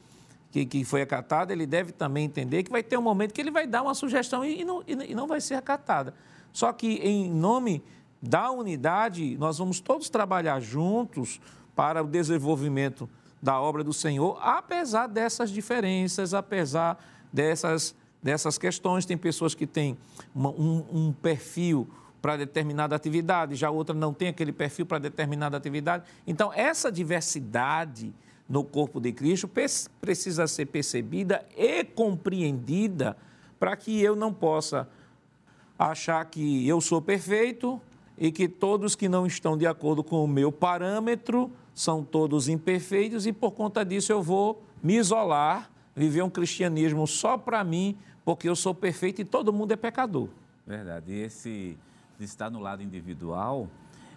que, 0.53 0.65
que 0.65 0.85
foi 0.85 1.03
acatado, 1.03 1.51
ele 1.51 1.67
deve 1.67 1.91
também 1.91 2.27
entender 2.27 2.63
que 2.63 2.71
vai 2.71 2.83
ter 2.83 2.97
um 2.97 3.03
momento 3.03 3.33
que 3.33 3.41
ele 3.41 3.51
vai 3.51 3.67
dar 3.67 3.83
uma 3.83 3.95
sugestão 3.95 4.45
e, 4.45 4.61
e, 4.61 4.65
não, 4.65 4.85
e 4.87 5.15
não 5.17 5.27
vai 5.27 5.41
ser 5.41 5.55
acatada. 5.55 6.15
Só 6.53 6.73
que, 6.73 6.95
em 6.97 7.29
nome 7.29 7.83
da 8.29 8.51
unidade, 8.51 9.37
nós 9.37 9.59
vamos 9.59 9.81
todos 9.81 10.09
trabalhar 10.09 10.59
juntos 10.61 11.41
para 11.77 12.03
o 12.03 12.07
desenvolvimento 12.07 13.09
da 13.43 13.61
obra 13.61 13.85
do 13.85 13.93
Senhor, 13.93 14.39
apesar 14.41 15.07
dessas 15.07 15.51
diferenças, 15.51 16.33
apesar 16.33 16.99
dessas, 17.31 17.95
dessas 18.23 18.57
questões. 18.57 19.05
Tem 19.05 19.19
pessoas 19.19 19.55
que 19.55 19.67
têm 19.67 19.99
uma, 20.35 20.49
um, 20.51 20.85
um 20.91 21.13
perfil 21.13 21.87
para 22.23 22.39
determinada 22.39 22.97
atividade, 22.97 23.55
já 23.55 23.71
outra 23.71 23.95
não 23.95 24.15
tem 24.15 24.29
aquele 24.29 24.53
perfil 24.53 24.87
para 24.87 24.99
determinada 24.99 25.59
atividade. 25.59 26.05
Então, 26.27 26.51
essa 26.55 26.91
diversidade 26.91 28.15
no 28.49 28.65
corpo 28.65 28.99
de 28.99 29.13
Cristo 29.13 29.51
precisa 30.01 30.47
ser 30.47 30.67
percebida 30.67 31.45
e 31.55 31.85
compreendida 31.85 33.15
para 33.59 33.77
que 33.77 34.01
eu 34.01 34.17
não 34.17 34.33
possa 34.33 34.89
achar 35.79 36.25
que 36.25 36.67
eu 36.67 36.81
sou 36.81 37.03
perfeito 37.03 37.81
e 38.19 38.31
que 38.31 38.49
todos 38.49 38.95
que 38.95 39.09
não 39.09 39.27
estão 39.27 39.57
de 39.57 39.67
acordo 39.67 40.03
com 40.05 40.25
o 40.25 40.29
meu 40.29 40.53
parâmetro 40.53 41.51
são 41.75 42.05
todos 42.05 42.49
imperfeitos 42.49 43.27
e 43.27 43.33
por 43.33 43.53
conta 43.53 43.85
disso 43.85 44.13
eu 44.13 44.23
vou 44.23 44.63
me 44.83 44.97
isolar, 44.97 45.71
viver 45.95 46.23
um 46.23 46.31
cristianismo 46.31 47.07
só 47.07 47.37
para 47.37 47.65
mim, 47.65 47.97
porque 48.25 48.49
eu 48.49 48.55
sou 48.55 48.75
perfeito 48.75 49.21
e 49.21 49.25
todo 49.25 49.53
mundo 49.53 49.73
é 49.73 49.77
pecador. 49.77 50.29
Verdade. 50.67 51.13
E 51.13 51.21
esse 51.21 51.77
está 52.21 52.49
no 52.49 52.61
lado 52.61 52.83
individual, 52.83 53.69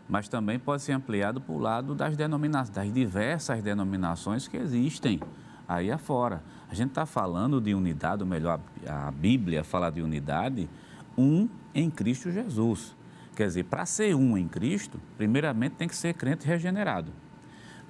mas 0.08 0.30
também 0.30 0.60
pode 0.60 0.84
ser 0.84 0.94
ampliado 0.94 1.42
para 1.42 1.54
o 1.54 1.58
lado 1.58 1.96
das 1.96 2.16
denominações, 2.16 2.76
das 2.76 2.94
diversas 2.94 3.62
denominações 3.62 4.48
que 4.48 4.58
existem 4.58 5.20
aí 5.68 5.92
afora. 5.92 6.44
A 6.70 6.76
gente 6.76 6.90
está 6.90 7.06
falando 7.06 7.60
de 7.60 7.74
unidade, 7.74 8.24
ou 8.24 8.30
melhor, 8.30 8.60
a 8.88 9.12
Bíblia 9.12 9.64
fala 9.64 9.90
de 9.90 10.02
unidade, 10.02 10.70
um 11.18 11.50
em 11.74 11.90
Cristo 11.90 12.32
Jesus. 12.32 12.96
Quer 13.38 13.46
dizer, 13.46 13.66
para 13.66 13.86
ser 13.86 14.16
um 14.16 14.36
em 14.36 14.48
Cristo, 14.48 15.00
primeiramente 15.16 15.76
tem 15.76 15.88
que 15.88 15.96
ser 15.96 16.16
crente 16.16 16.48
regenerado. 16.48 17.14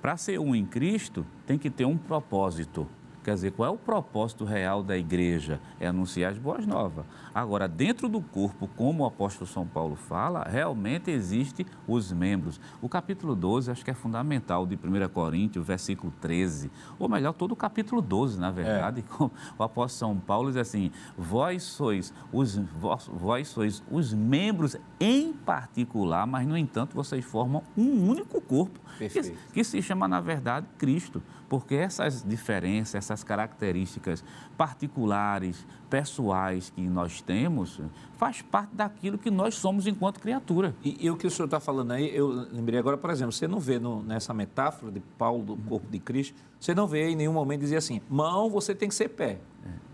Para 0.02 0.18
ser 0.18 0.38
um 0.42 0.54
em 0.54 0.66
Cristo, 0.66 1.26
tem 1.46 1.58
que 1.58 1.70
ter 1.70 1.86
um 1.86 1.98
propósito. 1.98 2.86
Quer 3.28 3.34
dizer, 3.34 3.52
qual 3.52 3.68
é 3.68 3.76
o 3.76 3.78
propósito 3.78 4.46
real 4.46 4.82
da 4.82 4.98
igreja? 4.98 5.60
É 5.82 5.88
anunciar 5.88 6.32
as 6.32 6.38
boas 6.38 6.66
novas. 6.66 7.06
Agora, 7.36 7.68
dentro 7.68 8.08
do 8.08 8.22
corpo, 8.22 8.70
como 8.78 9.04
o 9.04 9.06
apóstolo 9.06 9.46
São 9.46 9.68
Paulo 9.68 9.98
fala, 9.98 10.48
realmente 10.50 11.12
existe 11.12 11.68
os 11.86 12.10
membros. 12.14 12.58
O 12.82 12.88
capítulo 12.88 13.36
12 13.36 13.70
acho 13.70 13.84
que 13.84 13.92
é 13.92 13.94
fundamental 13.94 14.66
de 14.66 14.76
1 14.76 15.10
Coríntios, 15.10 15.68
versículo 15.68 16.14
13. 16.22 16.72
Ou 16.98 17.10
melhor, 17.10 17.34
todo 17.34 17.52
o 17.52 17.56
capítulo 17.58 18.02
12, 18.02 18.40
na 18.40 18.50
verdade. 18.50 19.04
É. 19.04 19.18
O 19.60 19.64
apóstolo 19.64 20.14
São 20.14 20.18
Paulo 20.18 20.48
diz 20.48 20.56
assim: 20.56 20.90
vós 21.18 21.64
sois 21.64 22.14
os, 22.32 22.56
vós, 22.80 23.10
vós 23.12 23.50
sois 23.50 23.84
os 23.92 24.14
membros 24.14 24.78
em 25.02 25.34
particular, 25.34 26.26
mas, 26.26 26.48
no 26.48 26.58
entanto, 26.58 26.96
vocês 26.96 27.26
formam 27.26 27.62
um 27.76 28.10
único 28.10 28.40
corpo, 28.40 28.80
que, 28.98 29.36
que 29.52 29.64
se 29.66 29.82
chama, 29.82 30.08
na 30.08 30.22
verdade, 30.22 30.66
Cristo 30.78 31.22
porque 31.50 31.76
essas 31.76 32.24
diferenças, 32.24 32.96
essas 32.96 33.24
características 33.24 34.24
particulares, 34.58 35.66
pessoais 35.90 36.70
que 36.70 36.82
nós 36.82 37.22
temos, 37.22 37.80
faz 38.18 38.42
parte 38.42 38.76
daquilo 38.76 39.18
que 39.18 39.32
nós 39.32 39.56
somos 39.56 39.88
enquanto 39.88 40.20
criatura. 40.20 40.76
E, 40.84 41.06
e 41.06 41.10
o 41.10 41.16
que 41.16 41.26
o 41.26 41.32
senhor 41.32 41.46
está 41.46 41.60
falando 41.60 41.92
aí, 41.92 42.14
eu 42.14 42.28
lembrei 42.52 42.80
agora, 42.80 42.98
por 42.98 43.10
exemplo, 43.10 43.32
você 43.32 43.48
não 43.48 43.60
vê 43.60 43.80
no, 43.80 44.04
nessa 44.04 44.34
metáfora 44.34 44.92
de 44.92 45.00
Paulo 45.18 45.44
do 45.44 45.56
corpo 45.56 45.88
de 45.90 46.00
Cristo, 46.00 46.36
você 46.60 46.76
não 46.76 46.88
vê 46.88 47.10
em 47.10 47.16
nenhum 47.16 47.34
momento 47.34 47.62
dizer 47.62 47.78
assim, 47.78 48.02
mão, 48.10 48.50
você 48.50 48.76
tem 48.76 48.90
que 48.90 48.96
ser 48.96 49.10
pé. 49.10 49.40
É. 49.66 49.88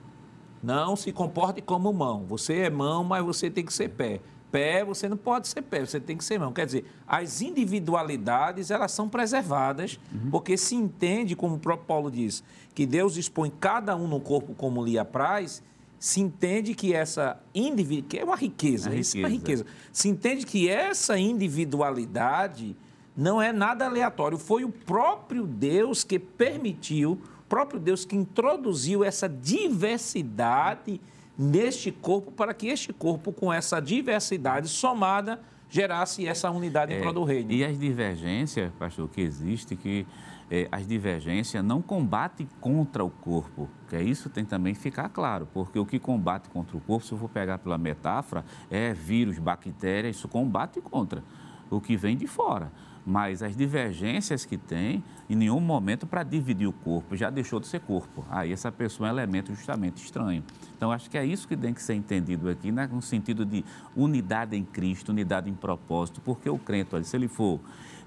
Não 0.63 0.95
se 0.95 1.11
comporte 1.11 1.61
como 1.61 1.91
mão. 1.91 2.25
Você 2.27 2.59
é 2.59 2.69
mão, 2.69 3.03
mas 3.03 3.23
você 3.23 3.49
tem 3.49 3.65
que 3.65 3.73
ser 3.73 3.89
pé 3.89 4.21
pé, 4.53 4.85
você 4.85 5.09
não 5.09 5.17
pode 5.17 5.47
ser 5.47 5.63
pé, 5.63 5.83
você 5.83 5.99
tem 5.99 6.15
que 6.15 6.23
ser 6.23 6.37
mão. 6.37 6.53
Quer 6.53 6.67
dizer, 6.67 6.85
as 7.07 7.41
individualidades, 7.41 8.69
elas 8.69 8.91
são 8.91 9.09
preservadas, 9.09 9.99
uhum. 10.13 10.29
porque 10.29 10.55
se 10.55 10.75
entende, 10.75 11.35
como 11.35 11.55
o 11.55 11.59
próprio 11.59 11.87
Paulo 11.87 12.11
diz, 12.11 12.43
que 12.75 12.85
Deus 12.85 13.17
expõe 13.17 13.51
cada 13.59 13.95
um 13.95 14.07
no 14.07 14.19
corpo 14.19 14.53
como 14.53 14.85
lhe 14.85 14.99
apraz, 14.99 15.63
se 15.97 16.21
entende 16.21 16.75
que 16.75 16.93
essa 16.93 17.41
individualidade, 17.55 18.07
que 18.09 18.19
é 18.19 18.23
uma 18.23 18.35
riqueza, 18.35 18.93
é 18.93 18.99
isso 18.99 19.17
é 19.17 19.21
uma 19.21 19.29
riqueza, 19.29 19.65
se 19.91 20.07
entende 20.07 20.45
que 20.45 20.69
essa 20.69 21.17
individualidade 21.17 22.77
não 23.17 23.41
é 23.41 23.51
nada 23.51 23.87
aleatório, 23.87 24.37
foi 24.37 24.63
o 24.63 24.69
próprio 24.69 25.47
Deus 25.47 26.03
que 26.03 26.19
permitiu, 26.19 27.13
o 27.13 27.49
próprio 27.49 27.79
Deus 27.79 28.05
que 28.05 28.15
introduziu 28.15 29.03
essa 29.03 29.27
diversidade 29.27 31.01
neste 31.37 31.91
corpo 31.91 32.31
para 32.31 32.53
que 32.53 32.67
este 32.67 32.93
corpo, 32.93 33.31
com 33.31 33.51
essa 33.51 33.79
diversidade 33.79 34.67
somada, 34.67 35.39
gerasse 35.69 36.27
essa 36.27 36.51
unidade 36.51 36.93
é, 36.93 36.99
em 36.99 37.01
prol 37.01 37.13
do 37.13 37.23
reino. 37.23 37.51
E 37.51 37.63
as 37.63 37.79
divergências, 37.79 38.71
pastor, 38.77 39.09
que 39.09 39.21
existe, 39.21 39.75
que 39.75 40.05
é, 40.51 40.67
as 40.71 40.85
divergências 40.85 41.63
não 41.63 41.81
combatem 41.81 42.47
contra 42.61 43.03
o 43.03 43.09
corpo, 43.09 43.67
que 43.89 43.95
é 43.95 44.03
isso 44.03 44.29
tem 44.29 44.45
também 44.45 44.75
que 44.75 44.79
ficar 44.79 45.09
claro, 45.09 45.47
porque 45.51 45.79
o 45.79 45.85
que 45.85 45.97
combate 45.97 46.49
contra 46.49 46.77
o 46.77 46.79
corpo, 46.81 47.05
se 47.05 47.11
eu 47.11 47.17
for 47.17 47.29
pegar 47.29 47.57
pela 47.57 47.77
metáfora, 47.77 48.45
é 48.69 48.93
vírus, 48.93 49.39
bactérias, 49.39 50.17
isso 50.17 50.27
combate 50.27 50.79
contra 50.79 51.23
o 51.71 51.81
que 51.81 51.97
vem 51.97 52.15
de 52.15 52.27
fora 52.27 52.71
mas 53.05 53.43
as 53.43 53.55
divergências 53.55 54.45
que 54.45 54.57
tem, 54.57 55.03
em 55.29 55.35
nenhum 55.35 55.59
momento 55.59 56.07
para 56.07 56.23
dividir 56.23 56.67
o 56.67 56.73
corpo, 56.73 57.15
já 57.15 57.29
deixou 57.29 57.59
de 57.59 57.67
ser 57.67 57.81
corpo. 57.81 58.25
Aí 58.29 58.51
essa 58.51 58.71
pessoa 58.71 59.09
é 59.09 59.11
um 59.11 59.15
elemento 59.15 59.53
justamente 59.53 60.03
estranho. 60.03 60.43
Então 60.83 60.91
acho 60.91 61.09
que 61.09 61.17
é 61.17 61.25
isso 61.25 61.47
que 61.47 61.55
tem 61.55 61.73
que 61.73 61.81
ser 61.81 61.93
entendido 61.93 62.49
aqui, 62.49 62.69
né? 62.69 62.89
no 62.91 63.01
sentido 63.01 63.45
de 63.45 63.63
unidade 63.95 64.57
em 64.57 64.65
Cristo, 64.65 65.13
unidade 65.13 65.49
em 65.49 65.53
propósito, 65.53 66.19
porque 66.19 66.49
o 66.49 66.59
crente, 66.59 66.93
olha, 66.93 67.05
se 67.05 67.15
ele 67.15 67.29
for 67.29 67.61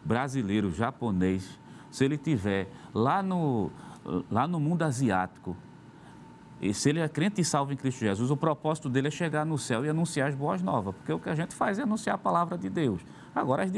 brasileiro, 0.05 0.71
japonês, 0.71 1.59
se 1.91 2.05
ele 2.05 2.19
tiver 2.19 2.69
lá 2.93 3.23
no, 3.23 3.71
lá 4.31 4.47
no 4.47 4.61
mundo 4.61 4.83
asiático, 4.83 5.57
e 6.61 6.75
se 6.75 6.91
ele 6.91 7.01
é 7.01 7.09
crente 7.09 7.41
e 7.41 7.45
salvo 7.47 7.73
em 7.73 7.77
Cristo 7.77 8.01
Jesus, 8.01 8.31
o 8.31 8.37
propósito 8.37 8.91
dele 8.91 9.09
é 9.09 9.11
chegar 9.11 9.47
no 9.47 9.57
céu 9.57 9.83
e 9.83 9.89
anunciar 9.89 10.29
as 10.29 10.35
boas 10.35 10.61
novas, 10.61 10.95
porque 10.97 11.15
o 11.15 11.19
que 11.19 11.31
a 11.31 11.35
gente 11.35 11.55
faz 11.55 11.79
é 11.79 11.83
anunciar 11.83 12.17
a 12.17 12.19
palavra 12.19 12.59
de 12.59 12.69
Deus. 12.69 13.01
Agora, 13.35 13.63
as, 13.63 13.71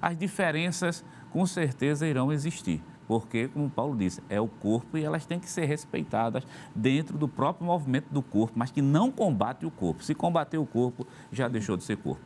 as 0.00 0.16
diferenças 0.16 1.04
com 1.32 1.44
certeza 1.44 2.06
irão 2.06 2.32
existir. 2.32 2.80
Porque, 3.06 3.48
como 3.48 3.68
Paulo 3.70 3.96
disse, 3.96 4.22
é 4.28 4.40
o 4.40 4.48
corpo 4.48 4.96
e 4.96 5.04
elas 5.04 5.26
têm 5.26 5.38
que 5.38 5.48
ser 5.48 5.64
respeitadas 5.66 6.44
dentro 6.74 7.16
do 7.18 7.28
próprio 7.28 7.66
movimento 7.66 8.06
do 8.10 8.22
corpo, 8.22 8.54
mas 8.56 8.70
que 8.70 8.80
não 8.82 9.10
combate 9.10 9.66
o 9.66 9.70
corpo. 9.70 10.02
Se 10.02 10.14
combater 10.14 10.58
o 10.58 10.66
corpo, 10.66 11.06
já 11.30 11.48
deixou 11.48 11.76
de 11.76 11.84
ser 11.84 11.96
corpo. 11.98 12.22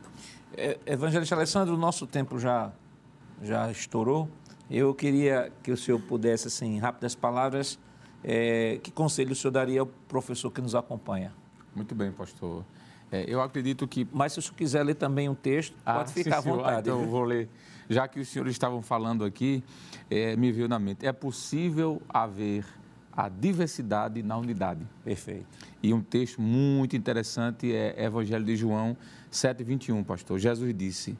É, 0.55 0.77
Evangelista 0.85 1.35
Alessandro, 1.35 1.75
o 1.75 1.77
nosso 1.77 2.07
tempo 2.07 2.39
já, 2.39 2.71
já 3.41 3.69
estourou. 3.71 4.29
Eu 4.69 4.93
queria 4.93 5.51
que 5.63 5.71
o 5.71 5.77
senhor 5.77 5.99
pudesse, 6.01 6.47
assim, 6.47 6.75
em 6.75 6.79
rápidas 6.79 7.15
palavras, 7.15 7.79
é, 8.23 8.79
que 8.83 8.91
conselho 8.91 9.31
o 9.31 9.35
senhor 9.35 9.51
daria 9.51 9.79
ao 9.81 9.85
professor 9.85 10.51
que 10.51 10.61
nos 10.61 10.75
acompanha? 10.75 11.33
Muito 11.75 11.95
bem, 11.95 12.11
pastor. 12.11 12.63
É, 13.11 13.25
eu 13.27 13.41
acredito 13.41 13.87
que. 13.87 14.07
Mas 14.11 14.33
se 14.33 14.39
o 14.39 14.41
senhor 14.41 14.55
quiser 14.55 14.83
ler 14.83 14.93
também 14.95 15.27
um 15.27 15.33
texto, 15.35 15.75
Ah, 15.83 15.95
pode 15.95 16.11
sim, 16.11 16.23
ficar 16.23 16.37
à 16.37 16.41
senhor. 16.43 16.55
Ah, 16.55 16.57
vontade. 16.57 16.79
então, 16.81 16.95
eu 16.97 17.01
viu? 17.03 17.09
vou 17.11 17.23
ler. 17.23 17.49
Já 17.89 18.07
que 18.07 18.19
os 18.19 18.27
senhores 18.27 18.53
estavam 18.53 18.83
falando 18.83 19.25
aqui, 19.25 19.63
é, 20.11 20.35
me 20.35 20.51
veio 20.51 20.67
na 20.67 20.77
mente. 20.77 21.07
É 21.07 21.11
possível 21.11 21.99
haver 22.07 22.63
a 23.11 23.27
diversidade 23.27 24.21
na 24.21 24.37
unidade. 24.37 24.85
Perfeito. 25.03 25.47
E 25.81 25.93
um 25.93 26.01
texto 26.01 26.39
muito 26.39 26.95
interessante 26.95 27.73
é 27.73 28.05
Evangelho 28.05 28.45
de 28.45 28.55
João 28.55 28.95
7,21, 29.31 30.05
pastor. 30.05 30.37
Jesus 30.37 30.73
disse: 30.77 31.17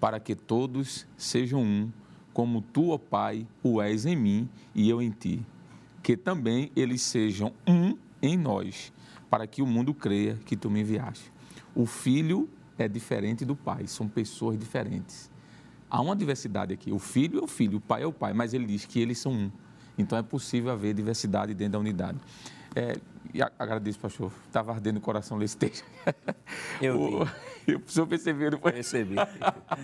Para 0.00 0.18
que 0.18 0.34
todos 0.34 1.06
sejam 1.16 1.62
um, 1.62 1.90
como 2.32 2.60
tu, 2.60 2.90
ó 2.90 2.98
Pai, 2.98 3.46
o 3.62 3.80
és 3.80 4.04
em 4.04 4.16
mim 4.16 4.48
e 4.74 4.90
eu 4.90 5.00
em 5.00 5.10
ti. 5.10 5.40
Que 6.02 6.16
também 6.16 6.72
eles 6.74 7.00
sejam 7.00 7.52
um 7.66 7.96
em 8.20 8.36
nós, 8.36 8.92
para 9.30 9.46
que 9.46 9.62
o 9.62 9.66
mundo 9.66 9.94
creia 9.94 10.34
que 10.44 10.56
tu 10.56 10.68
me 10.68 10.80
enviaste. 10.80 11.32
O 11.74 11.86
filho 11.86 12.48
é 12.76 12.88
diferente 12.88 13.44
do 13.44 13.54
pai, 13.54 13.86
são 13.86 14.08
pessoas 14.08 14.58
diferentes. 14.58 15.30
Há 15.90 16.00
uma 16.00 16.14
diversidade 16.14 16.74
aqui. 16.74 16.92
O 16.92 16.98
filho 16.98 17.40
é 17.40 17.42
o 17.42 17.46
filho, 17.46 17.78
o 17.78 17.80
pai 17.80 18.02
é 18.02 18.06
o 18.06 18.12
pai, 18.12 18.32
mas 18.32 18.52
ele 18.52 18.66
diz 18.66 18.84
que 18.84 19.00
eles 19.00 19.18
são 19.18 19.32
um. 19.32 19.50
Então 19.96 20.18
é 20.18 20.22
possível 20.22 20.70
haver 20.70 20.94
diversidade 20.94 21.54
dentro 21.54 21.72
da 21.72 21.78
unidade. 21.78 22.18
É, 22.74 22.96
e 23.32 23.42
agradeço, 23.42 23.98
pastor. 23.98 24.30
Estava 24.46 24.72
ardendo 24.72 24.98
o 24.98 25.00
coração 25.00 25.36
ler 25.36 25.46
esse 25.46 25.56
texto. 25.56 25.84
Eu 26.80 27.00
o, 27.00 27.22
o 27.86 27.90
senhor 27.90 28.06
percebeu, 28.06 28.58
foi? 28.58 28.72
Percebi. 28.72 29.16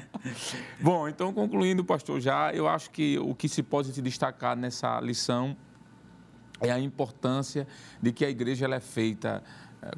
Bom, 0.81 1.09
então 1.09 1.32
concluindo, 1.32 1.85
pastor, 1.85 2.20
já 2.20 2.52
eu 2.55 2.68
acho 2.68 2.90
que 2.90 3.18
o 3.18 3.35
que 3.35 3.48
se 3.48 3.62
pode 3.62 3.93
se 3.93 4.01
destacar 4.01 4.56
nessa 4.56 5.01
lição 5.01 5.56
é 6.60 6.70
a 6.70 6.78
importância 6.78 7.66
de 8.01 8.12
que 8.12 8.24
a 8.24 8.31
igreja 8.31 8.64
ela 8.64 8.76
é 8.76 8.81
feita 8.81 9.43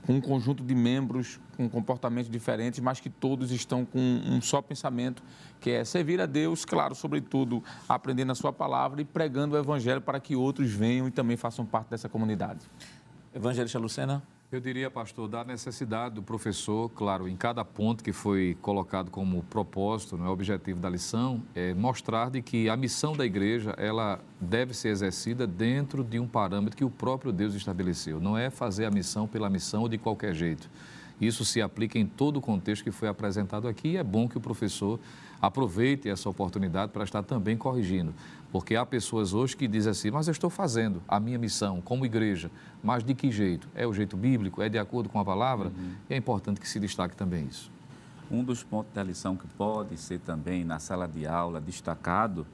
com 0.06 0.14
um 0.14 0.20
conjunto 0.20 0.62
de 0.62 0.74
membros 0.74 1.40
com 1.56 1.68
comportamentos 1.68 2.30
diferentes, 2.30 2.80
mas 2.80 3.00
que 3.00 3.08
todos 3.08 3.50
estão 3.50 3.84
com 3.84 3.98
um 3.98 4.40
só 4.40 4.60
pensamento, 4.60 5.22
que 5.60 5.70
é 5.70 5.84
servir 5.84 6.20
a 6.20 6.26
Deus, 6.26 6.64
claro, 6.64 6.94
sobretudo 6.94 7.62
aprendendo 7.88 8.32
a 8.32 8.34
sua 8.34 8.52
palavra 8.52 9.00
e 9.00 9.04
pregando 9.04 9.54
o 9.54 9.58
evangelho 9.58 10.00
para 10.00 10.20
que 10.20 10.36
outros 10.36 10.70
venham 10.70 11.08
e 11.08 11.10
também 11.10 11.36
façam 11.36 11.64
parte 11.64 11.90
dessa 11.90 12.08
comunidade. 12.08 12.60
Evangelista 13.34 13.78
Lucena? 13.78 14.22
Eu 14.52 14.60
diria, 14.60 14.88
pastor, 14.88 15.26
da 15.26 15.42
necessidade 15.42 16.14
do 16.14 16.22
professor, 16.22 16.88
claro, 16.90 17.28
em 17.28 17.34
cada 17.34 17.64
ponto 17.64 18.04
que 18.04 18.12
foi 18.12 18.56
colocado 18.62 19.10
como 19.10 19.42
propósito, 19.42 20.16
não 20.16 20.24
é 20.24 20.28
objetivo 20.28 20.78
da 20.78 20.88
lição, 20.88 21.42
é 21.52 21.74
mostrar 21.74 22.30
de 22.30 22.40
que 22.40 22.68
a 22.68 22.76
missão 22.76 23.16
da 23.16 23.26
igreja 23.26 23.74
ela 23.76 24.20
deve 24.40 24.72
ser 24.72 24.90
exercida 24.90 25.48
dentro 25.48 26.04
de 26.04 26.20
um 26.20 26.28
parâmetro 26.28 26.76
que 26.76 26.84
o 26.84 26.90
próprio 26.90 27.32
Deus 27.32 27.54
estabeleceu. 27.54 28.20
Não 28.20 28.38
é 28.38 28.48
fazer 28.48 28.84
a 28.84 28.90
missão 28.90 29.26
pela 29.26 29.50
missão 29.50 29.82
ou 29.82 29.88
de 29.88 29.98
qualquer 29.98 30.32
jeito. 30.32 30.70
Isso 31.20 31.44
se 31.44 31.60
aplica 31.60 31.98
em 31.98 32.06
todo 32.06 32.36
o 32.36 32.40
contexto 32.40 32.84
que 32.84 32.92
foi 32.92 33.08
apresentado 33.08 33.66
aqui 33.66 33.88
e 33.88 33.96
é 33.96 34.04
bom 34.04 34.28
que 34.28 34.38
o 34.38 34.40
professor 34.40 35.00
aproveite 35.42 36.08
essa 36.08 36.28
oportunidade 36.28 36.92
para 36.92 37.04
estar 37.04 37.22
também 37.22 37.56
corrigindo. 37.56 38.14
Porque 38.52 38.76
há 38.76 38.86
pessoas 38.86 39.34
hoje 39.34 39.56
que 39.56 39.66
dizem 39.68 39.90
assim, 39.90 40.10
mas 40.10 40.28
eu 40.28 40.32
estou 40.32 40.48
fazendo 40.48 41.02
a 41.06 41.18
minha 41.20 41.38
missão 41.38 41.80
como 41.80 42.06
igreja, 42.06 42.50
mas 42.82 43.04
de 43.04 43.14
que 43.14 43.30
jeito? 43.30 43.68
É 43.74 43.86
o 43.86 43.92
jeito 43.92 44.16
bíblico? 44.16 44.62
É 44.62 44.68
de 44.68 44.78
acordo 44.78 45.08
com 45.08 45.18
a 45.18 45.24
palavra? 45.24 45.70
E 46.08 46.14
é 46.14 46.16
importante 46.16 46.60
que 46.60 46.68
se 46.68 46.78
destaque 46.80 47.16
também 47.16 47.46
isso. 47.46 47.70
Um 48.30 48.42
dos 48.42 48.62
pontos 48.62 48.92
da 48.92 49.02
lição 49.02 49.36
que 49.36 49.46
pode 49.46 49.96
ser 49.96 50.18
também 50.20 50.64
na 50.64 50.78
sala 50.78 51.06
de 51.06 51.26
aula 51.26 51.60
destacado 51.60 52.46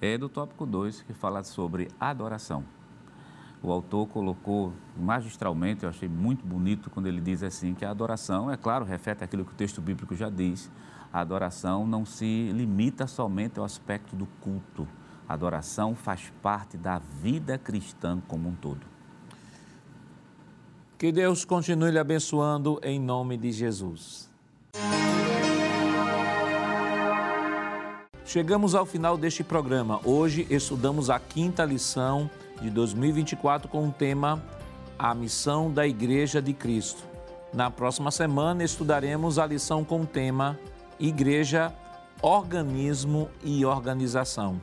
é 0.00 0.18
do 0.18 0.28
tópico 0.28 0.66
2, 0.66 1.02
que 1.02 1.12
fala 1.12 1.42
sobre 1.44 1.88
adoração. 2.00 2.64
O 3.62 3.72
autor 3.72 4.06
colocou 4.08 4.74
magistralmente, 4.94 5.84
eu 5.84 5.88
achei 5.88 6.08
muito 6.08 6.44
bonito 6.44 6.90
quando 6.90 7.06
ele 7.06 7.20
diz 7.20 7.42
assim 7.42 7.74
que 7.74 7.84
a 7.84 7.90
adoração, 7.90 8.50
é 8.50 8.56
claro, 8.56 8.84
reflete 8.84 9.24
aquilo 9.24 9.44
que 9.44 9.52
o 9.52 9.54
texto 9.54 9.80
bíblico 9.80 10.14
já 10.14 10.28
diz. 10.28 10.70
A 11.10 11.20
adoração 11.20 11.86
não 11.86 12.04
se 12.04 12.52
limita 12.52 13.06
somente 13.06 13.58
ao 13.58 13.64
aspecto 13.64 14.14
do 14.14 14.26
culto. 14.40 14.86
A 15.28 15.34
adoração 15.34 15.94
faz 15.94 16.32
parte 16.42 16.76
da 16.76 16.98
vida 16.98 17.56
cristã 17.56 18.20
como 18.28 18.48
um 18.48 18.54
todo. 18.54 18.80
Que 20.98 21.10
Deus 21.10 21.44
continue 21.44 21.90
lhe 21.90 21.98
abençoando 21.98 22.78
em 22.82 23.00
nome 23.00 23.36
de 23.36 23.50
Jesus. 23.50 24.30
Chegamos 28.24 28.74
ao 28.74 28.86
final 28.86 29.16
deste 29.16 29.44
programa. 29.44 30.00
Hoje 30.04 30.46
estudamos 30.50 31.10
a 31.10 31.18
quinta 31.18 31.64
lição 31.64 32.30
de 32.60 32.70
2024 32.70 33.68
com 33.68 33.88
o 33.88 33.92
tema 33.92 34.42
A 34.98 35.14
Missão 35.14 35.70
da 35.70 35.86
Igreja 35.86 36.40
de 36.40 36.52
Cristo. 36.52 37.04
Na 37.52 37.70
próxima 37.70 38.10
semana 38.10 38.64
estudaremos 38.64 39.38
a 39.38 39.46
lição 39.46 39.84
com 39.84 40.00
o 40.00 40.06
tema 40.06 40.58
Igreja, 40.98 41.72
Organismo 42.20 43.30
e 43.44 43.64
Organização. 43.64 44.60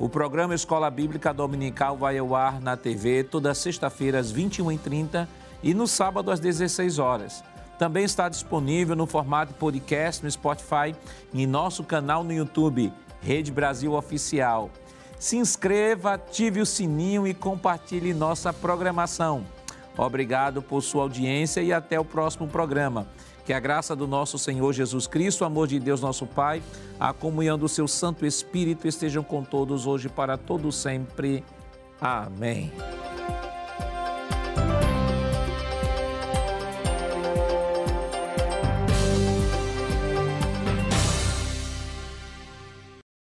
O 0.00 0.08
programa 0.08 0.54
Escola 0.54 0.90
Bíblica 0.90 1.30
Dominical 1.30 1.94
vai 1.94 2.16
ao 2.16 2.34
ar 2.34 2.58
na 2.58 2.74
TV 2.74 3.22
toda 3.22 3.52
sexta-feira 3.52 4.18
às 4.18 4.32
21h30 4.32 5.28
e 5.62 5.74
no 5.74 5.86
sábado 5.86 6.30
às 6.30 6.40
16 6.40 6.98
horas. 6.98 7.44
Também 7.78 8.04
está 8.04 8.26
disponível 8.26 8.96
no 8.96 9.06
formato 9.06 9.52
podcast 9.52 10.24
no 10.24 10.30
Spotify 10.30 10.96
e 11.34 11.42
em 11.42 11.46
nosso 11.46 11.84
canal 11.84 12.24
no 12.24 12.32
YouTube, 12.32 12.90
Rede 13.20 13.52
Brasil 13.52 13.92
Oficial. 13.92 14.70
Se 15.18 15.36
inscreva, 15.36 16.14
ative 16.14 16.62
o 16.62 16.66
sininho 16.66 17.26
e 17.26 17.34
compartilhe 17.34 18.14
nossa 18.14 18.54
programação. 18.54 19.44
Obrigado 19.98 20.62
por 20.62 20.80
sua 20.80 21.02
audiência 21.02 21.60
e 21.60 21.74
até 21.74 22.00
o 22.00 22.06
próximo 22.06 22.48
programa. 22.48 23.06
Que 23.44 23.52
a 23.52 23.60
graça 23.60 23.96
do 23.96 24.06
nosso 24.06 24.38
Senhor 24.38 24.72
Jesus 24.72 25.06
Cristo, 25.06 25.42
o 25.42 25.44
amor 25.44 25.66
de 25.66 25.80
Deus 25.80 26.00
nosso 26.00 26.26
Pai, 26.26 26.62
a 26.98 27.12
comunhão 27.12 27.58
do 27.58 27.68
seu 27.68 27.88
Santo 27.88 28.24
Espírito 28.26 28.86
estejam 28.86 29.22
com 29.22 29.42
todos 29.42 29.86
hoje 29.86 30.08
para 30.08 30.36
todo 30.36 30.70
sempre. 30.70 31.44
Amém. 32.00 32.72